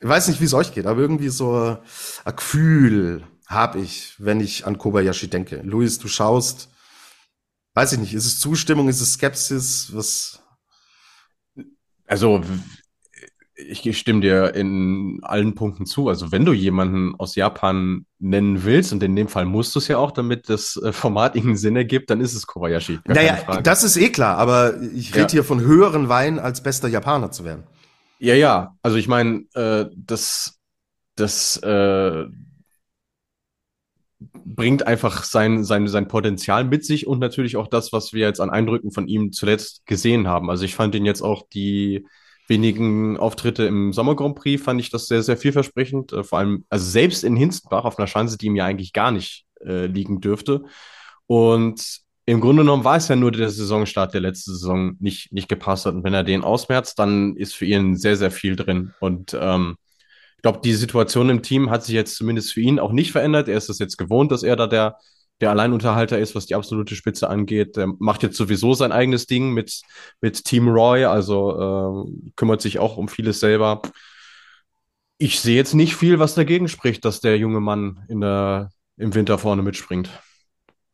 ich 0.00 0.08
weiß 0.08 0.28
nicht, 0.28 0.40
wie 0.40 0.44
es 0.44 0.54
euch 0.54 0.72
geht, 0.72 0.86
aber 0.86 1.00
irgendwie 1.00 1.28
so 1.28 1.78
ein 2.24 2.36
Gefühl 2.36 3.26
habe 3.46 3.80
ich, 3.80 4.14
wenn 4.18 4.40
ich 4.40 4.66
an 4.66 4.78
Kobayashi 4.78 5.28
denke. 5.28 5.60
Luis, 5.62 5.98
du 5.98 6.08
schaust, 6.08 6.68
weiß 7.74 7.92
ich 7.92 7.98
nicht, 7.98 8.14
ist 8.14 8.26
es 8.26 8.40
Zustimmung, 8.40 8.88
ist 8.88 9.00
es 9.00 9.14
Skepsis, 9.14 9.94
was? 9.94 10.40
Also, 12.06 12.42
ich 13.56 13.98
stimme 13.98 14.20
dir 14.20 14.54
in 14.54 15.20
allen 15.22 15.54
Punkten 15.54 15.86
zu. 15.86 16.08
Also 16.08 16.30
wenn 16.30 16.44
du 16.44 16.52
jemanden 16.52 17.14
aus 17.16 17.36
Japan 17.36 18.04
nennen 18.18 18.64
willst, 18.64 18.92
und 18.92 19.02
in 19.02 19.16
dem 19.16 19.28
Fall 19.28 19.46
musst 19.46 19.74
du 19.74 19.78
es 19.78 19.88
ja 19.88 19.96
auch, 19.96 20.10
damit 20.10 20.48
das 20.48 20.76
äh, 20.76 20.92
Format 20.92 21.34
irgendeinen 21.34 21.56
Sinn 21.56 21.76
ergibt, 21.76 22.10
dann 22.10 22.20
ist 22.20 22.34
es 22.34 22.46
Kobayashi. 22.46 23.00
Naja, 23.06 23.60
das 23.62 23.82
ist 23.82 23.96
eh 23.96 24.10
klar, 24.10 24.36
aber 24.36 24.80
ich 24.94 25.14
rede 25.14 25.22
ja. 25.22 25.30
hier 25.30 25.44
von 25.44 25.60
höheren 25.60 26.08
Weinen 26.08 26.38
als 26.38 26.62
bester 26.62 26.88
Japaner 26.88 27.30
zu 27.30 27.44
werden. 27.44 27.64
Ja, 28.18 28.34
ja. 28.34 28.76
Also 28.82 28.98
ich 28.98 29.08
meine, 29.08 29.44
äh, 29.54 29.86
das, 29.96 30.58
das 31.14 31.56
äh, 31.58 32.26
bringt 34.44 34.86
einfach 34.86 35.24
sein, 35.24 35.64
sein, 35.64 35.88
sein 35.88 36.08
Potenzial 36.08 36.64
mit 36.64 36.84
sich 36.84 37.06
und 37.06 37.20
natürlich 37.20 37.56
auch 37.56 37.68
das, 37.68 37.92
was 37.92 38.12
wir 38.12 38.26
jetzt 38.26 38.40
an 38.40 38.50
Eindrücken 38.50 38.90
von 38.90 39.08
ihm 39.08 39.32
zuletzt 39.32 39.86
gesehen 39.86 40.28
haben. 40.28 40.50
Also 40.50 40.64
ich 40.64 40.74
fand 40.74 40.94
ihn 40.94 41.06
jetzt 41.06 41.22
auch 41.22 41.46
die 41.48 42.06
wenigen 42.48 43.16
Auftritte 43.16 43.64
im 43.64 43.92
Sommer 43.92 44.16
Grand 44.16 44.36
Prix 44.36 44.62
fand 44.62 44.80
ich 44.80 44.90
das 44.90 45.06
sehr, 45.06 45.22
sehr 45.22 45.36
vielversprechend. 45.36 46.12
Äh, 46.12 46.24
vor 46.24 46.38
allem, 46.38 46.64
also 46.68 46.84
selbst 46.88 47.24
in 47.24 47.36
Hinstenbach 47.36 47.84
auf 47.84 47.98
einer 47.98 48.06
Schanze, 48.06 48.38
die 48.38 48.46
ihm 48.46 48.56
ja 48.56 48.64
eigentlich 48.64 48.92
gar 48.92 49.10
nicht 49.10 49.44
äh, 49.64 49.86
liegen 49.86 50.20
dürfte. 50.20 50.64
Und 51.26 52.00
im 52.26 52.40
Grunde 52.40 52.62
genommen 52.62 52.84
war 52.84 52.96
es 52.96 53.08
ja 53.08 53.16
nur 53.16 53.30
der 53.30 53.50
Saisonstart 53.50 54.12
der 54.12 54.20
letzten 54.20 54.52
Saison 54.52 54.96
nicht, 54.98 55.32
nicht 55.32 55.48
gepasst 55.48 55.86
hat. 55.86 55.94
Und 55.94 56.04
wenn 56.04 56.14
er 56.14 56.24
den 56.24 56.42
ausmerzt, 56.42 56.98
dann 56.98 57.36
ist 57.36 57.54
für 57.54 57.66
ihn 57.66 57.96
sehr, 57.96 58.16
sehr 58.16 58.32
viel 58.32 58.56
drin. 58.56 58.92
Und 59.00 59.36
ähm, 59.40 59.76
ich 60.36 60.42
glaube, 60.42 60.60
die 60.62 60.74
Situation 60.74 61.30
im 61.30 61.42
Team 61.42 61.70
hat 61.70 61.84
sich 61.84 61.94
jetzt 61.94 62.16
zumindest 62.16 62.52
für 62.52 62.60
ihn 62.60 62.78
auch 62.80 62.92
nicht 62.92 63.12
verändert. 63.12 63.48
Er 63.48 63.56
ist 63.56 63.70
es 63.70 63.78
jetzt 63.78 63.96
gewohnt, 63.96 64.32
dass 64.32 64.42
er 64.42 64.56
da 64.56 64.66
der, 64.66 64.96
der 65.40 65.50
Alleinunterhalter 65.50 66.18
ist, 66.18 66.34
was 66.34 66.46
die 66.46 66.54
absolute 66.54 66.96
Spitze 66.96 67.28
angeht. 67.28 67.76
Der 67.76 67.88
macht 67.98 68.22
jetzt 68.22 68.36
sowieso 68.36 68.74
sein 68.74 68.92
eigenes 68.92 69.26
Ding 69.26 69.52
mit, 69.52 69.82
mit 70.20 70.44
Team 70.44 70.68
Roy, 70.68 71.04
also 71.04 72.06
äh, 72.06 72.30
kümmert 72.36 72.62
sich 72.62 72.78
auch 72.78 72.96
um 72.96 73.08
vieles 73.08 73.40
selber. 73.40 73.82
Ich 75.18 75.40
sehe 75.40 75.56
jetzt 75.56 75.74
nicht 75.74 75.96
viel, 75.96 76.18
was 76.18 76.34
dagegen 76.34 76.68
spricht, 76.68 77.04
dass 77.04 77.20
der 77.20 77.38
junge 77.38 77.60
Mann 77.60 78.04
in 78.08 78.20
der, 78.20 78.70
im 78.96 79.14
Winter 79.14 79.38
vorne 79.38 79.62
mitspringt. 79.62 80.10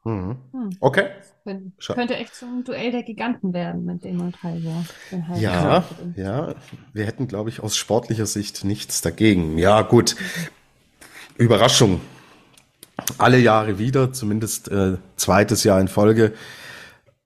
Mhm. 0.04 0.36
Okay. 0.80 1.08
Könnte, 1.44 1.72
könnte 1.94 2.16
echt 2.16 2.34
so 2.36 2.46
ein 2.46 2.62
Duell 2.62 2.92
der 2.92 3.02
Giganten 3.02 3.52
werden 3.52 3.84
mit 3.84 4.04
dem 4.04 4.20
und 4.20 4.40
Heiser. 4.42 4.84
Ja, 5.38 5.84
ja, 6.16 6.54
wir 6.92 7.04
hätten, 7.04 7.26
glaube 7.26 7.50
ich, 7.50 7.60
aus 7.60 7.76
sportlicher 7.76 8.26
Sicht 8.26 8.64
nichts 8.64 9.00
dagegen. 9.00 9.58
Ja, 9.58 9.82
gut. 9.82 10.14
Überraschung. 11.36 12.00
Alle 13.18 13.38
Jahre 13.38 13.78
wieder, 13.78 14.12
zumindest 14.12 14.68
äh, 14.68 14.98
zweites 15.16 15.64
Jahr 15.64 15.80
in 15.80 15.88
Folge, 15.88 16.32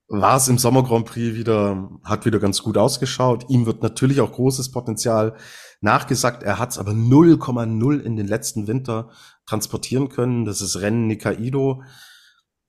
war 0.08 0.36
es 0.36 0.48
im 0.48 0.58
Sommer 0.58 0.84
Grand 0.84 1.06
Prix 1.06 1.34
wieder, 1.34 1.90
hat 2.04 2.26
wieder 2.26 2.38
ganz 2.38 2.62
gut 2.62 2.78
ausgeschaut. 2.78 3.46
Ihm 3.48 3.66
wird 3.66 3.82
natürlich 3.82 4.20
auch 4.20 4.32
großes 4.32 4.70
Potenzial 4.70 5.36
nachgesagt. 5.80 6.42
Er 6.42 6.58
hat 6.58 6.70
es 6.70 6.78
aber 6.78 6.92
0,0 6.92 8.00
in 8.00 8.16
den 8.16 8.26
letzten 8.26 8.66
Winter 8.68 9.10
transportieren 9.46 10.08
können. 10.08 10.44
Das 10.44 10.60
ist 10.60 10.80
Rennen 10.80 11.06
Nikaido 11.08 11.82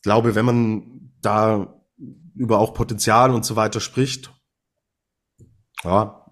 glaube, 0.07 0.35
wenn 0.35 0.45
man 0.45 1.11
da 1.21 1.81
über 2.33 2.59
auch 2.59 2.73
Potenzial 2.73 3.31
und 3.31 3.43
so 3.43 3.57
weiter 3.57 3.81
spricht, 3.81 4.33
ja, 5.83 6.31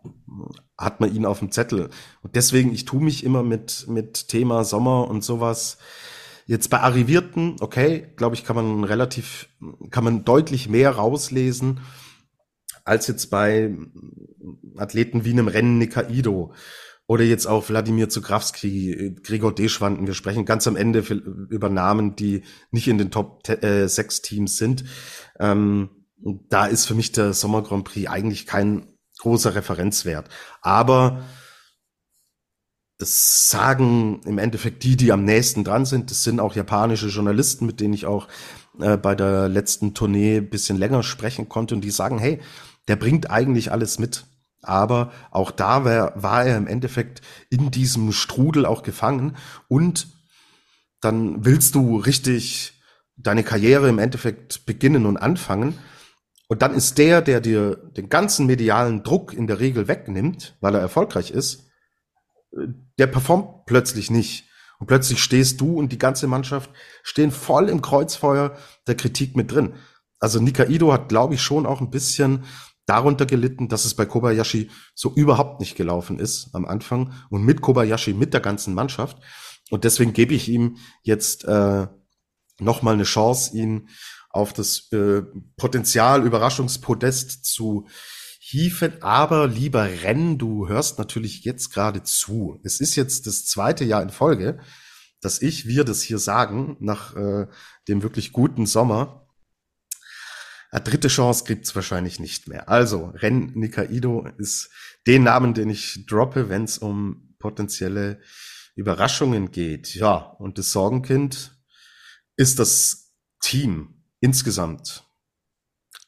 hat 0.78 1.02
man 1.02 1.14
ihn 1.14 1.26
auf 1.26 1.40
dem 1.40 1.52
Zettel. 1.52 1.90
Und 2.22 2.36
deswegen, 2.36 2.72
ich 2.72 2.86
tue 2.86 3.04
mich 3.04 3.26
immer 3.26 3.44
mit, 3.44 3.86
mit 3.90 4.30
Thema 4.30 4.64
Sommer 4.64 5.10
und 5.10 5.26
sowas. 5.26 5.78
Jetzt 6.46 6.70
bei 6.70 6.80
Arrivierten, 6.80 7.56
okay, 7.60 8.08
glaube 8.18 8.36
ich, 8.36 8.44
kann 8.44 8.56
man 8.56 8.84
relativ, 8.84 9.50
kann 9.90 10.04
man 10.04 10.26
deutlich 10.26 10.70
mehr 10.70 10.92
rauslesen 10.92 11.80
als 12.84 13.08
jetzt 13.08 13.32
bei 13.32 13.76
Athleten 14.78 15.26
wie 15.26 15.32
einem 15.32 15.48
Rennen 15.48 15.80
Nikaido 15.80 16.54
oder 17.08 17.24
jetzt 17.24 17.48
auch 17.48 17.70
Wladimir 17.70 18.10
Zugrawski, 18.10 19.16
Gregor 19.24 19.54
Deschwanden. 19.54 20.08
Wir 20.08 20.14
sprechen 20.14 20.46
ganz 20.46 20.68
am 20.68 20.76
Ende 20.76 21.00
über 21.00 21.70
Namen, 21.70 22.16
die 22.16 22.44
nicht 22.72 22.88
in 22.88 22.98
den 22.98 23.12
Top 23.12 23.48
äh, 23.50 23.88
6 23.88 24.22
Teams 24.22 24.58
sind. 24.58 24.86
Ähm, 25.40 25.90
da 26.50 26.66
ist 26.66 26.86
für 26.86 26.96
mich 26.96 27.12
der 27.12 27.34
Sommer 27.34 27.64
Grand 27.64 27.86
Prix 27.86 28.10
eigentlich 28.10 28.46
kein 28.46 28.88
großer 29.20 29.56
Referenzwert. 29.56 30.30
Aber 30.62 31.24
das 32.98 33.50
sagen 33.50 34.22
im 34.26 34.38
Endeffekt 34.38 34.84
die, 34.84 34.96
die 34.96 35.12
am 35.12 35.26
nächsten 35.26 35.64
dran 35.64 35.86
sind. 35.86 36.12
Das 36.12 36.24
sind 36.24 36.40
auch 36.40 36.56
japanische 36.56 37.08
Journalisten, 37.08 37.66
mit 37.66 37.80
denen 37.80 37.94
ich 37.94 38.06
auch 38.06 38.28
äh, 38.80 38.98
bei 38.98 39.16
der 39.16 39.50
letzten 39.50 39.94
Tournee 39.94 40.40
bisschen 40.40 40.78
länger 40.78 41.04
sprechen 41.04 41.50
konnte. 41.50 41.76
Und 41.76 41.82
die 41.82 41.92
sagen, 41.92 42.20
hey, 42.20 42.40
der 42.88 42.96
bringt 42.96 43.30
eigentlich 43.30 43.72
alles 43.72 44.00
mit. 44.00 44.26
Aber 44.62 45.12
auch 45.32 45.52
da 45.52 45.86
war, 45.86 46.22
war 46.22 46.46
er 46.46 46.58
im 46.58 46.68
Endeffekt 46.68 47.22
in 47.50 47.70
diesem 47.70 48.12
Strudel 48.12 48.66
auch 48.66 48.82
gefangen 48.82 49.38
und 49.68 50.08
dann 51.02 51.46
willst 51.46 51.76
du 51.76 51.98
richtig 51.98 52.82
deine 53.16 53.44
Karriere 53.44 53.90
im 53.90 54.00
Endeffekt 54.00 54.66
beginnen 54.66 55.06
und 55.06 55.18
anfangen. 55.18 55.78
Und 56.48 56.62
dann 56.64 56.74
ist 56.74 56.98
der, 56.98 57.22
der 57.22 57.42
dir 57.42 57.76
den 57.76 58.10
ganzen 58.10 58.48
medialen 58.48 59.04
Druck 59.04 59.34
in 59.34 59.46
der 59.46 59.60
Regel 59.60 59.88
wegnimmt, 59.88 60.58
weil 60.62 60.74
er 60.74 60.82
erfolgreich 60.82 61.30
ist, 61.30 61.65
der 62.98 63.08
performt 63.08 63.66
plötzlich 63.66 64.10
nicht. 64.10 64.46
Und 64.80 64.88
plötzlich 64.88 65.24
stehst 65.24 65.62
du 65.62 65.78
und 65.78 65.92
die 65.92 65.98
ganze 65.98 66.28
Mannschaft 66.28 66.70
stehen 67.04 67.32
voll 67.32 67.70
im 67.70 67.82
Kreuzfeuer 67.82 68.58
der 68.88 68.96
Kritik 68.96 69.36
mit 69.36 69.52
drin. 69.52 69.76
Also 70.20 70.40
Nikaido 70.40 70.92
hat, 70.92 71.10
glaube 71.10 71.36
ich, 71.36 71.42
schon 71.42 71.66
auch 71.66 71.82
ein 71.82 71.92
bisschen 71.92 72.44
darunter 72.86 73.26
gelitten, 73.26 73.68
dass 73.68 73.86
es 73.86 73.96
bei 73.96 74.06
Kobayashi 74.06 74.70
so 74.94 75.14
überhaupt 75.16 75.60
nicht 75.60 75.76
gelaufen 75.76 76.20
ist 76.20 76.50
am 76.54 76.66
Anfang 76.66 77.14
und 77.30 77.44
mit 77.44 77.62
Kobayashi, 77.62 78.14
mit 78.14 78.34
der 78.34 78.42
ganzen 78.42 78.74
Mannschaft. 78.74 79.18
Und 79.72 79.84
deswegen 79.84 80.14
gebe 80.14 80.36
ich 80.36 80.50
ihm 80.50 80.78
jetzt 81.02 81.46
äh, 81.46 81.88
nochmal 82.60 82.94
eine 82.94 83.04
Chance, 83.04 83.58
ihn 83.58 83.90
auf 84.30 84.54
das 84.54 84.92
äh, 84.92 85.24
Potenzial 85.58 86.26
Überraschungspodest 86.26 87.46
zu 87.46 87.88
hieven. 88.48 89.02
Aber 89.02 89.48
lieber 89.48 89.86
Renn, 90.04 90.38
du 90.38 90.68
hörst 90.68 91.00
natürlich 91.00 91.44
jetzt 91.44 91.74
gerade 91.74 92.04
zu. 92.04 92.60
Es 92.64 92.80
ist 92.80 92.96
jetzt 92.96 93.26
das 93.26 93.46
zweite 93.46 93.84
Jahr 93.84 94.04
in 94.04 94.12
Folge, 94.12 94.60
dass 95.20 95.42
ich, 95.42 95.66
wir 95.66 95.84
das 95.84 96.04
hier 96.04 96.20
sagen, 96.20 96.78
nach 96.80 97.16
äh, 97.16 97.48
dem 97.88 98.04
wirklich 98.04 98.32
guten 98.32 98.68
Sommer, 98.68 99.28
eine 100.70 100.84
dritte 100.84 101.08
Chance 101.08 101.46
gibt's 101.46 101.74
wahrscheinlich 101.74 102.20
nicht 102.20 102.48
mehr. 102.48 102.70
Also, 102.70 103.14
Ren 103.16 103.54
Nikaido 103.56 104.28
ist 104.38 104.70
den 105.08 105.24
Namen, 105.24 105.54
den 105.54 105.70
ich 105.70 106.06
droppe, 106.06 106.50
wenn 106.50 106.66
es 106.66 106.78
um 106.78 107.36
potenzielle 107.40 108.22
Überraschungen 108.76 109.52
geht. 109.52 109.96
Ja, 109.96 110.18
und 110.18 110.60
das 110.60 110.72
Sorgenkind 110.72 111.58
ist 112.36 112.60
das 112.60 113.14
Team 113.40 114.04
insgesamt. 114.20 115.04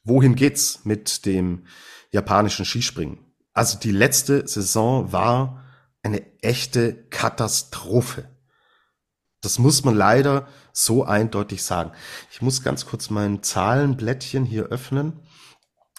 Wohin 0.04 0.36
geht's 0.36 0.86
mit 0.86 1.26
dem 1.26 1.66
japanischen 2.18 2.66
Skispringen? 2.66 3.20
Also 3.54 3.78
die 3.78 3.92
letzte 3.92 4.48
Saison 4.48 5.12
war 5.12 5.64
eine 6.04 6.22
echte 6.42 6.94
Katastrophe. 7.10 8.30
Das 9.42 9.60
muss 9.60 9.84
man 9.84 9.96
leider 9.96 10.48
so 10.74 11.04
eindeutig 11.04 11.64
sagen. 11.64 11.92
Ich 12.32 12.42
muss 12.42 12.64
ganz 12.64 12.86
kurz 12.86 13.10
mein 13.10 13.44
Zahlenblättchen 13.44 14.46
hier 14.46 14.66
öffnen. 14.66 15.22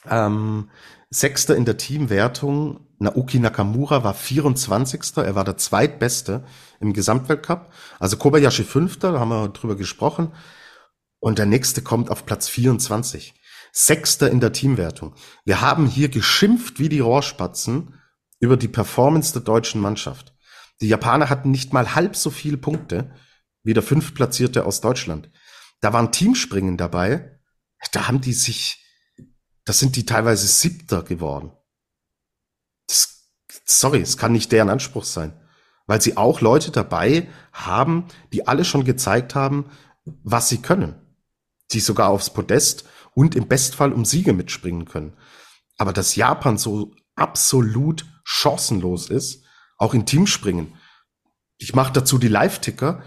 Ähm, 0.09 0.71
Sechster 1.11 1.57
in 1.57 1.65
der 1.65 1.77
Teamwertung. 1.77 2.81
Naoki 2.99 3.39
Nakamura 3.39 4.03
war 4.03 4.15
24. 4.15 5.17
Er 5.19 5.37
war 5.37 5.45
der 5.45 5.57
zweitbeste 5.57 6.45
im 6.81 6.93
Gesamtweltcup. 6.93 7.73
Also 8.01 8.17
Kobayashi 8.17 8.65
Fünfter, 8.65 9.13
da 9.13 9.21
haben 9.21 9.31
wir 9.31 9.49
drüber 9.49 9.77
gesprochen. 9.77 10.33
Und 11.21 11.39
der 11.39 11.47
nächste 11.47 11.83
kommt 11.83 12.11
auf 12.11 12.27
Platz 12.27 12.49
24. 12.49 13.35
Sechster 13.73 14.31
in 14.31 14.41
der 14.41 14.53
Teamwertung. 14.53 15.15
Wir 15.45 15.61
haben 15.61 15.87
hier 15.87 16.09
geschimpft 16.09 16.79
wie 16.79 16.89
die 16.89 17.01
Rohrspatzen 17.01 17.95
über 18.41 18.57
die 18.57 18.69
Performance 18.69 19.33
der 19.33 19.43
deutschen 19.43 19.81
Mannschaft. 19.81 20.35
Die 20.81 20.89
Japaner 20.89 21.29
hatten 21.29 21.51
nicht 21.51 21.73
mal 21.73 21.95
halb 21.95 22.17
so 22.17 22.31
viele 22.31 22.57
Punkte 22.57 23.13
wie 23.63 23.75
der 23.75 23.83
Fünftplatzierte 23.83 24.65
aus 24.65 24.81
Deutschland. 24.81 25.31
Da 25.81 25.93
waren 25.93 26.13
Teamspringen 26.13 26.77
dabei. 26.77 27.41
Da 27.93 28.09
haben 28.09 28.21
die 28.21 28.33
sich, 28.33 28.85
das 29.65 29.79
sind 29.79 29.97
die 29.97 30.07
teilweise 30.07 30.47
Siebter 30.47 31.03
geworden. 31.03 31.53
Das, 32.87 33.31
sorry, 33.65 34.01
es 34.01 34.17
kann 34.17 34.33
nicht 34.33 34.53
deren 34.53 34.71
Anspruch 34.71 35.05
sein. 35.05 35.39
Weil 35.87 36.01
sie 36.01 36.17
auch 36.17 36.41
Leute 36.41 36.71
dabei 36.71 37.29
haben, 37.53 38.07
die 38.33 38.47
alle 38.47 38.65
schon 38.65 38.85
gezeigt 38.85 39.35
haben, 39.35 39.71
was 40.05 40.49
sie 40.49 40.59
können. 40.63 40.95
Die 41.73 41.81
sogar 41.81 42.09
aufs 42.11 42.31
Podest 42.31 42.85
und 43.15 43.35
im 43.35 43.49
Bestfall 43.49 43.93
um 43.93 44.05
Siege 44.05 44.33
mitspringen 44.33 44.85
können. 44.85 45.15
Aber 45.77 45.93
dass 45.93 46.17
Japan 46.17 46.59
so 46.59 46.93
absolut 47.15 48.07
chancenlos 48.25 49.11
ist, 49.11 49.45
auch 49.77 49.95
in 49.95 50.07
Teamspringen. 50.07 50.75
Ich 51.59 51.75
mache 51.75 51.93
dazu 51.93 52.19
die 52.19 52.29
Live-Ticker 52.29 53.03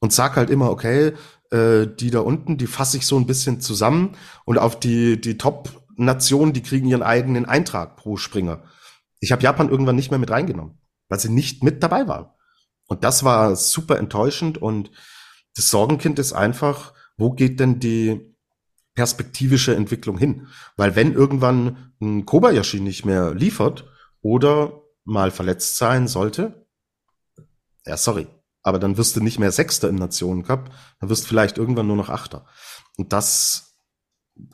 und 0.00 0.12
sag 0.12 0.36
halt 0.36 0.50
immer, 0.50 0.70
okay, 0.70 1.14
äh, 1.50 1.86
die 1.86 2.10
da 2.10 2.20
unten, 2.20 2.58
die 2.58 2.66
fasse 2.66 2.96
ich 2.96 3.06
so 3.06 3.16
ein 3.16 3.26
bisschen 3.26 3.60
zusammen 3.60 4.16
und 4.44 4.58
auf 4.58 4.78
die, 4.78 5.20
die 5.20 5.38
Top-Nationen, 5.38 6.52
die 6.52 6.62
kriegen 6.62 6.88
ihren 6.88 7.02
eigenen 7.02 7.46
Eintrag 7.46 7.96
pro 7.96 8.16
Springer. 8.16 8.62
Ich 9.20 9.32
habe 9.32 9.42
Japan 9.42 9.70
irgendwann 9.70 9.96
nicht 9.96 10.10
mehr 10.10 10.20
mit 10.20 10.30
reingenommen, 10.30 10.78
weil 11.08 11.18
sie 11.18 11.30
nicht 11.30 11.64
mit 11.64 11.82
dabei 11.82 12.06
waren. 12.06 12.30
Und 12.86 13.04
das 13.04 13.24
war 13.24 13.56
super 13.56 13.98
enttäuschend 13.98 14.58
und 14.58 14.90
das 15.56 15.70
Sorgenkind 15.70 16.18
ist 16.18 16.32
einfach, 16.32 16.92
wo 17.16 17.32
geht 17.32 17.58
denn 17.58 17.80
die 17.80 18.27
perspektivische 18.98 19.76
Entwicklung 19.76 20.18
hin? 20.18 20.48
Weil 20.76 20.96
wenn 20.96 21.12
irgendwann 21.12 21.92
ein 22.00 22.26
Kobayashi 22.26 22.80
nicht 22.80 23.04
mehr 23.04 23.32
liefert 23.32 23.84
oder 24.22 24.82
mal 25.04 25.30
verletzt 25.30 25.76
sein 25.76 26.08
sollte, 26.08 26.66
ja, 27.86 27.96
sorry, 27.96 28.26
aber 28.64 28.80
dann 28.80 28.96
wirst 28.96 29.14
du 29.14 29.20
nicht 29.20 29.38
mehr 29.38 29.52
Sechster 29.52 29.88
im 29.88 29.94
Nationencup, 29.94 30.70
dann 30.98 31.08
wirst 31.08 31.22
du 31.22 31.28
vielleicht 31.28 31.58
irgendwann 31.58 31.86
nur 31.86 31.94
noch 31.94 32.08
Achter. 32.08 32.46
Und 32.96 33.12
das 33.12 33.76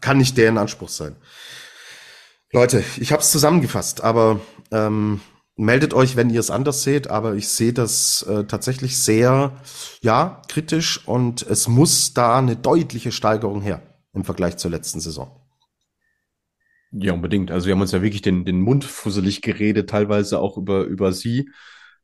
kann 0.03 0.19
nicht 0.19 0.37
deren 0.37 0.59
Anspruch 0.59 0.91
sein. 0.91 1.17
Leute, 2.53 2.85
ich 2.99 3.13
habe 3.13 3.23
es 3.23 3.31
zusammengefasst, 3.31 4.05
aber 4.05 4.41
ähm, 4.71 5.23
Meldet 5.57 5.95
euch, 5.95 6.17
wenn 6.17 6.31
ihr 6.31 6.41
es 6.41 6.51
anders 6.51 6.83
seht, 6.83 7.09
aber 7.11 7.35
ich 7.35 7.49
sehe 7.49 7.73
das 7.73 8.23
äh, 8.23 8.43
tatsächlich 8.43 8.99
sehr, 8.99 9.53
ja, 10.01 10.43
kritisch 10.49 11.07
und 11.07 11.43
es 11.43 11.69
muss 11.69 12.13
da 12.13 12.39
eine 12.39 12.57
deutliche 12.57 13.13
Steigerung 13.13 13.63
her 13.63 13.94
im 14.15 14.25
Vergleich 14.25 14.57
zur 14.57 14.71
letzten 14.71 15.01
Saison. 15.01 15.41
Ja, 16.93 17.13
unbedingt. 17.13 17.51
Also 17.51 17.67
wir 17.67 17.75
haben 17.75 17.81
uns 17.81 17.93
ja 17.93 18.03
wirklich 18.03 18.23
den, 18.23 18.45
den 18.45 18.61
Mund 18.61 18.85
fusselig 18.85 19.43
geredet, 19.43 19.91
teilweise 19.91 20.39
auch 20.39 20.57
über, 20.57 20.85
über 20.85 21.13
sie. 21.13 21.51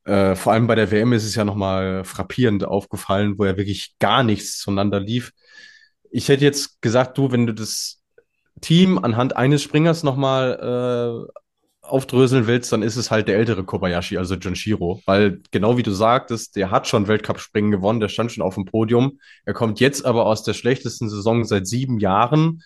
Äh, 0.05 0.35
vor 0.35 0.53
allem 0.53 0.67
bei 0.67 0.75
der 0.75 0.91
WM 0.91 1.13
ist 1.13 1.25
es 1.25 1.37
ja 1.37 1.45
nochmal 1.45 2.05
frappierend 2.05 2.65
aufgefallen, 2.65 3.39
wo 3.39 3.45
ja 3.45 3.57
wirklich 3.57 3.97
gar 4.01 4.25
nichts 4.25 4.59
zueinander 4.59 4.99
lief. 4.99 5.33
Ich 6.11 6.29
hätte 6.29 6.45
jetzt 6.45 6.83
gesagt, 6.83 7.19
du, 7.19 7.31
wenn 7.31 7.47
du 7.47 7.55
das 7.55 8.03
Team 8.61 8.99
anhand 8.99 9.37
eines 9.37 9.63
Springers 9.63 10.03
nochmal 10.03 11.29
äh, 11.31 11.41
aufdröseln 11.91 12.47
willst, 12.47 12.73
dann 12.73 12.83
ist 12.83 12.97
es 12.97 13.11
halt 13.11 13.29
der 13.29 13.37
ältere 13.37 13.65
Kobayashi, 13.65 14.17
also 14.17 14.35
Junshiro. 14.35 15.03
Weil 15.07 15.41
genau 15.51 15.77
wie 15.77 15.83
du 15.83 15.93
sagtest, 15.93 16.57
der 16.57 16.71
hat 16.71 16.89
schon 16.89 17.09
Weltcup-Springen 17.09 17.71
gewonnen, 17.71 18.01
der 18.01 18.09
stand 18.09 18.33
schon 18.33 18.43
auf 18.43 18.55
dem 18.55 18.65
Podium. 18.65 19.19
Er 19.45 19.55
kommt 19.55 19.81
jetzt 19.81 20.05
aber 20.05 20.27
aus 20.27 20.43
der 20.43 20.55
schlechtesten 20.55 21.09
Saison 21.09 21.45
seit 21.45 21.67
sieben 21.67 21.99
Jahren, 21.99 22.63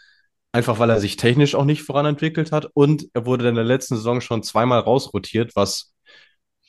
einfach 0.52 0.78
weil 0.78 0.90
er 0.90 1.00
sich 1.00 1.16
technisch 1.16 1.54
auch 1.54 1.64
nicht 1.64 1.82
voranentwickelt 1.82 2.52
hat. 2.52 2.68
Und 2.74 3.08
er 3.14 3.26
wurde 3.26 3.48
in 3.48 3.54
der 3.54 3.64
letzten 3.64 3.96
Saison 3.96 4.20
schon 4.20 4.42
zweimal 4.42 4.80
rausrotiert, 4.80 5.56
was 5.56 5.94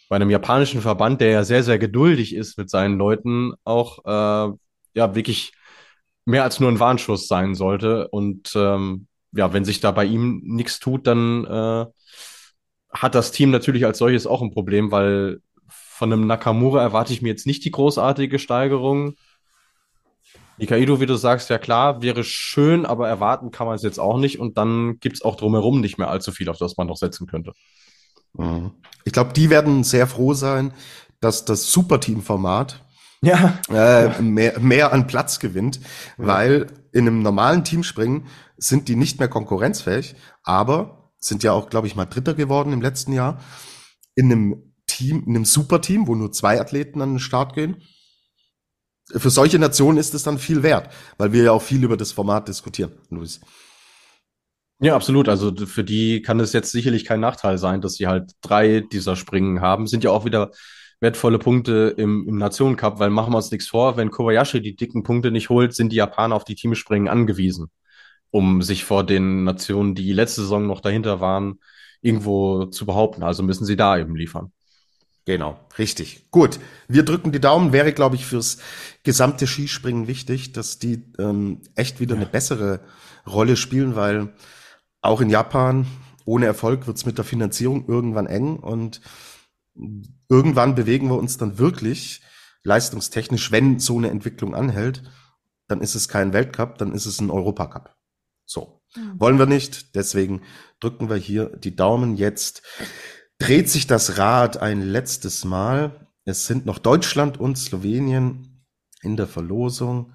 bei 0.09 0.15
einem 0.15 0.29
japanischen 0.29 0.81
Verband, 0.81 1.21
der 1.21 1.31
ja 1.31 1.43
sehr, 1.43 1.63
sehr 1.63 1.79
geduldig 1.79 2.35
ist 2.35 2.57
mit 2.57 2.69
seinen 2.69 2.97
Leuten, 2.97 3.53
auch 3.63 3.99
äh, 4.05 4.55
ja 4.93 5.15
wirklich 5.15 5.53
mehr 6.25 6.43
als 6.43 6.59
nur 6.59 6.69
ein 6.69 6.79
Warnschuss 6.79 7.27
sein 7.27 7.55
sollte. 7.55 8.07
Und 8.09 8.53
ähm, 8.55 9.07
ja, 9.31 9.53
wenn 9.53 9.65
sich 9.65 9.79
da 9.81 9.91
bei 9.91 10.05
ihm 10.05 10.41
nichts 10.43 10.79
tut, 10.79 11.07
dann 11.07 11.45
äh, 11.45 11.85
hat 12.95 13.15
das 13.15 13.31
Team 13.31 13.51
natürlich 13.51 13.85
als 13.85 13.97
solches 13.97 14.25
auch 14.25 14.41
ein 14.41 14.51
Problem, 14.51 14.91
weil 14.91 15.41
von 15.67 16.11
einem 16.11 16.27
Nakamura 16.27 16.81
erwarte 16.81 17.13
ich 17.13 17.21
mir 17.21 17.29
jetzt 17.29 17.47
nicht 17.47 17.63
die 17.65 17.71
großartige 17.71 18.39
Steigerung. 18.39 19.15
Nikaido, 20.57 21.01
wie 21.01 21.05
du 21.05 21.15
sagst, 21.15 21.49
ja 21.49 21.57
klar, 21.57 22.01
wäre 22.01 22.23
schön, 22.23 22.85
aber 22.85 23.09
erwarten 23.09 23.51
kann 23.51 23.67
man 23.67 23.75
es 23.75 23.83
jetzt 23.83 23.99
auch 23.99 24.17
nicht. 24.17 24.39
Und 24.39 24.57
dann 24.57 24.99
gibt 24.99 25.17
es 25.17 25.21
auch 25.21 25.35
drumherum 25.35 25.81
nicht 25.81 25.97
mehr 25.97 26.09
allzu 26.09 26.31
viel, 26.31 26.49
auf 26.49 26.57
das 26.57 26.77
man 26.77 26.87
noch 26.87 26.97
setzen 26.97 27.27
könnte. 27.27 27.53
Mhm. 28.33 28.71
Ich 29.03 29.13
glaube, 29.13 29.33
die 29.33 29.49
werden 29.49 29.83
sehr 29.83 30.07
froh 30.07 30.33
sein, 30.33 30.73
dass 31.19 31.45
das 31.45 31.71
Superteam-Format 31.71 32.81
ja. 33.21 33.57
Äh, 33.69 34.21
mehr, 34.21 34.59
mehr 34.59 34.93
an 34.93 35.07
Platz 35.07 35.39
gewinnt, 35.39 35.79
ja. 36.17 36.27
weil 36.27 36.67
in 36.91 37.07
einem 37.07 37.21
normalen 37.21 37.63
Teamspringen 37.63 38.27
sind 38.57 38.87
die 38.87 38.95
nicht 38.95 39.19
mehr 39.19 39.27
konkurrenzfähig, 39.27 40.15
aber 40.43 41.04
sind 41.19 41.43
ja 41.43 41.51
auch, 41.51 41.69
glaube 41.69 41.87
ich, 41.87 41.95
mal 41.95 42.05
Dritter 42.05 42.33
geworden 42.33 42.73
im 42.73 42.81
letzten 42.81 43.13
Jahr, 43.13 43.39
in 44.15 44.31
einem 44.31 44.73
Team, 44.87 45.23
in 45.25 45.35
einem 45.35 45.45
Superteam, 45.45 46.07
wo 46.07 46.15
nur 46.15 46.31
zwei 46.31 46.59
Athleten 46.59 47.01
an 47.01 47.13
den 47.13 47.19
Start 47.19 47.53
gehen. 47.53 47.81
Für 49.09 49.29
solche 49.29 49.59
Nationen 49.59 49.97
ist 49.97 50.13
es 50.13 50.23
dann 50.23 50.39
viel 50.39 50.63
wert, 50.63 50.91
weil 51.17 51.31
wir 51.31 51.43
ja 51.43 51.51
auch 51.51 51.61
viel 51.61 51.83
über 51.83 51.97
das 51.97 52.11
Format 52.11 52.47
diskutieren, 52.47 52.91
Luis. 53.09 53.39
Ja, 54.79 54.95
absolut. 54.95 55.29
Also 55.29 55.55
für 55.65 55.83
die 55.83 56.21
kann 56.21 56.39
es 56.39 56.53
jetzt 56.53 56.71
sicherlich 56.71 57.05
kein 57.05 57.19
Nachteil 57.19 57.57
sein, 57.57 57.81
dass 57.81 57.93
sie 57.93 58.07
halt 58.07 58.31
drei 58.41 58.81
dieser 58.81 59.15
Springen 59.15 59.61
haben. 59.61 59.87
Sind 59.87 60.03
ja 60.03 60.11
auch 60.11 60.25
wieder 60.25 60.51
wertvolle 60.99 61.39
Punkte 61.39 61.93
im, 61.97 62.27
im 62.27 62.37
Nationencup, 62.37 62.99
weil 62.99 63.09
machen 63.09 63.33
wir 63.33 63.37
uns 63.37 63.51
nichts 63.51 63.67
vor, 63.67 63.95
wenn 63.97 64.11
Kobayashi 64.11 64.61
die 64.61 64.75
dicken 64.75 65.03
Punkte 65.03 65.31
nicht 65.31 65.49
holt, 65.49 65.75
sind 65.75 65.91
die 65.91 65.97
Japaner 65.97 66.35
auf 66.35 66.45
die 66.45 66.55
Teamspringen 66.55 67.07
angewiesen 67.07 67.69
um 68.31 68.61
sich 68.61 68.83
vor 68.83 69.05
den 69.05 69.43
Nationen, 69.43 69.95
die 69.95 70.13
letzte 70.13 70.41
Saison 70.41 70.67
noch 70.67 70.81
dahinter 70.81 71.19
waren, 71.19 71.59
irgendwo 72.01 72.65
zu 72.65 72.85
behaupten. 72.85 73.23
Also 73.23 73.43
müssen 73.43 73.65
sie 73.65 73.75
da 73.75 73.97
eben 73.97 74.15
liefern. 74.15 74.51
Genau, 75.25 75.59
richtig. 75.79 76.29
Gut, 76.29 76.59
wir 76.87 77.03
drücken 77.03 77.31
die 77.31 77.39
Daumen. 77.39 77.73
Wäre, 77.73 77.93
glaube 77.93 78.15
ich, 78.15 78.25
fürs 78.25 78.59
gesamte 79.03 79.47
Skispringen 79.47 80.07
wichtig, 80.07 80.53
dass 80.53 80.77
die 80.77 81.03
ähm, 81.17 81.61
echt 81.73 81.99
wieder 81.99 82.13
ja. 82.13 82.21
eine 82.21 82.29
bessere 82.29 82.81
Rolle 83.25 83.57
spielen, 83.57 83.95
weil 83.95 84.33
auch 85.01 85.21
in 85.21 85.31
Japan 85.31 85.87
ohne 86.25 86.45
Erfolg 86.45 86.85
wird's 86.85 87.05
mit 87.05 87.17
der 87.17 87.25
Finanzierung 87.25 87.87
irgendwann 87.87 88.27
eng 88.27 88.57
und 88.57 89.01
irgendwann 90.29 90.75
bewegen 90.75 91.09
wir 91.09 91.17
uns 91.17 91.37
dann 91.37 91.57
wirklich 91.57 92.21
leistungstechnisch, 92.63 93.51
wenn 93.51 93.79
so 93.79 93.97
eine 93.97 94.09
Entwicklung 94.09 94.55
anhält, 94.55 95.03
dann 95.67 95.81
ist 95.81 95.95
es 95.95 96.07
kein 96.07 96.33
Weltcup, 96.33 96.77
dann 96.77 96.93
ist 96.93 97.05
es 97.05 97.19
ein 97.19 97.29
Europacup. 97.29 97.94
So. 98.45 98.81
Mhm. 98.95 99.19
Wollen 99.19 99.39
wir 99.39 99.45
nicht. 99.45 99.95
Deswegen 99.95 100.41
drücken 100.79 101.09
wir 101.09 101.17
hier 101.17 101.47
die 101.57 101.75
Daumen. 101.75 102.15
Jetzt 102.15 102.61
dreht 103.39 103.69
sich 103.69 103.87
das 103.87 104.17
Rad 104.17 104.57
ein 104.57 104.81
letztes 104.81 105.45
Mal. 105.45 106.07
Es 106.25 106.47
sind 106.47 106.65
noch 106.65 106.79
Deutschland 106.79 107.39
und 107.39 107.57
Slowenien 107.57 108.65
in 109.01 109.17
der 109.17 109.27
Verlosung. 109.27 110.13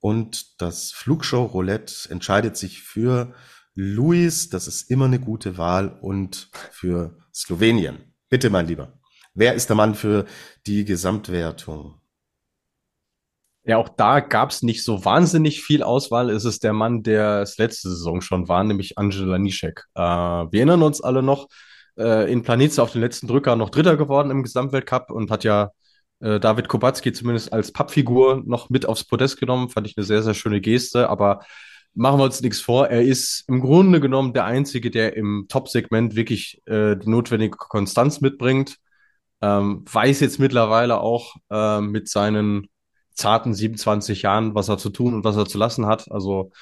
Und 0.00 0.60
das 0.60 0.92
Flugshow 0.92 1.44
Roulette 1.44 2.10
entscheidet 2.10 2.56
sich 2.56 2.82
für 2.82 3.34
Luis. 3.74 4.50
Das 4.50 4.68
ist 4.68 4.90
immer 4.90 5.06
eine 5.06 5.20
gute 5.20 5.58
Wahl. 5.58 5.98
Und 6.00 6.50
für 6.70 7.18
Slowenien. 7.34 8.14
Bitte, 8.28 8.50
mein 8.50 8.66
Lieber. 8.66 8.98
Wer 9.34 9.54
ist 9.54 9.68
der 9.68 9.76
Mann 9.76 9.94
für 9.94 10.26
die 10.66 10.84
Gesamtwertung? 10.84 12.00
Ja, 13.66 13.78
auch 13.78 13.88
da 13.88 14.20
gab 14.20 14.50
es 14.50 14.62
nicht 14.62 14.84
so 14.84 15.04
wahnsinnig 15.04 15.62
viel 15.62 15.82
Auswahl. 15.82 16.30
Es 16.30 16.44
ist 16.44 16.62
der 16.62 16.72
Mann, 16.72 17.02
der 17.02 17.42
es 17.42 17.58
letzte 17.58 17.88
Saison 17.88 18.20
schon 18.20 18.48
war, 18.48 18.62
nämlich 18.62 18.96
Angela 18.96 19.38
Nischek. 19.38 19.84
Äh, 19.94 20.00
wir 20.00 20.52
erinnern 20.52 20.82
uns 20.82 21.00
alle 21.00 21.22
noch, 21.22 21.48
äh, 21.98 22.30
in 22.32 22.42
Planice 22.42 22.78
auf 22.78 22.92
den 22.92 23.00
letzten 23.00 23.26
Drücker 23.26 23.56
noch 23.56 23.70
Dritter 23.70 23.96
geworden 23.96 24.30
im 24.30 24.44
Gesamtweltcup 24.44 25.10
und 25.10 25.32
hat 25.32 25.42
ja 25.42 25.70
äh, 26.20 26.38
David 26.38 26.68
Kubacki 26.68 27.12
zumindest 27.12 27.52
als 27.52 27.72
Pappfigur 27.72 28.42
noch 28.46 28.70
mit 28.70 28.86
aufs 28.86 29.04
Podest 29.04 29.40
genommen. 29.40 29.68
Fand 29.68 29.88
ich 29.88 29.96
eine 29.96 30.06
sehr, 30.06 30.22
sehr 30.22 30.34
schöne 30.34 30.60
Geste. 30.60 31.10
Aber 31.10 31.40
machen 31.94 32.20
wir 32.20 32.24
uns 32.24 32.40
nichts 32.40 32.60
vor. 32.60 32.88
Er 32.88 33.02
ist 33.02 33.44
im 33.48 33.60
Grunde 33.60 34.00
genommen 34.00 34.32
der 34.32 34.44
Einzige, 34.44 34.90
der 34.92 35.16
im 35.16 35.46
Top-Segment 35.48 36.14
wirklich 36.14 36.62
äh, 36.66 36.96
die 36.96 37.10
notwendige 37.10 37.56
Konstanz 37.56 38.20
mitbringt. 38.20 38.76
Ähm, 39.42 39.84
weiß 39.90 40.20
jetzt 40.20 40.38
mittlerweile 40.38 41.00
auch 41.00 41.34
äh, 41.50 41.80
mit 41.80 42.08
seinen 42.08 42.68
zarten 43.16 43.54
27 43.54 44.22
Jahren, 44.22 44.54
was 44.54 44.68
er 44.68 44.78
zu 44.78 44.90
tun 44.90 45.14
und 45.14 45.24
was 45.24 45.36
er 45.36 45.46
zu 45.46 45.58
lassen 45.58 45.86
hat. 45.86 46.10
Also 46.10 46.52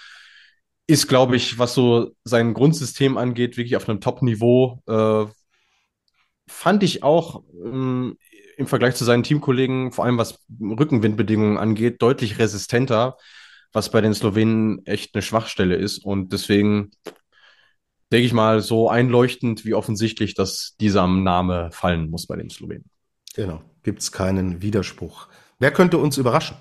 ist, 0.87 1.09
glaube 1.09 1.37
ich, 1.37 1.59
was 1.59 1.75
so 1.75 2.13
sein 2.25 2.55
Grundsystem 2.55 3.17
angeht, 3.19 3.57
wirklich 3.57 3.77
auf 3.77 3.89
einem 3.89 4.01
Top-Niveau. 4.01 4.83
Äh, 4.87 5.27
fand 6.47 6.83
ich 6.83 7.03
auch 7.03 7.43
ähm, 7.65 8.17
im 8.57 8.67
Vergleich 8.67 8.95
zu 8.95 9.05
seinen 9.05 9.23
Teamkollegen, 9.23 9.93
vor 9.93 10.05
allem 10.05 10.19
was 10.19 10.45
Rückenwindbedingungen 10.61 11.59
angeht, 11.59 12.03
deutlich 12.03 12.39
resistenter, 12.39 13.17
was 13.73 13.91
bei 13.91 14.01
den 14.01 14.15
Slowenen 14.15 14.85
echt 14.87 15.15
eine 15.15 15.23
Schwachstelle 15.23 15.75
ist. 15.75 16.05
Und 16.05 16.33
deswegen 16.33 16.91
denke 18.13 18.27
ich 18.27 18.33
mal, 18.33 18.61
so 18.61 18.89
einleuchtend 18.89 19.65
wie 19.65 19.75
offensichtlich, 19.75 20.35
dass 20.35 20.77
dieser 20.79 21.09
Name 21.09 21.71
fallen 21.73 22.11
muss 22.11 22.27
bei 22.27 22.37
den 22.37 22.51
Slowenen. 22.51 22.85
Genau, 23.35 23.63
gibt 23.83 24.03
es 24.03 24.13
keinen 24.13 24.63
Widerspruch. 24.63 25.29
Wer 25.59 25.71
könnte 25.71 25.99
uns 25.99 26.19
überraschen? 26.19 26.57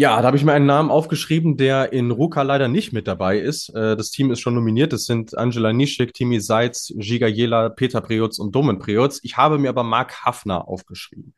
Ja, 0.00 0.18
da 0.22 0.28
habe 0.28 0.36
ich 0.38 0.44
mir 0.44 0.54
einen 0.54 0.64
Namen 0.64 0.90
aufgeschrieben, 0.90 1.58
der 1.58 1.92
in 1.92 2.10
Ruka 2.10 2.40
leider 2.40 2.68
nicht 2.68 2.94
mit 2.94 3.06
dabei 3.06 3.38
ist. 3.38 3.68
Äh, 3.74 3.96
das 3.96 4.10
Team 4.10 4.30
ist 4.30 4.40
schon 4.40 4.54
nominiert. 4.54 4.94
Das 4.94 5.04
sind 5.04 5.36
Angela 5.36 5.74
Nischik, 5.74 6.14
Timi 6.14 6.40
Seitz, 6.40 6.90
Giga 6.96 7.26
Jela, 7.26 7.68
Peter 7.68 8.00
Preutz 8.00 8.38
und 8.38 8.54
Domen 8.54 8.78
Preutz. 8.78 9.20
Ich 9.24 9.36
habe 9.36 9.58
mir 9.58 9.68
aber 9.68 9.82
Mark 9.82 10.24
Hafner 10.24 10.66
aufgeschrieben. 10.68 11.34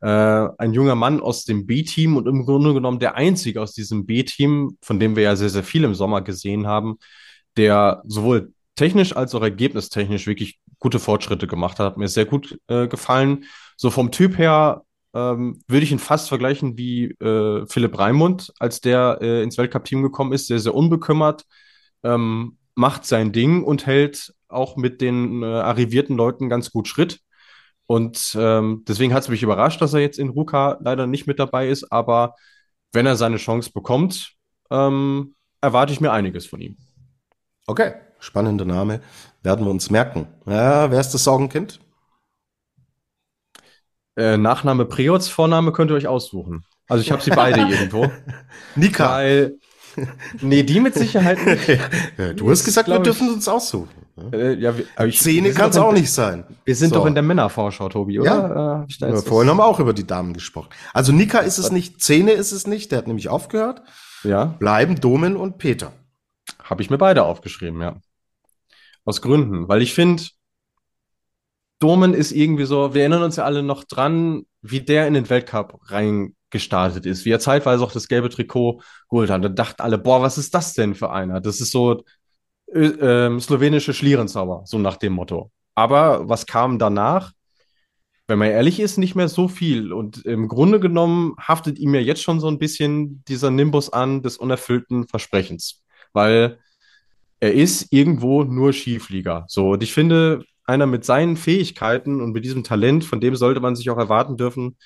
Äh, 0.00 0.08
ein 0.58 0.72
junger 0.72 0.96
Mann 0.96 1.20
aus 1.20 1.44
dem 1.44 1.66
B-Team 1.66 2.16
und 2.16 2.26
im 2.26 2.44
Grunde 2.44 2.74
genommen 2.74 2.98
der 2.98 3.14
einzige 3.14 3.62
aus 3.62 3.74
diesem 3.74 4.06
B-Team, 4.06 4.76
von 4.82 4.98
dem 4.98 5.14
wir 5.14 5.22
ja 5.22 5.36
sehr, 5.36 5.50
sehr 5.50 5.62
viel 5.62 5.84
im 5.84 5.94
Sommer 5.94 6.22
gesehen 6.22 6.66
haben, 6.66 6.96
der 7.56 8.02
sowohl 8.06 8.52
technisch 8.74 9.14
als 9.14 9.36
auch 9.36 9.42
ergebnistechnisch 9.42 10.26
wirklich 10.26 10.58
gute 10.80 10.98
Fortschritte 10.98 11.46
gemacht 11.46 11.78
hat. 11.78 11.86
Hat 11.86 11.96
mir 11.96 12.08
sehr 12.08 12.24
gut 12.24 12.58
äh, 12.66 12.88
gefallen. 12.88 13.44
So 13.76 13.90
vom 13.90 14.10
Typ 14.10 14.36
her 14.36 14.82
ähm, 15.14 15.60
würde 15.66 15.84
ich 15.84 15.92
ihn 15.92 15.98
fast 15.98 16.28
vergleichen 16.28 16.76
wie 16.76 17.06
äh, 17.20 17.66
Philipp 17.66 17.98
Raimund, 17.98 18.52
als 18.58 18.80
der 18.80 19.18
äh, 19.20 19.42
ins 19.42 19.58
Weltcup-Team 19.58 20.02
gekommen 20.02 20.32
ist, 20.32 20.46
sehr, 20.46 20.58
sehr 20.58 20.74
unbekümmert, 20.74 21.44
ähm, 22.02 22.58
macht 22.74 23.04
sein 23.04 23.32
Ding 23.32 23.64
und 23.64 23.86
hält 23.86 24.32
auch 24.48 24.76
mit 24.76 25.00
den 25.00 25.42
äh, 25.42 25.46
arrivierten 25.46 26.16
Leuten 26.16 26.48
ganz 26.48 26.70
gut 26.70 26.88
Schritt. 26.88 27.20
Und 27.86 28.36
ähm, 28.38 28.84
deswegen 28.86 29.12
hat 29.12 29.24
es 29.24 29.28
mich 29.28 29.42
überrascht, 29.42 29.80
dass 29.80 29.94
er 29.94 30.00
jetzt 30.00 30.18
in 30.18 30.28
Ruka 30.28 30.78
leider 30.80 31.06
nicht 31.06 31.26
mit 31.26 31.40
dabei 31.40 31.68
ist, 31.68 31.90
aber 31.90 32.36
wenn 32.92 33.06
er 33.06 33.16
seine 33.16 33.36
Chance 33.36 33.72
bekommt, 33.72 34.34
ähm, 34.70 35.34
erwarte 35.60 35.92
ich 35.92 36.00
mir 36.00 36.12
einiges 36.12 36.46
von 36.46 36.60
ihm. 36.60 36.76
Okay, 37.66 37.94
spannender 38.20 38.64
Name. 38.64 39.00
Werden 39.42 39.64
wir 39.66 39.70
uns 39.70 39.90
merken. 39.90 40.28
Ja, 40.46 40.90
wer 40.90 41.00
ist 41.00 41.10
das 41.10 41.24
Sorgenkind? 41.24 41.80
Äh, 44.20 44.36
Nachname 44.36 44.84
Preots, 44.84 45.28
Vorname 45.28 45.72
könnt 45.72 45.90
ihr 45.90 45.94
euch 45.94 46.06
aussuchen. 46.06 46.64
Also 46.88 47.02
ich 47.02 47.10
habe 47.10 47.22
sie 47.22 47.30
beide 47.30 47.60
irgendwo. 47.72 48.10
Nika. 48.76 49.12
Weil, 49.12 49.54
nee, 50.42 50.62
die 50.62 50.80
mit 50.80 50.94
Sicherheit 50.94 51.38
nicht. 52.18 52.38
Du 52.38 52.50
hast 52.50 52.64
gesagt, 52.64 52.88
wir 52.88 52.98
dürfen 52.98 53.30
uns 53.30 53.48
aussuchen. 53.48 53.88
Äh, 54.32 54.54
ja, 54.54 54.74
ich, 55.06 55.20
Zähne 55.20 55.52
kann 55.52 55.70
es 55.70 55.78
auch 55.78 55.92
nicht 55.92 56.12
sein. 56.12 56.44
Wir 56.64 56.76
sind 56.76 56.90
so. 56.90 56.96
doch 56.96 57.06
in 57.06 57.14
der 57.14 57.22
Männervorschau, 57.22 57.88
Tobi, 57.88 58.20
oder? 58.20 58.86
Ja. 59.00 59.08
Äh, 59.08 59.10
ja 59.10 59.22
vorhin 59.22 59.48
haben 59.48 59.56
wir 59.56 59.64
auch 59.64 59.80
über 59.80 59.94
die 59.94 60.06
Damen 60.06 60.34
gesprochen. 60.34 60.68
Also 60.92 61.12
Nika 61.12 61.38
ist 61.38 61.56
es 61.56 61.72
nicht, 61.72 62.02
Zähne 62.02 62.32
ist 62.32 62.52
es 62.52 62.66
nicht, 62.66 62.92
der 62.92 62.98
hat 62.98 63.06
nämlich 63.06 63.30
aufgehört. 63.30 63.82
Ja. 64.22 64.44
Bleiben 64.58 65.00
Domen 65.00 65.36
und 65.36 65.56
Peter. 65.56 65.92
Habe 66.62 66.82
ich 66.82 66.90
mir 66.90 66.98
beide 66.98 67.24
aufgeschrieben, 67.24 67.80
ja. 67.80 67.96
Aus 69.06 69.22
Gründen, 69.22 69.66
weil 69.68 69.80
ich 69.80 69.94
finde, 69.94 70.24
Domen 71.80 72.14
ist 72.14 72.30
irgendwie 72.30 72.66
so, 72.66 72.94
wir 72.94 73.00
erinnern 73.00 73.22
uns 73.22 73.36
ja 73.36 73.44
alle 73.44 73.62
noch 73.62 73.84
dran, 73.84 74.44
wie 74.62 74.80
der 74.80 75.08
in 75.08 75.14
den 75.14 75.28
Weltcup 75.30 75.80
reingestartet 75.90 77.06
ist, 77.06 77.24
wie 77.24 77.30
er 77.30 77.40
zeitweise 77.40 77.82
auch 77.82 77.92
das 77.92 78.06
gelbe 78.06 78.28
Trikot 78.28 78.82
geholt 79.08 79.30
hat. 79.30 79.42
Da 79.42 79.48
dachten 79.48 79.82
alle, 79.82 79.98
boah, 79.98 80.20
was 80.20 80.38
ist 80.38 80.54
das 80.54 80.74
denn 80.74 80.94
für 80.94 81.10
einer? 81.10 81.40
Das 81.40 81.60
ist 81.60 81.72
so 81.72 82.04
äh, 82.72 82.80
äh, 82.80 83.40
slowenische 83.40 83.94
Schlierenzauber, 83.94 84.62
so 84.66 84.78
nach 84.78 84.98
dem 84.98 85.14
Motto. 85.14 85.50
Aber 85.74 86.28
was 86.28 86.46
kam 86.46 86.78
danach? 86.78 87.32
Wenn 88.28 88.38
man 88.38 88.50
ehrlich 88.50 88.78
ist, 88.78 88.98
nicht 88.98 89.16
mehr 89.16 89.28
so 89.28 89.48
viel. 89.48 89.92
Und 89.92 90.24
im 90.26 90.48
Grunde 90.48 90.80
genommen 90.80 91.34
haftet 91.38 91.78
ihm 91.78 91.94
ja 91.94 92.00
jetzt 92.00 92.22
schon 92.22 92.40
so 92.40 92.48
ein 92.48 92.58
bisschen 92.58 93.24
dieser 93.26 93.50
Nimbus 93.50 93.90
an 93.90 94.22
des 94.22 94.36
unerfüllten 94.36 95.08
Versprechens. 95.08 95.82
Weil 96.12 96.58
er 97.40 97.54
ist 97.54 97.90
irgendwo 97.90 98.44
nur 98.44 98.72
Skiflieger. 98.74 99.46
So, 99.48 99.70
und 99.70 99.82
ich 99.82 99.94
finde, 99.94 100.44
einer 100.70 100.86
mit 100.86 101.04
seinen 101.04 101.36
Fähigkeiten 101.36 102.20
und 102.20 102.32
mit 102.32 102.44
diesem 102.44 102.64
Talent, 102.64 103.04
von 103.04 103.20
dem 103.20 103.36
sollte 103.36 103.60
man 103.60 103.76
sich 103.76 103.90
auch 103.90 103.98
erwarten 103.98 104.36
dürfen, 104.36 104.76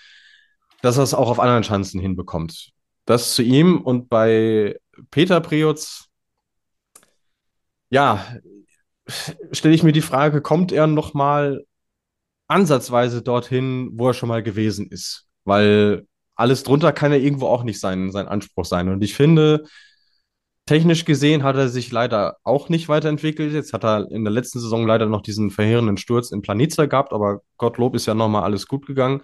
dass 0.82 0.96
er 0.96 1.04
es 1.04 1.14
auch 1.14 1.30
auf 1.30 1.40
anderen 1.40 1.62
Chancen 1.62 2.00
hinbekommt. 2.00 2.70
Das 3.04 3.34
zu 3.34 3.42
ihm 3.42 3.80
und 3.80 4.08
bei 4.08 4.78
Peter 5.10 5.40
Preutz, 5.40 6.06
ja, 7.90 8.24
stelle 9.52 9.74
ich 9.74 9.82
mir 9.82 9.92
die 9.92 10.00
Frage, 10.00 10.40
kommt 10.40 10.72
er 10.72 10.86
noch 10.86 11.14
mal 11.14 11.64
ansatzweise 12.48 13.22
dorthin, 13.22 13.90
wo 13.92 14.08
er 14.08 14.14
schon 14.14 14.28
mal 14.28 14.42
gewesen 14.42 14.88
ist? 14.90 15.26
Weil 15.44 16.06
alles 16.34 16.62
drunter 16.62 16.92
kann 16.92 17.12
ja 17.12 17.18
irgendwo 17.18 17.46
auch 17.46 17.62
nicht 17.62 17.80
sein, 17.80 18.10
sein 18.10 18.26
Anspruch 18.26 18.64
sein. 18.64 18.88
Und 18.88 19.02
ich 19.02 19.14
finde, 19.14 19.64
Technisch 20.66 21.04
gesehen 21.04 21.42
hat 21.42 21.56
er 21.56 21.68
sich 21.68 21.92
leider 21.92 22.38
auch 22.42 22.70
nicht 22.70 22.88
weiterentwickelt. 22.88 23.52
Jetzt 23.52 23.74
hat 23.74 23.84
er 23.84 24.10
in 24.10 24.24
der 24.24 24.32
letzten 24.32 24.60
Saison 24.60 24.86
leider 24.86 25.06
noch 25.06 25.20
diesen 25.20 25.50
verheerenden 25.50 25.98
Sturz 25.98 26.30
in 26.30 26.40
Planica 26.40 26.86
gehabt, 26.86 27.12
aber 27.12 27.42
Gottlob 27.58 27.94
ist 27.94 28.06
ja 28.06 28.14
nochmal 28.14 28.44
alles 28.44 28.66
gut 28.66 28.86
gegangen. 28.86 29.20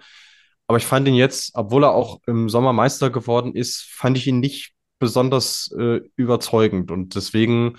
Aber 0.67 0.77
ich 0.77 0.85
fand 0.85 1.07
ihn 1.07 1.15
jetzt, 1.15 1.51
obwohl 1.55 1.83
er 1.83 1.93
auch 1.93 2.21
im 2.27 2.47
Sommer 2.47 2.73
Meister 2.73 3.09
geworden 3.09 3.55
ist, 3.55 3.81
fand 3.89 4.17
ich 4.17 4.27
ihn 4.27 4.39
nicht 4.39 4.73
besonders 4.99 5.73
äh, 5.77 6.01
überzeugend. 6.15 6.91
Und 6.91 7.15
deswegen 7.15 7.77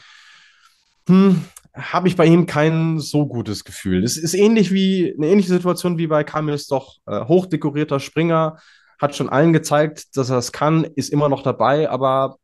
hm, 1.08 1.44
habe 1.74 2.08
ich 2.08 2.16
bei 2.16 2.26
ihm 2.26 2.46
kein 2.46 2.98
so 2.98 3.26
gutes 3.26 3.64
Gefühl. 3.64 4.02
Es 4.02 4.16
ist 4.16 4.34
ähnlich 4.34 4.72
wie 4.72 5.14
eine 5.16 5.28
ähnliche 5.28 5.50
Situation 5.50 5.98
wie 5.98 6.08
bei 6.08 6.24
Kamils 6.24 6.66
doch 6.66 6.96
äh, 7.06 7.24
hochdekorierter 7.24 8.00
Springer, 8.00 8.58
hat 9.00 9.16
schon 9.16 9.28
allen 9.28 9.52
gezeigt, 9.52 10.16
dass 10.16 10.30
er 10.30 10.38
es 10.38 10.52
kann, 10.52 10.84
ist 10.84 11.10
immer 11.10 11.28
noch 11.28 11.42
dabei, 11.42 11.88
aber 11.88 12.36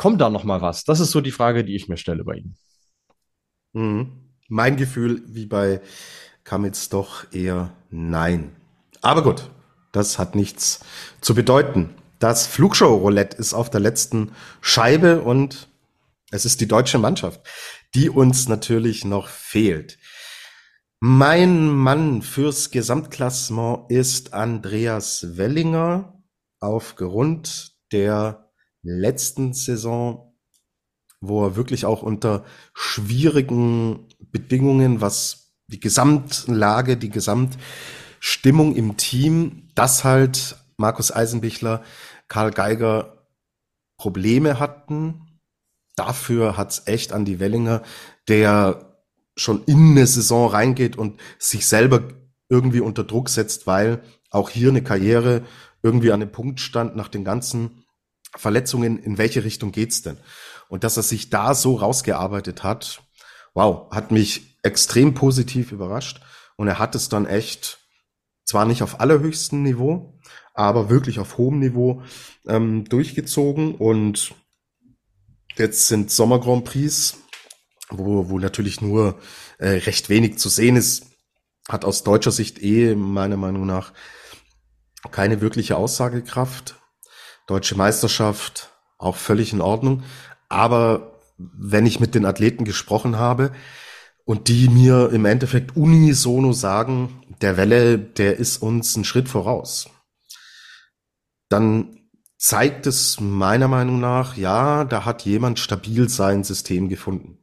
Kommt 0.00 0.22
da 0.22 0.30
noch 0.30 0.44
mal 0.44 0.62
was? 0.62 0.84
Das 0.84 0.98
ist 0.98 1.10
so 1.10 1.20
die 1.20 1.30
Frage, 1.30 1.62
die 1.62 1.76
ich 1.76 1.86
mir 1.86 1.98
stelle 1.98 2.24
bei 2.24 2.36
ihm. 2.36 2.54
Mhm. 3.74 4.30
Mein 4.48 4.78
Gefühl, 4.78 5.22
wie 5.26 5.44
bei 5.44 5.82
Kamitz, 6.42 6.88
doch 6.88 7.30
eher 7.34 7.76
nein. 7.90 8.56
Aber 9.02 9.22
gut, 9.22 9.50
das 9.92 10.18
hat 10.18 10.34
nichts 10.34 10.80
zu 11.20 11.34
bedeuten. 11.34 11.90
Das 12.18 12.46
Flugshow-Roulette 12.46 13.36
ist 13.36 13.52
auf 13.52 13.68
der 13.68 13.80
letzten 13.80 14.32
Scheibe 14.62 15.20
und 15.20 15.68
es 16.30 16.46
ist 16.46 16.62
die 16.62 16.68
deutsche 16.68 16.96
Mannschaft, 16.96 17.42
die 17.94 18.08
uns 18.08 18.48
natürlich 18.48 19.04
noch 19.04 19.28
fehlt. 19.28 19.98
Mein 20.98 21.68
Mann 21.68 22.22
fürs 22.22 22.70
Gesamtklassement 22.70 23.90
ist 23.90 24.32
Andreas 24.32 25.36
Wellinger 25.36 26.22
aufgrund 26.58 27.74
der 27.92 28.49
letzten 28.82 29.52
Saison, 29.52 30.34
wo 31.20 31.44
er 31.44 31.56
wirklich 31.56 31.84
auch 31.84 32.02
unter 32.02 32.44
schwierigen 32.74 34.08
Bedingungen, 34.18 35.00
was 35.00 35.52
die 35.66 35.80
Gesamtlage, 35.80 36.96
die 36.96 37.10
Gesamtstimmung 37.10 38.74
im 38.74 38.96
Team, 38.96 39.68
dass 39.74 40.04
halt 40.04 40.56
Markus 40.76 41.12
Eisenbichler, 41.12 41.82
Karl 42.28 42.50
Geiger 42.50 43.26
Probleme 43.98 44.58
hatten. 44.58 45.26
Dafür 45.94 46.56
hat's 46.56 46.82
echt 46.86 47.12
an 47.12 47.24
die 47.24 47.38
Wellinger, 47.38 47.82
der 48.28 48.98
schon 49.36 49.64
in 49.64 49.90
eine 49.90 50.06
Saison 50.06 50.48
reingeht 50.48 50.96
und 50.96 51.20
sich 51.38 51.66
selber 51.66 52.08
irgendwie 52.48 52.80
unter 52.80 53.04
Druck 53.04 53.28
setzt, 53.28 53.66
weil 53.66 54.02
auch 54.30 54.50
hier 54.50 54.70
eine 54.70 54.82
Karriere 54.82 55.44
irgendwie 55.82 56.12
an 56.12 56.22
einem 56.22 56.32
Punkt 56.32 56.60
stand 56.60 56.96
nach 56.96 57.08
den 57.08 57.24
ganzen 57.24 57.79
Verletzungen, 58.36 58.98
in 58.98 59.18
welche 59.18 59.44
Richtung 59.44 59.72
geht's 59.72 60.02
denn? 60.02 60.18
Und 60.68 60.84
dass 60.84 60.96
er 60.96 61.02
sich 61.02 61.30
da 61.30 61.54
so 61.54 61.76
rausgearbeitet 61.76 62.62
hat, 62.62 63.02
wow, 63.54 63.90
hat 63.90 64.10
mich 64.12 64.58
extrem 64.62 65.14
positiv 65.14 65.72
überrascht. 65.72 66.20
Und 66.56 66.68
er 66.68 66.78
hat 66.78 66.94
es 66.94 67.08
dann 67.08 67.26
echt, 67.26 67.78
zwar 68.44 68.66
nicht 68.66 68.82
auf 68.82 69.00
allerhöchstem 69.00 69.62
Niveau, 69.62 70.18
aber 70.54 70.90
wirklich 70.90 71.18
auf 71.18 71.38
hohem 71.38 71.58
Niveau 71.58 72.02
ähm, 72.46 72.84
durchgezogen. 72.84 73.74
Und 73.74 74.34
jetzt 75.56 75.88
sind 75.88 76.10
Sommer 76.10 76.40
Grand 76.40 76.64
Prix, 76.64 77.16
wo, 77.88 78.28
wo 78.28 78.38
natürlich 78.38 78.80
nur 78.80 79.18
äh, 79.58 79.70
recht 79.70 80.08
wenig 80.08 80.38
zu 80.38 80.48
sehen 80.48 80.76
ist, 80.76 81.06
hat 81.68 81.84
aus 81.84 82.02
deutscher 82.02 82.32
Sicht 82.32 82.62
eh 82.62 82.94
meiner 82.94 83.36
Meinung 83.36 83.66
nach 83.66 83.92
keine 85.10 85.40
wirkliche 85.40 85.76
Aussagekraft. 85.76 86.79
Deutsche 87.50 87.74
Meisterschaft 87.74 88.70
auch 88.96 89.16
völlig 89.16 89.52
in 89.52 89.60
Ordnung. 89.60 90.04
Aber 90.48 91.18
wenn 91.36 91.84
ich 91.84 91.98
mit 91.98 92.14
den 92.14 92.24
Athleten 92.24 92.64
gesprochen 92.64 93.18
habe 93.18 93.50
und 94.24 94.46
die 94.46 94.68
mir 94.68 95.10
im 95.10 95.24
Endeffekt 95.24 95.76
unisono 95.76 96.52
sagen, 96.52 97.24
der 97.40 97.56
Welle, 97.56 97.98
der 97.98 98.36
ist 98.36 98.62
uns 98.62 98.94
einen 98.94 99.04
Schritt 99.04 99.28
voraus, 99.28 99.90
dann 101.48 101.98
zeigt 102.38 102.86
es 102.86 103.18
meiner 103.18 103.66
Meinung 103.66 103.98
nach, 103.98 104.36
ja, 104.36 104.84
da 104.84 105.04
hat 105.04 105.24
jemand 105.24 105.58
stabil 105.58 106.08
sein 106.08 106.44
System 106.44 106.88
gefunden. 106.88 107.38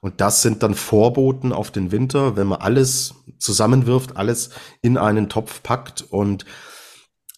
Und 0.00 0.20
das 0.20 0.42
sind 0.42 0.62
dann 0.62 0.74
Vorboten 0.74 1.52
auf 1.52 1.72
den 1.72 1.90
Winter, 1.90 2.36
wenn 2.36 2.46
man 2.46 2.60
alles 2.60 3.14
zusammenwirft, 3.38 4.16
alles 4.16 4.50
in 4.82 4.98
einen 4.98 5.28
Topf 5.28 5.64
packt 5.64 6.02
und 6.02 6.44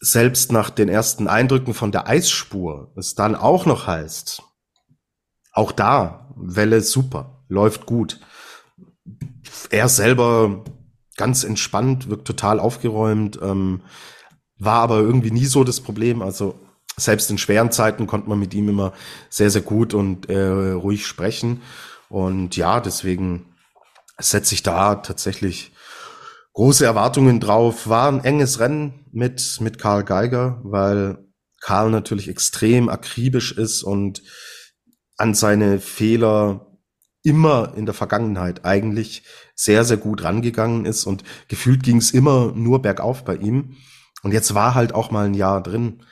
selbst 0.04 0.52
nach 0.52 0.68
den 0.68 0.88
ersten 0.88 1.28
Eindrücken 1.28 1.72
von 1.72 1.90
der 1.90 2.06
Eisspur 2.06 2.92
es 2.96 3.14
dann 3.14 3.34
auch 3.34 3.64
noch 3.64 3.86
heißt, 3.86 4.42
auch 5.52 5.72
da, 5.72 6.30
Welle 6.36 6.82
super, 6.82 7.42
läuft 7.48 7.86
gut. 7.86 8.20
Er 9.70 9.88
selber 9.88 10.64
ganz 11.16 11.44
entspannt, 11.44 12.10
wirkt 12.10 12.26
total 12.26 12.60
aufgeräumt, 12.60 13.38
ähm, 13.40 13.82
war 14.58 14.80
aber 14.80 14.98
irgendwie 14.98 15.30
nie 15.30 15.46
so 15.46 15.64
das 15.64 15.80
Problem. 15.80 16.20
Also 16.20 16.60
selbst 16.96 17.30
in 17.30 17.38
schweren 17.38 17.70
Zeiten 17.70 18.06
konnte 18.06 18.28
man 18.28 18.38
mit 18.38 18.52
ihm 18.52 18.68
immer 18.68 18.92
sehr, 19.30 19.50
sehr 19.50 19.62
gut 19.62 19.94
und 19.94 20.28
äh, 20.28 20.72
ruhig 20.72 21.06
sprechen. 21.06 21.62
Und 22.08 22.56
ja, 22.56 22.80
deswegen 22.80 23.54
setze 24.18 24.54
ich 24.54 24.62
da 24.62 24.96
tatsächlich 24.96 25.73
große 26.54 26.84
Erwartungen 26.84 27.40
drauf. 27.40 27.88
War 27.88 28.08
ein 28.08 28.24
enges 28.24 28.58
Rennen 28.58 29.06
mit, 29.12 29.58
mit 29.60 29.78
Karl 29.78 30.04
Geiger, 30.04 30.60
weil 30.64 31.18
Karl 31.60 31.90
natürlich 31.90 32.28
extrem 32.28 32.88
akribisch 32.88 33.52
ist 33.52 33.82
und 33.82 34.22
an 35.16 35.34
seine 35.34 35.80
Fehler 35.80 36.78
immer 37.22 37.72
in 37.76 37.86
der 37.86 37.94
Vergangenheit 37.94 38.64
eigentlich 38.64 39.24
sehr, 39.54 39.84
sehr 39.84 39.96
gut 39.96 40.24
rangegangen 40.24 40.84
ist 40.84 41.06
und 41.06 41.24
gefühlt 41.48 41.82
ging 41.82 41.96
es 41.98 42.10
immer 42.10 42.52
nur 42.54 42.82
bergauf 42.82 43.24
bei 43.24 43.36
ihm. 43.36 43.76
Und 44.22 44.32
jetzt 44.32 44.54
war 44.54 44.74
halt 44.74 44.94
auch 44.94 45.10
mal 45.10 45.26
ein 45.26 45.34
Jahr 45.34 45.62
drin. 45.62 46.02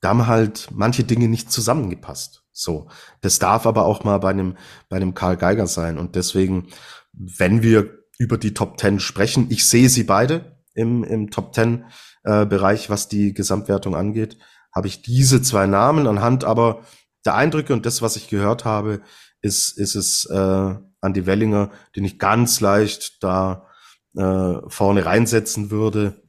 Da 0.00 0.10
haben 0.10 0.26
halt 0.26 0.68
manche 0.72 1.04
Dinge 1.04 1.28
nicht 1.28 1.50
zusammengepasst. 1.50 2.44
So. 2.52 2.88
Das 3.20 3.38
darf 3.38 3.66
aber 3.66 3.84
auch 3.84 4.04
mal 4.04 4.18
bei 4.18 4.30
einem, 4.30 4.56
bei 4.88 4.96
einem 4.96 5.14
Karl 5.14 5.36
Geiger 5.36 5.66
sein. 5.66 5.98
Und 5.98 6.14
deswegen, 6.14 6.68
wenn 7.12 7.62
wir 7.62 7.99
über 8.20 8.36
die 8.36 8.52
Top 8.52 8.76
Ten 8.76 9.00
sprechen. 9.00 9.46
Ich 9.48 9.66
sehe 9.66 9.88
sie 9.88 10.04
beide 10.04 10.58
im, 10.74 11.02
im 11.04 11.30
Top 11.30 11.54
Ten 11.54 11.86
äh, 12.22 12.44
Bereich, 12.44 12.90
was 12.90 13.08
die 13.08 13.32
Gesamtwertung 13.32 13.96
angeht. 13.96 14.36
Habe 14.74 14.88
ich 14.88 15.00
diese 15.00 15.40
zwei 15.40 15.66
Namen 15.66 16.06
anhand 16.06 16.44
aber 16.44 16.82
der 17.24 17.34
Eindrücke 17.34 17.72
und 17.72 17.86
das, 17.86 18.02
was 18.02 18.16
ich 18.16 18.28
gehört 18.28 18.66
habe, 18.66 19.00
ist, 19.40 19.76
ist 19.78 19.94
es 19.94 20.26
äh, 20.26 20.74
Andy 21.00 21.24
Wellinger, 21.24 21.70
den 21.96 22.04
ich 22.04 22.18
ganz 22.18 22.60
leicht 22.60 23.22
da 23.22 23.66
äh, 24.14 24.54
vorne 24.68 25.06
reinsetzen 25.06 25.70
würde. 25.70 26.22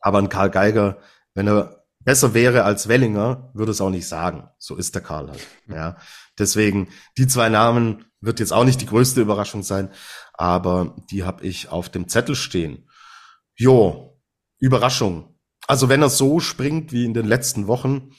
Aber 0.00 0.18
ein 0.18 0.28
Karl 0.28 0.50
Geiger, 0.50 0.98
wenn 1.32 1.48
er 1.48 1.86
besser 2.00 2.34
wäre 2.34 2.64
als 2.64 2.88
Wellinger, 2.88 3.50
würde 3.54 3.72
es 3.72 3.80
auch 3.80 3.90
nicht 3.90 4.06
sagen. 4.06 4.50
So 4.58 4.76
ist 4.76 4.94
der 4.94 5.02
Karl 5.02 5.30
halt. 5.30 5.46
Ja. 5.66 5.96
Deswegen, 6.38 6.88
die 7.16 7.26
zwei 7.26 7.48
Namen 7.48 8.04
wird 8.20 8.40
jetzt 8.40 8.52
auch 8.52 8.64
nicht 8.64 8.80
die 8.80 8.86
größte 8.86 9.20
Überraschung 9.20 9.62
sein, 9.62 9.90
aber 10.32 10.96
die 11.10 11.24
habe 11.24 11.44
ich 11.44 11.68
auf 11.68 11.88
dem 11.88 12.08
Zettel 12.08 12.34
stehen. 12.34 12.88
Jo, 13.56 14.18
Überraschung. 14.58 15.38
Also 15.66 15.88
wenn 15.88 16.02
er 16.02 16.10
so 16.10 16.40
springt 16.40 16.92
wie 16.92 17.04
in 17.04 17.14
den 17.14 17.26
letzten 17.26 17.66
Wochen, 17.66 18.10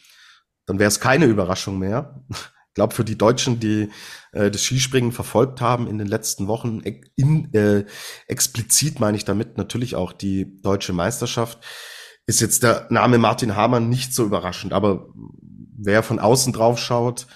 dann 0.66 0.80
wäre 0.80 0.88
es 0.88 1.00
keine 1.00 1.26
Überraschung 1.26 1.80
mehr. 1.80 2.24
Ich 2.74 2.76
glaube, 2.76 2.96
für 2.96 3.06
die 3.06 3.20
Deutschen, 3.20 3.60
die 3.60 3.92
äh, 4.32 4.50
das 4.50 4.64
Skispringen 4.64 5.12
verfolgt 5.12 5.62
haben 5.62 5.86
in 5.86 6.00
den 6.00 6.08
letzten 6.08 6.48
Wochen, 6.48 6.80
in, 7.16 7.54
äh, 7.54 7.86
explizit 8.26 9.00
meine 9.00 9.16
ich 9.16 9.26
damit 9.26 9.60
natürlich 9.60 9.96
auch 9.96 10.12
die 10.12 10.60
deutsche 10.64 10.92
Meisterschaft, 10.92 11.64
ist 12.26 12.42
jetzt 12.42 12.64
der 12.64 12.88
Name 12.90 13.20
Martin 13.20 13.56
Hamann 13.56 13.90
nicht 13.90 14.16
so 14.16 14.26
überraschend. 14.26 14.74
Aber 14.74 15.08
wer 15.78 16.02
von 16.02 16.18
außen 16.18 16.52
drauf 16.52 16.80
schaut, 16.80 17.28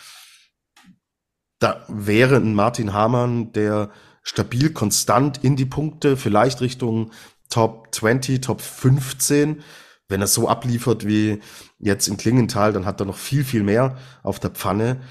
da 1.59 1.85
wäre 1.87 2.37
ein 2.37 2.55
Martin 2.55 2.93
Hamann, 2.93 3.51
der 3.51 3.91
stabil, 4.27 4.71
konstant 4.73 5.43
in 5.43 5.55
die 5.55 5.65
Punkte, 5.65 6.17
vielleicht 6.17 6.61
Richtung 6.61 7.11
Top 7.49 7.95
20, 7.95 8.41
Top 8.41 8.61
15. 8.61 9.63
Wenn 10.09 10.21
er 10.21 10.27
so 10.27 10.47
abliefert 10.49 11.07
wie 11.07 11.41
jetzt 11.79 12.07
in 12.07 12.17
Klingenthal, 12.17 12.73
dann 12.73 12.85
hat 12.85 12.99
er 12.99 13.05
noch 13.05 13.17
viel, 13.17 13.43
viel 13.43 13.63
mehr 13.63 13.97
auf 14.23 14.39
der 14.39 14.51
Pfanne. 14.51 15.01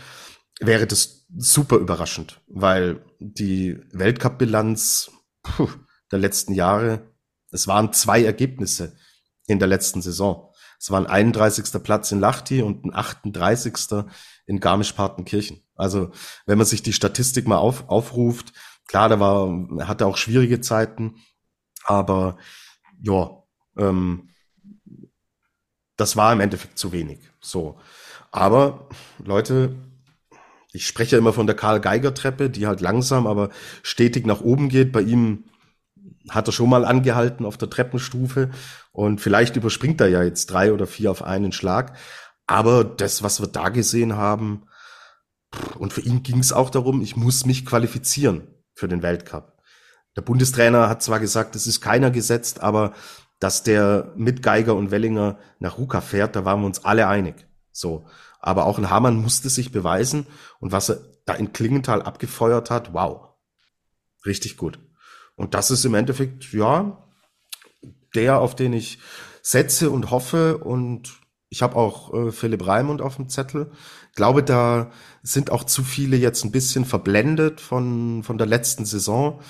Wäre 0.60 0.86
das 0.86 1.26
super 1.34 1.76
überraschend, 1.76 2.40
weil 2.46 3.04
die 3.18 3.78
Weltcup-Bilanz 3.92 5.10
der 6.12 6.18
letzten 6.18 6.54
Jahre, 6.54 7.10
es 7.50 7.66
waren 7.66 7.92
zwei 7.92 8.22
Ergebnisse 8.22 8.96
in 9.46 9.58
der 9.58 9.68
letzten 9.68 10.02
Saison. 10.02 10.52
Es 10.78 10.90
war 10.90 11.00
ein 11.00 11.06
31. 11.06 11.82
Platz 11.82 12.12
in 12.12 12.20
Lahti 12.20 12.60
und 12.60 12.84
ein 12.84 12.94
38. 12.94 14.04
in 14.46 14.60
Garmisch-Partenkirchen. 14.60 15.62
Also 15.74 16.10
wenn 16.44 16.58
man 16.58 16.66
sich 16.66 16.82
die 16.82 16.92
Statistik 16.92 17.46
mal 17.46 17.58
auf, 17.58 17.88
aufruft, 17.88 18.52
klar, 18.86 19.08
da 19.08 19.20
war, 19.20 19.86
hatte 19.86 20.06
auch 20.06 20.16
schwierige 20.16 20.60
Zeiten, 20.60 21.16
aber 21.84 22.36
ja, 23.02 23.30
ähm, 23.76 24.30
das 25.96 26.16
war 26.16 26.32
im 26.32 26.40
Endeffekt 26.40 26.78
zu 26.78 26.92
wenig. 26.92 27.18
So. 27.40 27.78
Aber 28.30 28.88
Leute, 29.24 29.74
ich 30.72 30.86
spreche 30.86 31.16
immer 31.16 31.32
von 31.32 31.46
der 31.46 31.56
Karl 31.56 31.80
Geiger 31.80 32.12
Treppe, 32.12 32.50
die 32.50 32.66
halt 32.66 32.80
langsam, 32.80 33.26
aber 33.26 33.50
stetig 33.82 34.26
nach 34.26 34.40
oben 34.40 34.68
geht. 34.68 34.92
Bei 34.92 35.00
ihm 35.00 35.44
hat 36.28 36.48
er 36.48 36.52
schon 36.52 36.68
mal 36.68 36.84
angehalten 36.84 37.46
auf 37.46 37.56
der 37.56 37.70
Treppenstufe 37.70 38.50
und 38.92 39.20
vielleicht 39.20 39.56
überspringt 39.56 40.00
er 40.00 40.08
ja 40.08 40.22
jetzt 40.22 40.46
drei 40.46 40.72
oder 40.72 40.86
vier 40.86 41.10
auf 41.10 41.22
einen 41.22 41.52
Schlag. 41.52 41.96
Aber 42.46 42.84
das, 42.84 43.22
was 43.22 43.40
wir 43.40 43.48
da 43.48 43.70
gesehen 43.70 44.16
haben, 44.16 44.66
und 45.78 45.92
für 45.92 46.02
ihn 46.02 46.22
ging 46.22 46.40
es 46.40 46.52
auch 46.52 46.70
darum, 46.70 47.00
ich 47.00 47.16
muss 47.16 47.46
mich 47.46 47.64
qualifizieren 47.64 48.55
für 48.76 48.86
den 48.86 49.02
Weltcup. 49.02 49.56
Der 50.14 50.22
Bundestrainer 50.22 50.88
hat 50.88 51.02
zwar 51.02 51.18
gesagt, 51.18 51.56
es 51.56 51.66
ist 51.66 51.80
keiner 51.80 52.10
gesetzt, 52.10 52.60
aber 52.60 52.92
dass 53.40 53.62
der 53.62 54.12
mit 54.16 54.42
Geiger 54.42 54.74
und 54.74 54.90
Wellinger 54.90 55.38
nach 55.58 55.78
Ruka 55.78 56.00
fährt, 56.00 56.36
da 56.36 56.44
waren 56.44 56.60
wir 56.60 56.66
uns 56.66 56.84
alle 56.84 57.08
einig. 57.08 57.46
So. 57.72 58.06
Aber 58.38 58.66
auch 58.66 58.78
ein 58.78 58.90
Hamann 58.90 59.16
musste 59.16 59.50
sich 59.50 59.72
beweisen 59.72 60.26
und 60.60 60.72
was 60.72 60.90
er 60.90 61.00
da 61.24 61.34
in 61.34 61.52
Klingenthal 61.52 62.02
abgefeuert 62.02 62.70
hat, 62.70 62.92
wow. 62.92 63.30
Richtig 64.24 64.56
gut. 64.56 64.78
Und 65.34 65.54
das 65.54 65.70
ist 65.70 65.84
im 65.84 65.94
Endeffekt, 65.94 66.52
ja, 66.52 67.02
der, 68.14 68.38
auf 68.38 68.54
den 68.54 68.72
ich 68.72 68.98
setze 69.42 69.90
und 69.90 70.10
hoffe 70.10 70.58
und 70.58 71.20
ich 71.48 71.62
habe 71.62 71.76
auch 71.76 72.12
äh, 72.12 72.32
Philipp 72.32 72.66
Raimund 72.66 73.00
auf 73.00 73.16
dem 73.16 73.28
Zettel. 73.28 73.70
Glaube, 74.16 74.42
da 74.42 74.90
sind 75.22 75.50
auch 75.50 75.64
zu 75.64 75.84
viele 75.84 76.16
jetzt 76.16 76.44
ein 76.44 76.50
bisschen 76.50 76.84
verblendet 76.84 77.60
von, 77.60 78.22
von 78.22 78.38
der 78.38 78.46
letzten 78.46 78.84
Saison, 78.84 79.40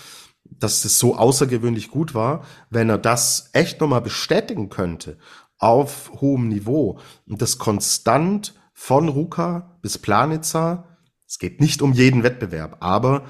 dass 0.45 0.85
es 0.85 0.99
so 0.99 1.17
außergewöhnlich 1.17 1.89
gut 1.91 2.15
war. 2.15 2.45
Wenn 2.69 2.91
er 2.91 2.99
das 2.99 3.51
echt 3.53 3.81
nochmal 3.81 4.03
bestätigen 4.03 4.69
könnte 4.69 5.19
auf 5.59 6.13
hohem 6.21 6.49
Niveau 6.49 6.99
und 7.27 7.41
das 7.41 7.59
konstant 7.59 8.55
von 8.75 9.09
Ruka 9.09 9.79
bis 9.83 9.99
Planitza, 9.99 10.99
es 11.27 11.39
geht 11.39 11.61
nicht 11.61 11.81
um 11.81 11.93
jeden 11.93 12.23
Wettbewerb, 12.23 12.77
aber 12.81 13.25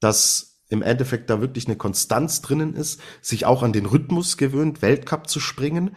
dass 0.00 0.60
im 0.68 0.82
Endeffekt 0.82 1.30
da 1.30 1.40
wirklich 1.40 1.66
eine 1.66 1.76
Konstanz 1.76 2.42
drinnen 2.42 2.74
ist, 2.74 3.00
sich 3.22 3.46
auch 3.46 3.62
an 3.62 3.72
den 3.72 3.86
Rhythmus 3.86 4.36
gewöhnt, 4.36 4.82
Weltcup 4.82 5.28
zu 5.28 5.40
springen, 5.40 5.96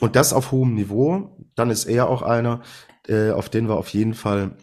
und 0.00 0.16
das 0.16 0.32
auf 0.32 0.50
hohem 0.50 0.74
Niveau, 0.74 1.36
dann 1.54 1.70
ist 1.70 1.84
er 1.84 2.08
auch 2.08 2.22
einer, 2.22 2.62
äh, 3.08 3.30
auf 3.30 3.48
den 3.48 3.68
wir 3.68 3.76
auf 3.76 3.88
jeden 3.88 4.14
Fall 4.14 4.56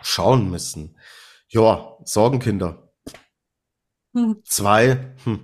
schauen 0.00 0.50
müssen. 0.50 0.96
Ja, 1.48 1.96
Sorgenkinder. 2.04 2.92
Hm. 4.14 4.36
Zwei. 4.44 5.14
Hm. 5.24 5.40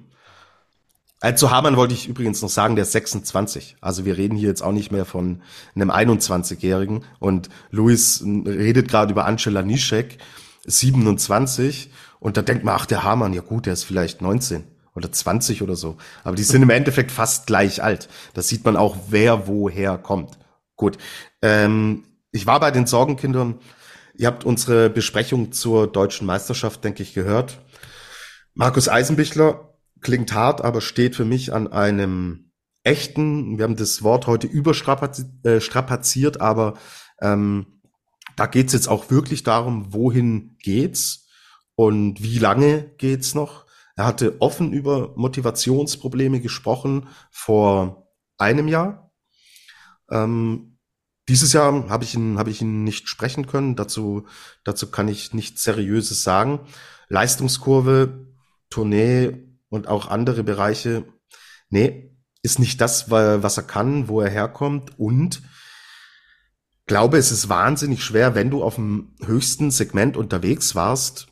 Also 1.21 1.51
Hamann 1.51 1.79
wollte 1.79 1.95
ich 1.95 2.07
übrigens 2.07 2.43
noch 2.43 2.51
sagen, 2.51 2.77
der 2.77 2.83
ist 2.83 2.93
26. 2.93 3.77
Also 3.81 4.05
wir 4.05 4.19
reden 4.19 4.37
hier 4.37 4.49
jetzt 4.49 4.63
auch 4.63 4.73
nicht 4.73 4.93
mehr 4.93 5.07
von 5.07 5.43
einem 5.75 5.91
21-Jährigen. 5.91 7.05
Und 7.19 7.49
Luis 7.71 8.23
redet 8.23 8.89
gerade 8.89 9.13
über 9.13 9.25
Angela 9.25 9.63
Nischek, 9.63 10.19
27. 10.67 11.91
Und 12.21 12.37
da 12.37 12.43
denkt 12.43 12.65
man, 12.65 12.75
ach, 12.75 12.85
der 12.85 13.05
Hamann, 13.05 13.33
ja 13.33 13.41
gut, 13.41 13.65
der 13.65 13.73
ist 13.73 13.85
vielleicht 13.85 14.21
19 14.21 14.65
oder 14.95 15.11
20 15.11 15.63
oder 15.63 15.77
so. 15.77 15.97
Aber 16.25 16.37
die 16.37 16.43
sind 16.43 16.63
im 16.63 16.71
Endeffekt 16.71 17.11
fast 17.11 17.47
gleich 17.47 17.83
alt. 17.83 18.09
Das 18.35 18.49
sieht 18.49 18.65
man 18.65 18.77
auch, 18.77 18.97
wer 19.09 19.47
woher 19.47 19.97
kommt. 19.97 20.39
Gut. 20.77 20.99
Ähm, 21.41 22.05
ich 22.35 22.47
war 22.47 22.59
bei 22.59 22.73
den 22.73 22.87
Sorgenkindern. 22.87 23.61
Ihr 24.17 24.27
habt 24.27 24.45
unsere 24.45 24.91
Besprechung 24.91 25.53
zur 25.53 25.87
deutschen 25.87 26.27
Meisterschaft, 26.27 26.83
denke 26.83 27.05
ich, 27.05 27.15
gehört. 27.15 27.61
Markus 28.55 28.89
Eisenbichler 28.89 29.79
klingt 30.01 30.33
hart, 30.35 30.63
aber 30.63 30.81
steht 30.81 31.15
für 31.15 31.25
mich 31.25 31.53
an 31.53 31.73
einem 31.73 32.51
echten, 32.83 33.57
wir 33.57 33.63
haben 33.63 33.77
das 33.77 34.03
Wort 34.03 34.27
heute 34.27 34.49
überstrapaziert, 34.49 36.37
äh, 36.37 36.41
aber 36.41 36.75
ähm, 37.21 37.81
da 38.37 38.47
geht's 38.47 38.73
jetzt 38.73 38.89
auch 38.89 39.11
wirklich 39.11 39.45
darum, 39.45 39.95
wohin 39.95 40.57
geht's 40.61 41.29
und 41.77 42.21
wie 42.21 42.39
lange 42.39 42.91
geht's 42.99 43.37
noch. 43.37 43.65
Er 43.95 44.07
hatte 44.07 44.41
offen 44.41 44.73
über 44.73 45.13
Motivationsprobleme 45.17 46.41
gesprochen 46.41 47.09
vor 47.31 48.09
einem 48.39 48.67
Jahr. 48.67 49.13
Ähm, 50.11 50.74
dieses 51.29 51.53
Jahr 51.53 51.89
habe 51.89 52.05
ich 52.05 52.15
ihn, 52.15 52.39
habe 52.39 52.51
ich 52.51 52.61
ihn 52.61 52.85
nicht 52.85 53.09
sprechen 53.09 53.47
können. 53.47 53.77
Dazu, 53.77 54.27
dazu 54.63 54.91
kann 54.91 55.09
ich 55.09 55.33
nichts 55.33 55.63
Seriöses 55.63 56.23
sagen. 56.23 56.61
Leistungskurve, 57.09 58.27
Tournee 58.71 59.57
und 59.69 59.89
auch 59.89 60.09
andere 60.09 60.45
Bereiche. 60.45 61.05
Nee, 61.71 62.15
ist 62.43 62.59
nicht 62.59 62.81
das, 62.81 63.11
was 63.11 63.57
er 63.57 63.63
kann, 63.63 64.09
wo 64.09 64.21
er 64.21 64.31
herkommt 64.31 64.99
und 64.99 65.43
glaube, 66.87 67.17
es 67.17 67.33
ist 67.33 67.49
wahnsinnig 67.49 68.05
schwer, 68.05 68.35
wenn 68.35 68.51
du 68.51 68.63
auf 68.63 68.75
dem 68.75 69.15
höchsten 69.25 69.71
Segment 69.71 70.17
unterwegs 70.17 70.75
warst, 70.75 71.29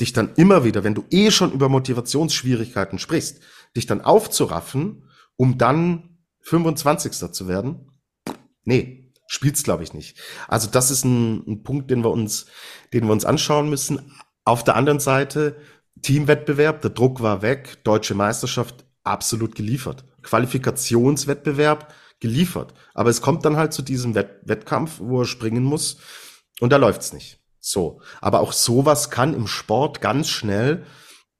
dich 0.00 0.12
dann 0.12 0.34
immer 0.34 0.64
wieder, 0.64 0.84
wenn 0.84 0.94
du 0.94 1.04
eh 1.10 1.30
schon 1.30 1.52
über 1.52 1.68
Motivationsschwierigkeiten 1.68 2.98
sprichst, 2.98 3.40
dich 3.76 3.86
dann 3.86 4.02
aufzuraffen, 4.02 5.04
um 5.36 5.58
dann 5.58 6.18
25. 6.42 7.32
zu 7.32 7.48
werden? 7.48 7.90
Nee, 8.64 8.97
spielt's 9.28 9.62
glaube 9.62 9.84
ich 9.84 9.94
nicht. 9.94 10.18
Also 10.48 10.68
das 10.68 10.90
ist 10.90 11.04
ein, 11.04 11.46
ein 11.46 11.62
Punkt, 11.62 11.92
den 11.92 12.02
wir 12.02 12.10
uns, 12.10 12.46
den 12.92 13.04
wir 13.04 13.12
uns 13.12 13.24
anschauen 13.24 13.70
müssen. 13.70 14.12
Auf 14.44 14.64
der 14.64 14.74
anderen 14.74 14.98
Seite 14.98 15.56
Teamwettbewerb, 16.02 16.80
der 16.80 16.90
Druck 16.90 17.20
war 17.22 17.42
weg, 17.42 17.84
deutsche 17.84 18.14
Meisterschaft 18.14 18.84
absolut 19.04 19.54
geliefert. 19.54 20.04
Qualifikationswettbewerb 20.22 21.92
geliefert. 22.20 22.74
Aber 22.94 23.10
es 23.10 23.20
kommt 23.20 23.44
dann 23.44 23.56
halt 23.56 23.72
zu 23.72 23.82
diesem 23.82 24.14
Wett 24.14 24.40
Wettkampf, 24.44 24.98
wo 25.00 25.20
er 25.20 25.26
springen 25.26 25.62
muss 25.62 25.98
und 26.60 26.72
da 26.72 26.76
läuft's 26.76 27.12
nicht. 27.12 27.38
So. 27.60 28.00
Aber 28.20 28.40
auch 28.40 28.52
sowas 28.52 29.10
kann 29.10 29.34
im 29.34 29.46
Sport 29.46 30.00
ganz 30.00 30.28
schnell 30.28 30.84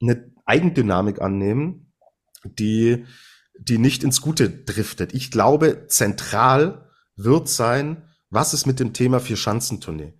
eine 0.01 0.31
Eigendynamik 0.45 1.21
annehmen, 1.21 1.93
die, 2.43 3.05
die 3.57 3.77
nicht 3.77 4.03
ins 4.03 4.21
Gute 4.21 4.49
driftet. 4.49 5.13
Ich 5.13 5.31
glaube, 5.31 5.87
zentral 5.87 6.88
wird 7.23 7.49
sein, 7.49 8.03
was 8.29 8.53
ist 8.53 8.65
mit 8.65 8.79
dem 8.79 8.93
Thema 8.93 9.19
Vier-Schanzentournee? 9.19 10.13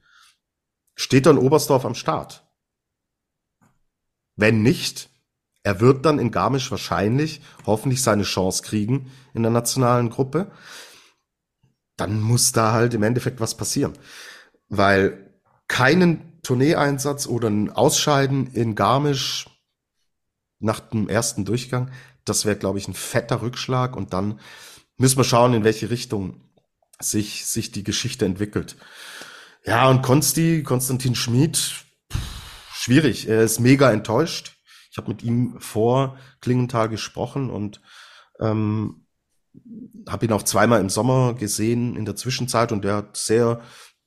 Steht 0.95 1.25
dann 1.25 1.37
Oberstdorf 1.37 1.85
am 1.85 1.95
Start? 1.95 2.45
Wenn 4.35 4.61
nicht, 4.61 5.09
er 5.63 5.79
wird 5.79 6.05
dann 6.05 6.19
in 6.19 6.31
Garmisch 6.31 6.71
wahrscheinlich 6.71 7.41
hoffentlich 7.65 8.01
seine 8.01 8.23
Chance 8.23 8.63
kriegen 8.63 9.11
in 9.33 9.43
der 9.43 9.51
nationalen 9.51 10.09
Gruppe. 10.09 10.51
Dann 11.97 12.21
muss 12.21 12.51
da 12.51 12.71
halt 12.71 12.93
im 12.93 13.03
Endeffekt 13.03 13.39
was 13.39 13.55
passieren. 13.55 13.93
Weil 14.69 15.41
keinen 15.67 16.41
Tourneeeinsatz 16.41 17.27
oder 17.27 17.49
ein 17.49 17.69
Ausscheiden 17.69 18.47
in 18.53 18.75
Garmisch 18.75 19.49
nach 20.59 20.79
dem 20.79 21.09
ersten 21.09 21.45
Durchgang, 21.45 21.91
das 22.25 22.45
wäre, 22.45 22.57
glaube 22.57 22.79
ich, 22.79 22.87
ein 22.87 22.93
fetter 22.93 23.41
Rückschlag. 23.41 23.95
Und 23.95 24.13
dann 24.13 24.39
müssen 24.97 25.17
wir 25.17 25.23
schauen, 25.23 25.53
in 25.53 25.63
welche 25.63 25.89
Richtung 25.89 26.48
sich, 27.01 27.45
sich 27.45 27.71
die 27.71 27.83
Geschichte 27.83 28.25
entwickelt. 28.25 28.75
Ja, 29.65 29.89
und 29.89 30.01
Konsti, 30.01 30.63
Konstantin 30.63 31.15
Schmid, 31.15 31.85
schwierig. 32.73 33.27
Er 33.27 33.41
ist 33.41 33.59
mega 33.59 33.91
enttäuscht. 33.91 34.57
Ich 34.91 34.97
habe 34.97 35.09
mit 35.09 35.23
ihm 35.23 35.59
vor 35.59 36.17
Klingenthal 36.41 36.89
gesprochen 36.89 37.49
und 37.49 37.81
ähm, 38.39 39.05
habe 40.07 40.25
ihn 40.25 40.31
auch 40.31 40.43
zweimal 40.43 40.79
im 40.79 40.89
Sommer 40.89 41.33
gesehen 41.35 41.95
in 41.95 42.05
der 42.05 42.15
Zwischenzeit 42.15 42.71
und 42.71 42.85
er 42.85 42.97
hat 42.97 43.17
sehr 43.17 43.61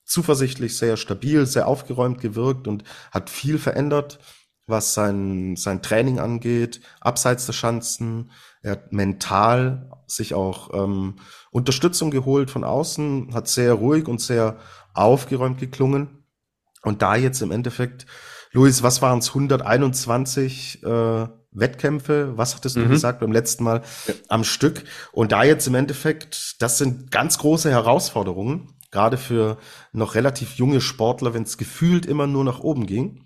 zuversichtlich, 0.05 0.77
sehr 0.77 0.97
stabil, 0.97 1.45
sehr 1.45 1.67
aufgeräumt 1.67 2.19
gewirkt 2.19 2.67
und 2.67 2.83
hat 3.11 3.29
viel 3.29 3.57
verändert, 3.57 4.19
was 4.67 4.93
sein, 4.93 5.55
sein 5.55 5.81
Training 5.81 6.19
angeht, 6.19 6.81
abseits 6.99 7.45
der 7.45 7.53
Schanzen. 7.53 8.31
Er 8.61 8.73
hat 8.73 8.93
mental 8.93 9.89
sich 10.07 10.33
auch 10.33 10.73
ähm, 10.73 11.19
Unterstützung 11.53 12.11
geholt 12.11 12.49
von 12.49 12.63
außen, 12.63 13.33
hat 13.33 13.47
sehr 13.47 13.73
ruhig 13.73 14.07
und 14.07 14.19
sehr 14.19 14.57
aufgeräumt 14.93 15.59
geklungen. 15.59 16.25
Und 16.81 17.01
da 17.01 17.15
jetzt 17.15 17.41
im 17.41 17.51
Endeffekt, 17.51 18.05
Luis, 18.51 18.83
was 18.83 19.01
waren 19.01 19.19
es, 19.19 19.29
121 19.29 20.83
äh, 20.83 21.27
Wettkämpfe, 21.51 22.35
was 22.35 22.55
hattest 22.55 22.75
du 22.75 22.81
mhm. 22.81 22.89
gesagt 22.89 23.19
beim 23.19 23.31
letzten 23.31 23.63
Mal, 23.63 23.83
ja. 24.07 24.13
am 24.27 24.43
Stück. 24.43 24.83
Und 25.11 25.31
da 25.31 25.43
jetzt 25.43 25.67
im 25.67 25.75
Endeffekt, 25.75 26.61
das 26.61 26.79
sind 26.79 27.11
ganz 27.11 27.37
große 27.37 27.69
Herausforderungen, 27.69 28.73
gerade 28.89 29.17
für 29.17 29.57
noch 29.91 30.15
relativ 30.15 30.55
junge 30.55 30.81
Sportler, 30.81 31.35
wenn 31.35 31.43
es 31.43 31.59
gefühlt 31.59 32.07
immer 32.07 32.25
nur 32.25 32.43
nach 32.43 32.59
oben 32.61 32.87
ging. 32.87 33.25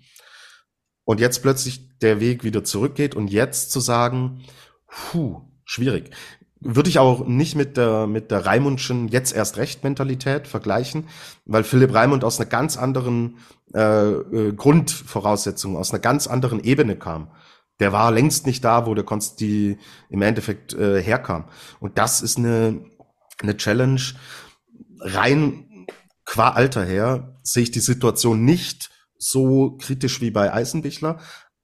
Und 1.04 1.18
jetzt 1.20 1.40
plötzlich 1.40 1.98
der 2.00 2.20
Weg 2.20 2.44
wieder 2.44 2.62
zurückgeht 2.62 3.14
und 3.14 3.28
jetzt 3.28 3.72
zu 3.72 3.80
sagen, 3.80 4.44
puh, 4.86 5.40
schwierig. 5.64 6.10
Würde 6.60 6.90
ich 6.90 6.98
auch 6.98 7.26
nicht 7.26 7.54
mit 7.54 7.76
der, 7.76 8.06
mit 8.06 8.30
der 8.30 8.44
Raimundschen 8.44 9.08
jetzt 9.08 9.34
erst 9.34 9.58
recht 9.58 9.84
Mentalität 9.84 10.48
vergleichen, 10.48 11.08
weil 11.44 11.62
Philipp 11.62 11.94
Raimund 11.94 12.24
aus 12.24 12.40
einer 12.40 12.48
ganz 12.48 12.76
anderen 12.76 13.38
äh, 13.74 14.10
äh, 14.10 14.52
Grundvoraussetzung, 14.52 15.76
aus 15.76 15.92
einer 15.92 16.00
ganz 16.00 16.26
anderen 16.26 16.62
Ebene 16.62 16.96
kam 16.96 17.28
der 17.80 17.92
war 17.92 18.10
längst 18.10 18.46
nicht 18.46 18.64
da, 18.64 18.86
wo 18.86 18.94
der 18.94 19.04
Konsti 19.04 19.78
im 20.08 20.22
Endeffekt 20.22 20.74
äh, 20.74 21.02
herkam. 21.02 21.44
Und 21.80 21.98
das 21.98 22.22
ist 22.22 22.38
eine, 22.38 22.84
eine 23.40 23.56
Challenge. 23.56 24.00
Rein 25.00 25.86
qua 26.24 26.50
Alter 26.50 26.84
her 26.84 27.38
sehe 27.42 27.62
ich 27.62 27.70
die 27.70 27.80
Situation 27.80 28.44
nicht 28.44 28.90
so 29.16 29.76
kritisch 29.78 30.20
wie 30.20 30.30
bei 30.30 30.52
Eisenbichler, 30.52 31.20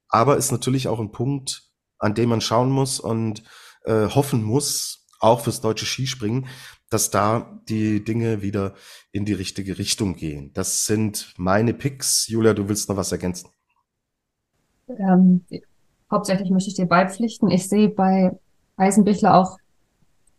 aber 0.09 0.37
ist 0.37 0.51
natürlich 0.51 0.87
auch 0.87 0.99
ein 0.99 1.11
Punkt, 1.11 1.69
an 1.99 2.15
dem 2.15 2.29
man 2.29 2.41
schauen 2.41 2.69
muss 2.69 2.99
und 2.99 3.43
äh, 3.85 4.07
hoffen 4.07 4.43
muss, 4.43 5.05
auch 5.19 5.41
fürs 5.41 5.61
deutsche 5.61 5.85
Skispringen, 5.85 6.47
dass 6.89 7.09
da 7.09 7.59
die 7.67 8.03
Dinge 8.03 8.41
wieder 8.41 8.73
in 9.11 9.25
die 9.25 9.33
richtige 9.33 9.77
Richtung 9.77 10.15
gehen. 10.15 10.51
Das 10.53 10.85
sind 10.85 11.33
meine 11.37 11.73
Picks. 11.73 12.27
Julia, 12.27 12.53
du 12.53 12.69
willst 12.69 12.89
noch 12.89 12.97
was 12.97 13.11
ergänzen? 13.11 13.49
Ähm, 14.87 15.43
hauptsächlich 16.11 16.51
möchte 16.51 16.69
ich 16.69 16.75
dir 16.75 16.85
beipflichten. 16.85 17.49
Ich 17.49 17.67
sehe 17.67 17.89
bei 17.89 18.37
Eisenbichler 18.77 19.35
auch 19.35 19.57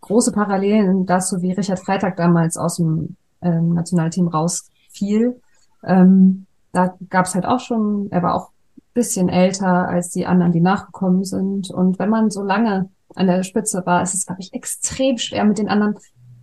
große 0.02 0.32
Parallelen 0.32 1.04
dazu, 1.06 1.42
wie 1.42 1.52
Richard 1.52 1.80
Freitag 1.80 2.16
damals 2.16 2.56
aus 2.56 2.76
dem 2.76 3.16
ähm, 3.42 3.74
Nationalteam 3.74 4.28
rausfiel. 4.28 5.40
Ähm, 5.84 6.46
da 6.72 6.96
gab 7.08 7.26
es 7.26 7.34
halt 7.34 7.46
auch 7.46 7.60
schon, 7.60 8.08
er 8.10 8.22
war 8.22 8.34
auch 8.34 8.50
bisschen 8.96 9.28
älter 9.28 9.88
als 9.88 10.10
die 10.10 10.26
anderen, 10.26 10.52
die 10.52 10.60
nachgekommen 10.60 11.22
sind. 11.24 11.70
Und 11.70 11.98
wenn 11.98 12.08
man 12.08 12.30
so 12.30 12.42
lange 12.42 12.88
an 13.16 13.26
der 13.26 13.42
Spitze 13.42 13.84
war, 13.86 14.02
ist 14.02 14.14
es, 14.14 14.26
glaube 14.26 14.40
ich, 14.40 14.52
extrem 14.52 15.18
schwer 15.18 15.44
mit 15.44 15.58
den 15.58 15.68
anderen, 15.68 15.96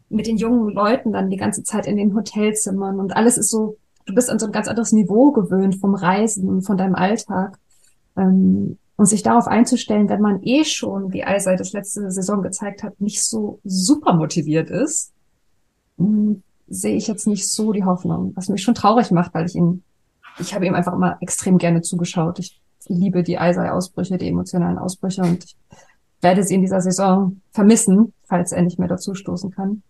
mit 0.09 0.27
den 0.27 0.37
jungen 0.37 0.73
Leuten 0.73 1.11
dann 1.11 1.29
die 1.29 1.37
ganze 1.37 1.63
Zeit 1.63 1.87
in 1.87 1.97
den 1.97 2.13
Hotelzimmern 2.15 2.99
und 2.99 3.15
alles 3.15 3.37
ist 3.37 3.49
so, 3.49 3.77
du 4.05 4.13
bist 4.13 4.29
an 4.29 4.39
so 4.39 4.45
ein 4.45 4.51
ganz 4.51 4.67
anderes 4.67 4.91
Niveau 4.91 5.31
gewöhnt 5.31 5.75
vom 5.75 5.95
Reisen 5.95 6.49
und 6.49 6.61
von 6.63 6.77
deinem 6.77 6.95
Alltag. 6.95 7.57
Ähm, 8.17 8.77
und 8.95 9.07
sich 9.07 9.23
darauf 9.23 9.47
einzustellen, 9.47 10.07
wenn 10.07 10.21
man 10.21 10.43
eh 10.43 10.63
schon, 10.63 11.11
wie 11.13 11.23
Eisei 11.23 11.55
das 11.55 11.73
letzte 11.73 12.11
Saison 12.11 12.43
gezeigt 12.43 12.83
hat, 12.83 13.01
nicht 13.01 13.23
so 13.23 13.59
super 13.63 14.13
motiviert 14.13 14.69
ist, 14.69 15.11
hm, 15.97 16.43
sehe 16.67 16.95
ich 16.95 17.07
jetzt 17.07 17.27
nicht 17.27 17.49
so 17.49 17.73
die 17.73 17.83
Hoffnung, 17.83 18.33
was 18.35 18.49
mich 18.49 18.61
schon 18.61 18.75
traurig 18.75 19.11
macht, 19.11 19.33
weil 19.33 19.45
ich 19.45 19.55
ihn, 19.55 19.83
ich 20.39 20.53
habe 20.53 20.65
ihm 20.65 20.75
einfach 20.75 20.93
immer 20.93 21.17
extrem 21.21 21.57
gerne 21.57 21.81
zugeschaut. 21.81 22.39
Ich 22.39 22.61
liebe 22.87 23.23
die 23.23 23.39
Eisei-Ausbrüche, 23.39 24.17
die 24.17 24.27
emotionalen 24.27 24.77
Ausbrüche 24.77 25.21
und 25.21 25.43
ich 25.43 25.55
werde 26.23 26.43
sie 26.43 26.55
in 26.55 26.61
dieser 26.61 26.81
Saison 26.81 27.41
vermissen, 27.51 28.13
falls 28.25 28.51
er 28.51 28.61
nicht 28.61 28.79
mehr 28.79 28.87
dazu 28.87 29.13
stoßen 29.13 29.51
kann. 29.51 29.83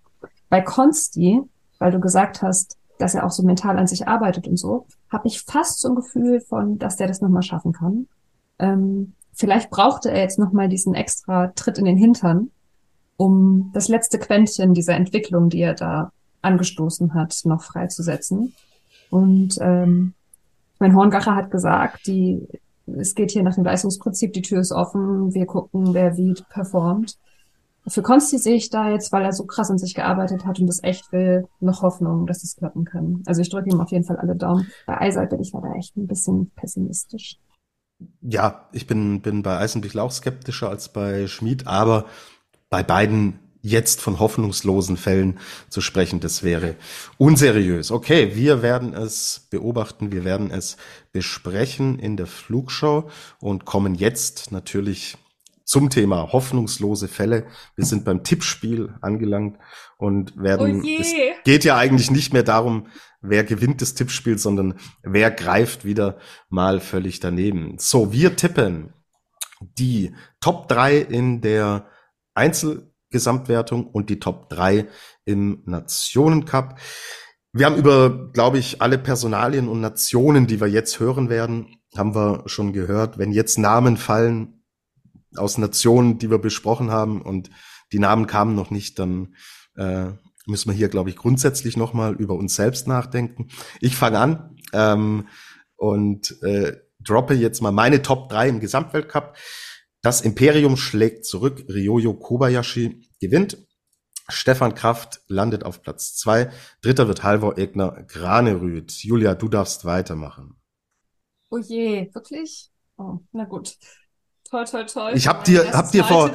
Bei 0.50 0.62
Konsti, 0.62 1.42
weil 1.80 1.92
du 1.92 2.00
gesagt 2.00 2.42
hast, 2.42 2.78
dass 3.00 3.16
er 3.16 3.26
auch 3.26 3.32
so 3.32 3.44
mental 3.44 3.78
an 3.78 3.88
sich 3.88 4.08
arbeitet 4.08 4.48
und 4.48 4.58
so, 4.58 4.86
habe 5.10 5.28
ich 5.28 5.42
fast 5.42 5.80
so 5.80 5.90
ein 5.90 5.96
Gefühl 5.96 6.42
von, 6.42 6.78
dass 6.78 6.96
der 6.96 7.08
das 7.08 7.22
nochmal 7.22 7.44
schaffen 7.44 7.74
kann. 7.74 8.08
Ähm, 8.60 9.14
vielleicht 9.34 9.70
brauchte 9.70 10.12
er 10.12 10.22
jetzt 10.22 10.40
nochmal 10.40 10.70
diesen 10.70 10.94
extra 10.94 11.48
Tritt 11.48 11.78
in 11.78 11.86
den 11.86 11.98
Hintern, 11.98 12.52
um 13.18 13.72
das 13.74 13.88
letzte 13.88 14.20
Quäntchen 14.20 14.74
dieser 14.74 14.96
Entwicklung, 14.96 15.50
die 15.50 15.62
er 15.62 15.74
da 15.74 16.12
angestoßen 16.42 17.14
hat, 17.14 17.40
noch 17.46 17.64
freizusetzen. 17.64 18.54
Und 19.10 19.58
ähm, 19.62 20.14
mein 20.80 20.96
Horngacher 20.96 21.36
hat 21.36 21.52
gesagt, 21.52 22.08
die, 22.08 22.48
es 22.86 23.16
geht 23.16 23.32
hier 23.32 23.44
nach 23.44 23.56
dem 23.56 23.64
Leistungsprinzip, 23.64 24.34
die 24.34 24.42
Tür 24.42 24.60
ist 24.60 24.72
offen, 24.72 25.34
wir 25.34 25.46
gucken, 25.46 25.94
wer 25.94 26.18
wie 26.18 26.34
performt. 26.50 27.18
Für 27.86 28.02
Konsti 28.02 28.38
sehe 28.38 28.56
ich 28.56 28.70
da 28.70 28.90
jetzt, 28.90 29.12
weil 29.12 29.24
er 29.24 29.34
so 29.34 29.46
krass 29.46 29.70
an 29.70 29.78
sich 29.78 29.94
gearbeitet 29.94 30.46
hat 30.46 30.60
und 30.60 30.68
das 30.68 30.84
echt 30.84 31.12
will, 31.12 31.48
noch 31.60 31.82
Hoffnung, 31.82 32.26
dass 32.26 32.44
es 32.44 32.56
klappen 32.56 32.86
kann. 32.86 33.24
Also 33.26 33.42
ich 33.42 33.50
drücke 33.50 33.70
ihm 33.70 33.82
auf 33.82 33.92
jeden 33.92 34.06
Fall 34.06 34.18
alle 34.18 34.36
Daumen. 34.36 34.68
Bei 34.86 35.02
Eisal 35.02 35.28
bin 35.28 35.42
ich 35.42 35.52
da 35.52 35.62
echt 35.74 35.98
ein 35.98 36.08
bisschen 36.08 36.52
pessimistisch. 36.56 37.40
Ja, 38.22 38.70
ich 38.72 38.88
bin, 38.88 39.22
bin 39.22 39.44
bei 39.44 39.58
Eisenbichler 39.58 40.04
auch 40.04 40.12
skeptischer 40.12 40.70
als 40.70 40.90
bei 40.90 41.28
Schmid, 41.28 41.68
aber 41.68 42.06
bei 42.70 42.84
beiden 42.84 43.40
jetzt 43.64 44.02
von 44.02 44.20
hoffnungslosen 44.20 44.98
Fällen 44.98 45.40
zu 45.70 45.82
sprechen, 45.82 46.20
das 46.20 46.44
wäre 46.44 46.76
unseriös. 47.18 47.92
Okay, 47.92 48.36
wir 48.36 48.62
werden 48.62 48.94
es 48.94 49.48
beobachten, 49.50 50.12
wir 50.12 50.26
werden 50.26 50.52
es 50.52 50.78
besprechen 51.14 51.98
in 51.98 52.18
der 52.18 52.28
Flugshow 52.28 53.10
und 53.40 53.66
kommen 53.66 53.96
jetzt 53.96 54.52
natürlich 54.52 55.18
zum 55.64 55.90
Thema 55.90 56.34
hoffnungslose 56.34 57.08
Fälle. 57.08 57.48
Wir 57.78 57.86
sind 57.86 58.04
beim 58.04 58.26
Tippspiel 58.26 58.96
angelangt 59.00 59.58
und 59.98 60.38
werden, 60.38 60.82
oh 60.84 61.00
es 61.00 61.14
geht 61.46 61.64
ja 61.64 61.78
eigentlich 61.78 62.12
nicht 62.12 62.34
mehr 62.34 62.44
darum, 62.44 62.88
wer 63.22 63.46
gewinnt 63.46 63.82
das 63.82 63.94
Tippspiel, 63.94 64.38
sondern 64.38 64.78
wer 65.04 65.32
greift 65.32 65.86
wieder 65.86 66.18
mal 66.50 66.82
völlig 66.82 67.22
daneben. 67.22 67.78
So, 67.80 68.12
wir 68.12 68.36
tippen 68.36 68.94
die 69.62 70.14
Top 70.42 70.68
3 70.68 70.98
in 70.98 71.40
der 71.40 71.88
Einzelgesamtwertung 73.14 73.88
und 73.88 74.10
die 74.10 74.20
Top 74.20 74.50
3 74.50 74.88
im 75.26 75.62
Nationencup. 75.66 76.76
Wir 77.54 77.68
haben 77.68 77.76
über, 77.76 78.32
glaube 78.34 78.58
ich, 78.58 78.82
alle 78.82 78.98
Personalien 78.98 79.68
und 79.68 79.80
Nationen, 79.80 80.48
die 80.48 80.60
wir 80.60 80.68
jetzt 80.68 81.00
hören 81.00 81.30
werden, 81.30 81.78
haben 81.96 82.16
wir 82.16 82.44
schon 82.48 82.74
gehört. 82.74 83.20
Wenn 83.20 83.32
jetzt 83.32 83.60
Namen 83.60 83.98
fallen 83.98 84.64
aus 85.36 85.58
Nationen, 85.58 86.18
die 86.18 86.32
wir 86.32 86.40
besprochen 86.40 86.90
haben 86.90 87.22
und 87.22 87.52
die 87.92 88.00
Namen 88.00 88.26
kamen 88.26 88.56
noch 88.56 88.72
nicht, 88.72 88.98
dann 88.98 89.36
äh, 89.76 90.08
müssen 90.48 90.70
wir 90.70 90.76
hier, 90.76 90.90
glaube 90.90 91.12
ich, 91.12 91.16
grundsätzlich 91.16 91.78
nochmal 91.78 92.16
über 92.16 92.34
uns 92.34 92.56
selbst 92.56 92.88
nachdenken. 92.88 93.50
Ich 93.80 93.96
fange 93.96 94.18
an 94.18 94.58
ähm, 94.74 95.28
und 95.76 96.42
äh, 96.42 96.78
droppe 97.00 97.36
jetzt 97.36 97.62
mal 97.62 97.72
meine 97.72 98.02
Top 98.02 98.30
3 98.30 98.50
im 98.50 98.60
Gesamtweltcup. 98.60 99.36
Das 100.04 100.20
Imperium 100.20 100.76
schlägt 100.76 101.26
zurück. 101.26 101.66
Ryoyo 101.70 102.14
Kobayashi 102.14 103.08
gewinnt. 103.22 103.58
Stefan 104.28 104.76
Kraft 104.76 105.22
landet 105.28 105.64
auf 105.64 105.82
Platz 105.82 106.16
2. 106.18 106.52
Dritter 106.82 107.08
wird 107.08 107.24
Halvor 107.24 107.58
Egner 107.58 108.04
Granerüth. 108.04 108.92
Julia, 109.04 109.34
du 109.34 109.48
darfst 109.48 109.86
weitermachen. 109.86 110.62
Oh 111.50 111.58
je, 111.58 112.14
wirklich? 112.14 112.70
Oh, 112.98 113.20
na 113.32 113.46
gut. 113.46 113.78
Toi, 114.54 114.66
toi, 114.66 114.84
toi. 114.84 115.12
Ich 115.16 115.28
hab 115.28 115.44
dir, 115.46 115.74
hab 115.74 115.92
dir 115.92 116.04
vor, 116.04 116.30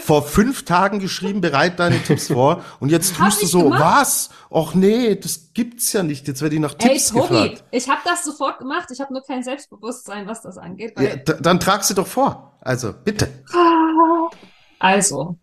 vor 0.00 0.22
fünf 0.22 0.66
Tagen 0.66 0.98
geschrieben, 0.98 1.40
bereit 1.40 1.80
deine 1.80 2.02
Tipps 2.02 2.26
vor. 2.26 2.62
Und 2.80 2.90
jetzt 2.90 3.16
tust 3.16 3.40
du 3.40 3.46
so, 3.46 3.62
gemacht? 3.62 3.80
was? 3.80 4.30
Och 4.50 4.74
nee, 4.74 5.14
das 5.16 5.54
gibt's 5.54 5.90
ja 5.94 6.02
nicht. 6.02 6.28
Jetzt 6.28 6.42
werde 6.42 6.54
ich 6.54 6.60
nach 6.60 6.74
Tipps 6.74 7.14
hey, 7.14 7.20
Tobi, 7.22 7.28
gefragt. 7.28 7.64
Ich 7.70 7.88
habe 7.88 8.02
das 8.04 8.24
sofort 8.24 8.58
gemacht. 8.58 8.90
Ich 8.92 9.00
habe 9.00 9.14
nur 9.14 9.22
kein 9.22 9.42
Selbstbewusstsein, 9.42 10.26
was 10.26 10.42
das 10.42 10.58
angeht. 10.58 11.00
Ja, 11.00 11.16
dann 11.16 11.60
trag 11.60 11.82
sie 11.82 11.94
doch 11.94 12.06
vor. 12.06 12.58
Also, 12.60 12.92
bitte. 12.92 13.42
Also, 14.78 15.38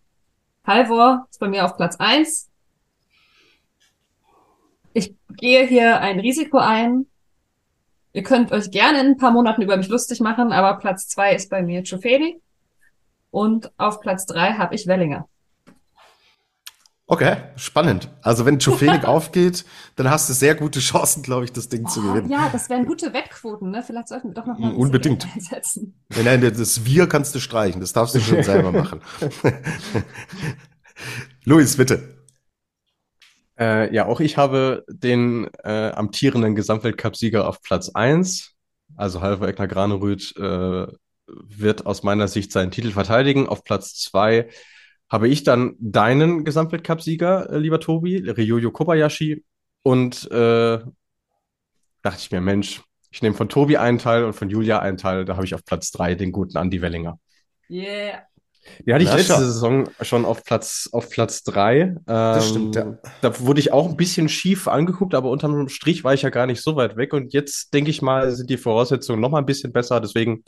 Halvor 0.64 1.26
ist 1.28 1.40
bei 1.40 1.48
mir 1.48 1.64
auf 1.64 1.76
Platz 1.76 1.96
eins. 1.96 2.48
Ich 4.92 5.16
gehe 5.36 5.66
hier 5.66 5.98
ein 5.98 6.20
Risiko 6.20 6.58
ein, 6.58 7.06
Ihr 8.12 8.22
könnt 8.22 8.50
euch 8.52 8.70
gerne 8.70 9.00
in 9.00 9.06
ein 9.08 9.16
paar 9.16 9.30
Monaten 9.30 9.62
über 9.62 9.76
mich 9.76 9.88
lustig 9.88 10.20
machen, 10.20 10.52
aber 10.52 10.78
Platz 10.78 11.06
zwei 11.08 11.34
ist 11.34 11.48
bei 11.50 11.62
mir 11.62 11.84
Ciofedi 11.84 12.40
und 13.30 13.70
auf 13.78 14.00
Platz 14.00 14.26
drei 14.26 14.52
habe 14.54 14.74
ich 14.74 14.86
Wellinger. 14.86 15.28
Okay, 17.06 17.38
spannend. 17.56 18.08
Also 18.22 18.46
wenn 18.46 18.58
Jofenik 18.60 19.04
aufgeht, 19.08 19.64
dann 19.96 20.08
hast 20.10 20.28
du 20.28 20.32
sehr 20.32 20.54
gute 20.54 20.78
Chancen, 20.78 21.24
glaube 21.24 21.44
ich, 21.44 21.52
das 21.52 21.68
Ding 21.68 21.88
zu 21.88 21.98
Oh, 22.00 22.02
gewinnen. 22.12 22.30
ja, 22.30 22.48
das 22.52 22.68
wären 22.70 22.86
gute 22.86 23.12
Wettquoten, 23.12 23.70
ne? 23.72 23.82
Vielleicht 23.82 24.06
sollten 24.06 24.28
wir 24.28 24.34
doch 24.34 24.46
noch 24.46 24.58
mal 24.58 24.66
ein 24.68 24.70
bisschen 24.74 24.82
Unbedingt. 24.86 25.26
Einsetzen. 25.34 25.94
Nein, 26.10 26.24
nein, 26.24 26.40
das 26.56 26.84
Wir 26.84 27.08
kannst 27.08 27.34
du 27.34 27.40
streichen. 27.40 27.80
Das 27.80 27.92
darfst 27.92 28.14
du 28.14 28.20
schon 28.20 28.42
selber 28.44 28.70
machen. 28.70 29.00
Luis, 31.44 31.76
bitte. 31.76 32.19
Äh, 33.60 33.94
ja, 33.94 34.06
auch 34.06 34.20
ich 34.20 34.38
habe 34.38 34.84
den 34.88 35.48
äh, 35.62 35.90
amtierenden 35.90 36.54
Gesamtweltcup-Sieger 36.54 37.46
auf 37.46 37.60
Platz 37.60 37.90
1. 37.90 38.54
Also 38.96 39.20
Halvor 39.20 39.48
Egner 39.48 39.68
Granerüth 39.68 40.34
äh, 40.36 40.86
wird 41.26 41.86
aus 41.86 42.02
meiner 42.02 42.26
Sicht 42.26 42.52
seinen 42.52 42.70
Titel 42.70 42.90
verteidigen. 42.90 43.46
Auf 43.46 43.62
Platz 43.62 43.94
2 44.00 44.48
habe 45.10 45.28
ich 45.28 45.42
dann 45.42 45.74
deinen 45.78 46.44
Gesamtweltcup-Sieger, 46.44 47.50
äh, 47.50 47.58
lieber 47.58 47.80
Tobi, 47.80 48.18
Ryoyo 48.30 48.70
Kobayashi. 48.70 49.44
Und 49.82 50.30
äh, 50.30 50.78
dachte 52.02 52.18
ich 52.18 52.30
mir, 52.30 52.40
Mensch, 52.40 52.82
ich 53.10 53.20
nehme 53.20 53.34
von 53.34 53.50
Tobi 53.50 53.76
einen 53.76 53.98
Teil 53.98 54.24
und 54.24 54.32
von 54.32 54.48
Julia 54.48 54.78
einen 54.78 54.96
Teil. 54.96 55.26
Da 55.26 55.36
habe 55.36 55.44
ich 55.44 55.54
auf 55.54 55.64
Platz 55.66 55.90
3 55.90 56.14
den 56.14 56.32
guten 56.32 56.56
Andi 56.56 56.80
Wellinger. 56.80 57.18
Yeah. 57.68 58.22
Die 58.86 58.92
hatte 58.92 59.02
ich 59.04 59.10
Na, 59.10 59.16
letzte 59.16 59.32
schau. 59.34 59.38
Saison 59.38 59.88
schon 60.02 60.24
auf 60.24 60.44
Platz, 60.44 60.88
auf 60.92 61.08
Platz 61.10 61.42
drei. 61.42 61.96
Das 62.06 62.44
Ähm, 62.46 62.50
stimmt, 62.50 62.76
ja. 62.76 62.98
Da 63.22 63.40
wurde 63.40 63.60
ich 63.60 63.72
auch 63.72 63.88
ein 63.88 63.96
bisschen 63.96 64.28
schief 64.28 64.68
angeguckt, 64.68 65.14
aber 65.14 65.30
unterm 65.30 65.68
Strich 65.68 66.04
war 66.04 66.14
ich 66.14 66.22
ja 66.22 66.30
gar 66.30 66.46
nicht 66.46 66.62
so 66.62 66.76
weit 66.76 66.96
weg. 66.96 67.12
Und 67.14 67.32
jetzt 67.32 67.72
denke 67.74 67.90
ich 67.90 68.02
mal, 68.02 68.30
sind 68.32 68.50
die 68.50 68.58
Voraussetzungen 68.58 69.20
noch 69.20 69.30
mal 69.30 69.38
ein 69.38 69.46
bisschen 69.46 69.72
besser. 69.72 70.00
Deswegen, 70.00 70.44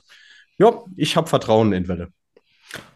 ja, 0.59 0.73
ich 0.97 1.17
habe 1.17 1.29
Vertrauen 1.29 1.73
in 1.73 1.89
Welle. 1.89 2.09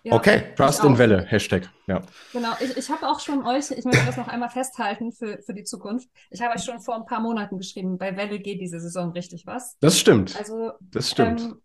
Ja, 0.05 0.15
Okay. 0.15 0.43
Trust 0.57 0.85
in. 0.85 0.97
Welle, 0.97 1.23
Hashtag. 1.27 1.69
Ja. 1.87 2.01
Genau, 2.33 2.53
ich, 2.61 2.77
ich 2.77 2.89
habe 2.91 3.07
auch 3.09 3.21
schon 3.21 3.45
euch, 3.47 3.71
ich 3.73 3.85
möchte 3.85 4.07
das 4.07 4.17
noch 4.17 4.29
einmal 4.29 4.49
festhalten 4.49 5.13
für, 5.13 5.39
für 5.45 5.53
die 5.53 5.65
Zukunft. 5.65 6.09
Ich 6.31 6.41
habe 6.41 6.55
euch 6.55 6.65
schon 6.65 6.81
vor 6.81 6.95
ein 6.95 7.05
paar 7.05 7.21
Monaten 7.21 7.59
geschrieben, 7.59 7.99
bei 7.99 8.17
Welle 8.17 8.39
geht 8.39 8.61
diese 8.61 8.81
Saison 8.81 9.11
richtig 9.13 9.47
was. 9.47 9.77
Das 9.81 9.99
stimmt. 9.99 10.35
Also, 10.39 10.73
Das 10.81 11.11
stimmt. 11.11 11.41
ähm, 11.43 11.61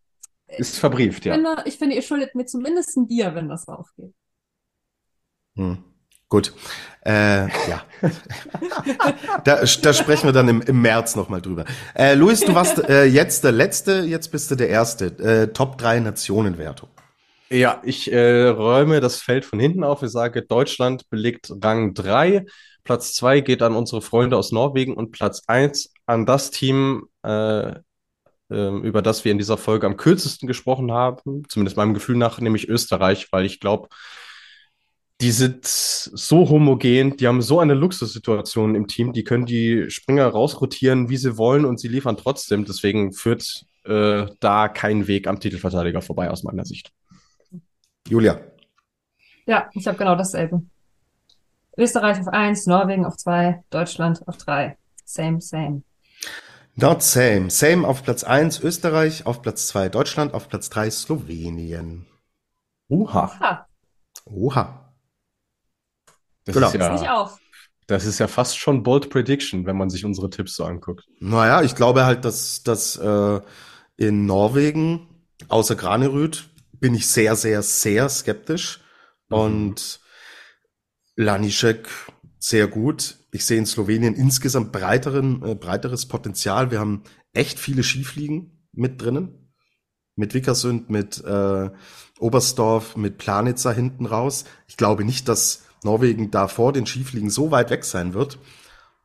Ist 0.58 0.78
verbrieft, 0.78 1.20
ich 1.20 1.26
ja. 1.26 1.34
finde, 1.34 1.64
ich 1.66 1.78
finde, 1.78 1.95
ihr 1.95 2.02
schuldet 2.02 2.36
mir 2.36 2.45
zumindest 2.45 2.95
ein 2.97 3.08
Bier, 3.08 3.36
wenn 3.36 3.49
das 3.49 3.68
aufgeht. 3.68 4.14
Hm. 5.56 5.84
Gut. 6.32 6.54
Äh, 7.06 7.47
ja. 7.70 7.84
da, 9.43 9.64
da 9.66 9.93
sprechen 9.93 10.28
wir 10.28 10.32
dann 10.32 10.47
im, 10.47 10.62
im 10.62 10.82
März 10.82 11.18
nochmal 11.18 11.41
drüber. 11.41 11.66
Äh, 11.93 12.14
Luis, 12.14 12.39
du 12.39 12.56
warst 12.56 12.80
äh, 12.88 13.04
jetzt 13.04 13.43
der 13.43 13.52
Letzte, 13.52 14.02
jetzt 14.02 14.32
bist 14.32 14.49
du 14.49 14.56
der 14.56 14.70
Erste. 14.70 15.08
Äh, 15.20 15.52
Top 15.52 15.78
3 15.78 15.99
Nationenwertung. 15.99 16.88
Ja, 17.49 17.82
ich 17.84 18.10
äh, 18.14 18.47
räume 18.47 19.02
das 19.02 19.18
Feld 19.18 19.43
von 19.43 19.60
hinten 19.60 19.84
auf. 19.84 20.04
Ich 20.04 20.12
sage, 20.12 20.41
Deutschland 20.41 21.10
belegt 21.10 21.52
Rang 21.62 21.93
3. 21.93 22.45
Platz 22.86 23.14
2 23.16 23.41
geht 23.41 23.62
an 23.62 23.76
unsere 23.76 24.02
Freunde 24.02 24.38
aus 24.38 24.54
Norwegen 24.54 24.95
und 24.95 25.12
Platz 25.12 25.43
1 25.47 25.91
an 26.06 26.26
das 26.26 26.52
Team, 26.52 27.08
äh, 27.24 27.74
über 28.52 29.02
das 29.02 29.24
wir 29.24 29.32
in 29.32 29.38
dieser 29.38 29.58
Folge 29.58 29.88
am 29.88 29.97
kürzesten 29.97 30.47
gesprochen 30.47 30.91
haben, 30.91 31.43
zumindest 31.47 31.78
meinem 31.78 31.93
Gefühl 31.93 32.18
nach, 32.18 32.39
nämlich 32.39 32.68
Österreich, 32.68 33.32
weil 33.32 33.45
ich 33.45 33.60
glaube, 33.60 33.89
die 35.22 35.32
sind 35.32 35.66
so 35.66 36.49
homogen, 36.49 37.16
die 37.16 37.28
haben 37.28 37.43
so 37.43 37.60
eine 37.60 37.76
Luxussituation 37.76 38.74
im 38.74 38.88
Team, 38.88 39.14
die 39.14 39.24
können 39.24 39.45
die 39.45 39.86
Springer 39.89 40.28
rausrotieren, 40.28 41.10
wie 41.10 41.18
sie 41.18 41.38
wollen 41.38 41.64
und 41.64 41.80
sie 41.80 41.88
liefern 41.88 42.18
trotzdem. 42.18 42.66
Deswegen 42.66 43.14
führt 43.14 43.66
äh, 43.86 44.26
da 44.39 44.68
kein 44.68 45.08
Weg 45.08 45.28
am 45.28 45.39
Titelverteidiger 45.39 46.02
vorbei 46.02 46.32
aus 46.32 46.41
meiner 46.43 46.66
Sicht. 46.66 46.91
Julia. 48.10 48.41
Ja, 49.45 49.70
ich 49.74 49.88
habe 49.88 49.97
genau 49.97 50.16
dasselbe. 50.16 50.64
Österreich 51.78 52.20
auf 52.20 52.28
eins, 52.28 52.66
Norwegen 52.66 53.06
auf 53.06 53.16
zwei, 53.18 53.64
Deutschland 53.70 54.28
auf 54.28 54.38
drei. 54.38 54.78
Same, 55.06 55.39
same. 55.39 55.84
Not 56.76 57.04
same. 57.04 57.50
Same 57.50 57.88
auf 57.88 58.04
Platz 58.04 58.24
1 58.24 58.62
Österreich, 58.62 59.26
auf 59.26 59.42
Platz 59.42 59.68
2 59.68 59.90
Deutschland, 59.90 60.34
auf 60.34 60.48
Platz 60.48 60.70
3 60.70 60.90
Slowenien. 60.90 62.08
Uha. 62.90 63.40
Ha, 63.40 63.68
Oha. 64.26 64.94
Das 66.46 66.56
Genau. 66.56 66.68
ist 66.68 66.76
ist 66.76 66.92
nicht 66.92 67.04
ja, 67.04 67.22
auf. 67.22 67.38
das 67.88 68.06
ist 68.06 68.20
ja 68.20 68.28
fast 68.28 68.58
schon 68.58 68.84
Bold 68.84 69.10
Prediction, 69.10 69.66
wenn 69.66 69.78
man 69.78 69.90
sich 69.90 70.06
unsere 70.06 70.30
Tipps 70.30 70.56
so 70.56 70.66
anguckt. 70.66 71.06
Naja, 71.20 71.62
ich 71.62 71.76
glaube 71.76 72.06
halt, 72.06 72.26
dass, 72.26 72.64
dass 72.64 72.96
äh, 72.98 73.42
in 73.98 74.26
Norwegen, 74.26 75.08
außer 75.50 75.76
Granerüth, 75.76 76.50
bin 76.74 76.96
ich 76.96 77.08
sehr, 77.08 77.36
sehr, 77.36 77.62
sehr 77.62 78.10
skeptisch. 78.10 78.82
Mhm. 79.30 79.38
Und 79.38 80.00
Lanišek 81.16 81.88
sehr 82.40 82.68
gut. 82.68 83.18
Ich 83.32 83.46
sehe 83.46 83.58
in 83.58 83.66
Slowenien 83.66 84.14
insgesamt 84.14 84.72
breiteren, 84.72 85.42
äh, 85.44 85.56
breiteres 85.56 86.06
Potenzial. 86.06 86.70
Wir 86.70 86.80
haben 86.80 87.04
echt 87.34 87.60
viele 87.60 87.84
Skifliegen 87.84 88.68
mit 88.74 89.02
drinnen. 89.02 89.54
Mit 90.18 90.34
Vickersund, 90.34 90.90
mit 90.90 91.24
äh, 91.24 91.70
Oberstdorf, 92.20 92.98
mit 92.98 93.18
Planitzer 93.18 93.72
hinten 93.72 94.06
raus. 94.06 94.44
Ich 94.68 94.76
glaube 94.76 95.06
nicht, 95.06 95.30
dass 95.30 95.64
Norwegen 95.84 96.30
da 96.30 96.48
vor 96.48 96.74
den 96.74 96.86
Skifliegen 96.86 97.30
so 97.30 97.50
weit 97.52 97.70
weg 97.70 97.86
sein 97.86 98.14
wird. 98.14 98.38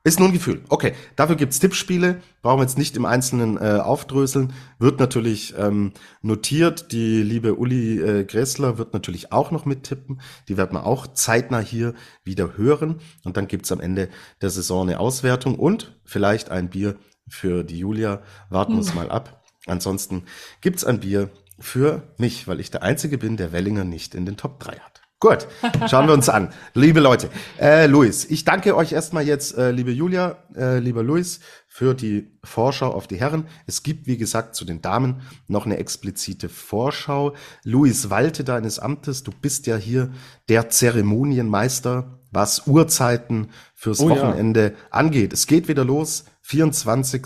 Ist 0.07 0.21
nur 0.21 0.29
ein 0.29 0.35
Gefühl. 0.35 0.63
Okay, 0.69 0.93
dafür 1.17 1.35
gibt's 1.35 1.59
Tippspiele. 1.59 2.23
Brauchen 2.41 2.61
wir 2.61 2.63
jetzt 2.63 2.79
nicht 2.79 2.97
im 2.97 3.05
Einzelnen 3.05 3.57
äh, 3.57 3.81
aufdröseln. 3.83 4.53
Wird 4.79 5.01
natürlich 5.01 5.55
ähm, 5.59 5.95
notiert. 6.23 6.93
Die 6.93 7.25
liebe 7.25 7.57
Uli 7.57 8.01
äh, 8.01 8.25
Gressler 8.25 8.79
wird 8.79 8.93
natürlich 8.93 9.33
auch 9.33 9.51
noch 9.51 9.65
mittippen. 9.65 10.21
Die 10.47 10.57
werden 10.57 10.75
wir 10.75 10.87
auch 10.87 11.09
zeitnah 11.09 11.59
hier 11.59 11.93
wieder 12.23 12.57
hören. 12.57 13.01
Und 13.25 13.37
dann 13.37 13.49
gibt's 13.49 13.73
am 13.73 13.81
Ende 13.81 14.09
der 14.43 14.51
Saison 14.51 14.83
eine 14.83 15.01
Auswertung 15.01 15.57
und 15.57 15.99
vielleicht 16.05 16.53
ein 16.53 16.71
Bier 16.71 16.95
für 17.27 17.65
die 17.65 17.81
Julia. 17.81 18.23
Warten 18.49 18.75
wir 18.75 18.79
uns 18.79 18.95
mal 18.95 19.11
ab. 19.11 19.43
Ansonsten 19.67 20.23
gibt's 20.61 20.85
ein 20.85 21.01
Bier 21.01 21.31
für 21.59 22.15
mich, 22.17 22.47
weil 22.47 22.61
ich 22.61 22.71
der 22.71 22.85
Einzige 22.85 23.19
bin, 23.19 23.37
der 23.37 23.51
Wellinger 23.51 23.83
nicht 23.83 24.15
in 24.15 24.25
den 24.25 24.37
Top 24.37 24.61
3 24.61 24.79
hat. 24.79 25.06
Gut, 25.19 25.49
schauen 25.89 26.07
wir 26.09 26.13
uns 26.13 26.29
an. 26.29 26.53
Liebe 26.75 27.01
Leute, 27.01 27.31
äh, 27.59 27.87
Luis, 27.87 28.27
ich 28.27 28.45
danke 28.45 28.77
euch 28.77 28.93
erstmal 28.93 29.27
jetzt, 29.27 29.57
äh, 29.57 29.71
liebe 29.71 29.91
Julia, 29.91 30.45
äh, 30.55 30.79
lieber 30.79 31.03
Luis, 31.03 31.41
für 31.69 31.95
die 31.95 32.39
Vorschau 32.45 32.91
auf 32.91 33.07
die 33.07 33.17
Herren. 33.17 33.47
Es 33.67 33.83
gibt, 33.83 34.07
wie 34.07 34.19
gesagt, 34.19 34.55
zu 34.55 34.67
den 34.67 34.83
Damen 34.83 35.23
noch 35.49 35.65
eine 35.65 35.79
explizite 35.79 36.51
Vorschau. 36.51 37.35
Luis, 37.65 38.11
walte 38.11 38.45
deines 38.45 38.79
Amtes. 38.79 39.23
Du 39.23 39.33
bist 39.33 39.67
ja 39.67 39.77
hier 39.77 40.13
der 40.51 40.69
Zeremonienmeister, 40.69 42.21
was 42.31 42.67
Uhrzeiten 42.67 43.49
fürs 43.75 44.01
Oh 44.01 44.11
ja. 44.11 44.17
Wochenende 44.17 44.75
angeht. 44.91 45.33
Es 45.33 45.47
geht 45.47 45.67
wieder 45.67 45.87
los. 45.87 46.27
24. 46.43 47.23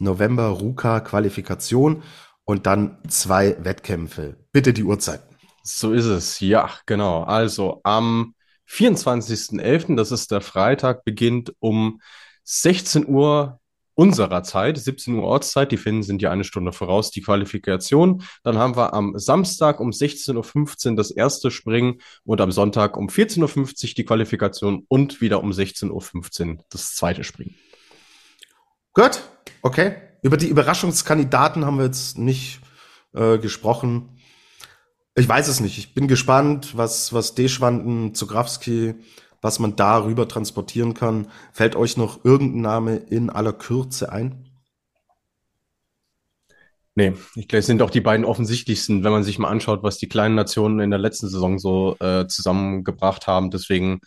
November, 0.00 0.48
Ruka, 0.48 0.98
Qualifikation 0.98 2.02
und 2.44 2.66
dann 2.66 2.98
zwei 3.06 3.56
Wettkämpfe. 3.62 4.36
Bitte 4.50 4.72
die 4.72 4.82
Uhrzeiten. 4.82 5.35
So 5.68 5.92
ist 5.92 6.04
es, 6.04 6.38
ja, 6.38 6.70
genau. 6.86 7.24
Also 7.24 7.80
am 7.82 8.36
24.11., 8.70 9.96
das 9.96 10.12
ist 10.12 10.30
der 10.30 10.40
Freitag, 10.40 11.04
beginnt 11.04 11.54
um 11.58 12.00
16 12.44 13.08
Uhr 13.08 13.58
unserer 13.94 14.44
Zeit, 14.44 14.78
17 14.78 15.16
Uhr 15.16 15.24
Ortszeit, 15.24 15.72
die 15.72 15.76
Finnen 15.76 16.04
sind 16.04 16.22
ja 16.22 16.30
eine 16.30 16.44
Stunde 16.44 16.70
voraus, 16.70 17.10
die 17.10 17.20
Qualifikation. 17.20 18.22
Dann 18.44 18.58
haben 18.58 18.76
wir 18.76 18.94
am 18.94 19.18
Samstag 19.18 19.80
um 19.80 19.90
16.15 19.90 20.90
Uhr 20.90 20.96
das 20.96 21.10
erste 21.10 21.50
Springen 21.50 22.00
und 22.22 22.40
am 22.40 22.52
Sonntag 22.52 22.96
um 22.96 23.08
14.50 23.08 23.40
Uhr 23.88 23.94
die 23.96 24.04
Qualifikation 24.04 24.84
und 24.86 25.20
wieder 25.20 25.42
um 25.42 25.50
16.15 25.50 25.90
Uhr 26.48 26.64
das 26.70 26.94
zweite 26.94 27.24
Springen. 27.24 27.56
Gut, 28.92 29.20
okay. 29.62 29.96
Über 30.22 30.36
die 30.36 30.46
Überraschungskandidaten 30.46 31.64
haben 31.64 31.78
wir 31.78 31.86
jetzt 31.86 32.18
nicht 32.18 32.60
äh, 33.14 33.38
gesprochen. 33.38 34.15
Ich 35.18 35.26
weiß 35.26 35.48
es 35.48 35.60
nicht. 35.60 35.78
Ich 35.78 35.94
bin 35.94 36.08
gespannt, 36.08 36.76
was, 36.76 37.14
was 37.14 37.34
Deschwanden, 37.34 38.14
Zugrawski, 38.14 38.94
was 39.40 39.58
man 39.58 39.74
darüber 39.74 40.28
transportieren 40.28 40.92
kann. 40.92 41.28
Fällt 41.52 41.74
euch 41.74 41.96
noch 41.96 42.24
irgendein 42.24 42.60
Name 42.60 42.96
in 42.96 43.30
aller 43.30 43.54
Kürze 43.54 44.12
ein? 44.12 44.44
Nee, 46.94 47.14
ich 47.34 47.48
glaube, 47.48 47.60
es 47.60 47.66
sind 47.66 47.80
doch 47.80 47.90
die 47.90 48.00
beiden 48.02 48.26
offensichtlichsten, 48.26 49.04
wenn 49.04 49.12
man 49.12 49.22
sich 49.22 49.38
mal 49.38 49.48
anschaut, 49.48 49.82
was 49.82 49.96
die 49.96 50.08
kleinen 50.08 50.34
Nationen 50.34 50.80
in 50.80 50.90
der 50.90 50.98
letzten 50.98 51.28
Saison 51.28 51.58
so 51.58 51.96
äh, 52.00 52.26
zusammengebracht 52.26 53.26
haben. 53.26 53.50
Deswegen, 53.50 54.00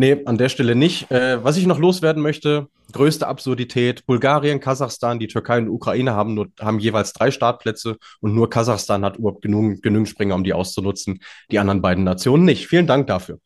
nee, 0.00 0.22
an 0.24 0.38
der 0.38 0.48
Stelle 0.48 0.74
nicht. 0.74 1.10
Äh, 1.10 1.44
was 1.44 1.56
ich 1.56 1.66
noch 1.66 1.78
loswerden 1.78 2.22
möchte, 2.22 2.66
größte 2.92 3.28
Absurdität, 3.28 4.04
Bulgarien, 4.06 4.58
Kasachstan, 4.58 5.18
die 5.20 5.28
Türkei 5.28 5.58
und 5.58 5.68
Ukraine 5.68 6.14
haben 6.14 6.34
nur, 6.34 6.48
haben 6.58 6.80
jeweils 6.80 7.12
drei 7.12 7.30
Startplätze 7.30 7.96
und 8.20 8.34
nur 8.34 8.50
Kasachstan 8.50 9.04
hat 9.04 9.18
überhaupt 9.18 9.42
genug, 9.42 9.82
genügend 9.82 10.08
Springer, 10.08 10.34
um 10.34 10.42
die 10.42 10.54
auszunutzen. 10.54 11.20
Die 11.50 11.58
anderen 11.58 11.82
beiden 11.82 12.02
Nationen 12.02 12.44
nicht. 12.44 12.66
Vielen 12.66 12.86
Dank 12.86 13.06
dafür. 13.06 13.38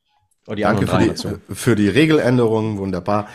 Die 0.48 0.62
Danke 0.62 0.62
für 0.62 0.68
anderen 0.68 0.86
drei 0.86 1.02
die, 1.02 1.08
Nationen. 1.08 1.42
für 1.52 1.74
die 1.74 1.88
Regeländerung. 1.88 2.78
Wunderbar. 2.78 3.28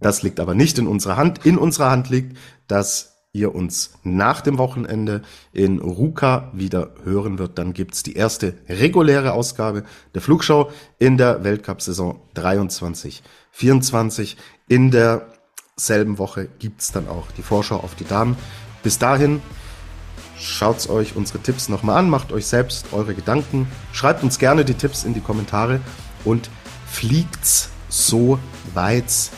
Das 0.00 0.22
liegt 0.22 0.40
aber 0.40 0.54
nicht 0.54 0.78
in 0.78 0.86
unserer 0.86 1.16
Hand. 1.16 1.44
In 1.44 1.58
unserer 1.58 1.90
Hand 1.90 2.08
liegt, 2.08 2.36
dass 2.68 3.11
ihr 3.34 3.54
uns 3.54 3.94
nach 4.02 4.42
dem 4.42 4.58
Wochenende 4.58 5.22
in 5.54 5.78
Ruka 5.78 6.50
wieder 6.52 6.90
hören 7.02 7.38
wird. 7.38 7.58
Dann 7.58 7.72
gibt's 7.72 8.02
die 8.02 8.14
erste 8.14 8.54
reguläre 8.68 9.32
Ausgabe 9.32 9.84
der 10.14 10.20
Flugshow 10.20 10.70
in 10.98 11.16
der 11.16 11.42
Weltcup-Saison 11.42 12.20
23, 12.34 13.22
24. 13.52 14.36
In 14.68 14.90
derselben 14.90 16.18
Woche 16.18 16.48
gibt's 16.58 16.92
dann 16.92 17.08
auch 17.08 17.30
die 17.30 17.42
Vorschau 17.42 17.76
auf 17.76 17.94
die 17.94 18.04
Damen. 18.04 18.36
Bis 18.82 18.98
dahin 18.98 19.40
schaut's 20.38 20.90
euch 20.90 21.16
unsere 21.16 21.38
Tipps 21.38 21.70
nochmal 21.70 21.96
an, 21.96 22.10
macht 22.10 22.32
euch 22.32 22.46
selbst 22.46 22.92
eure 22.92 23.14
Gedanken, 23.14 23.66
schreibt 23.92 24.22
uns 24.22 24.38
gerne 24.38 24.66
die 24.66 24.74
Tipps 24.74 25.04
in 25.04 25.14
die 25.14 25.20
Kommentare 25.20 25.80
und 26.26 26.50
fliegt's 26.86 27.70
so 27.88 28.38
weit's 28.74 29.30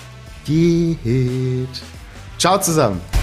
geht. 0.45 1.69
Ciao 2.39 2.61
zusammen. 2.61 3.14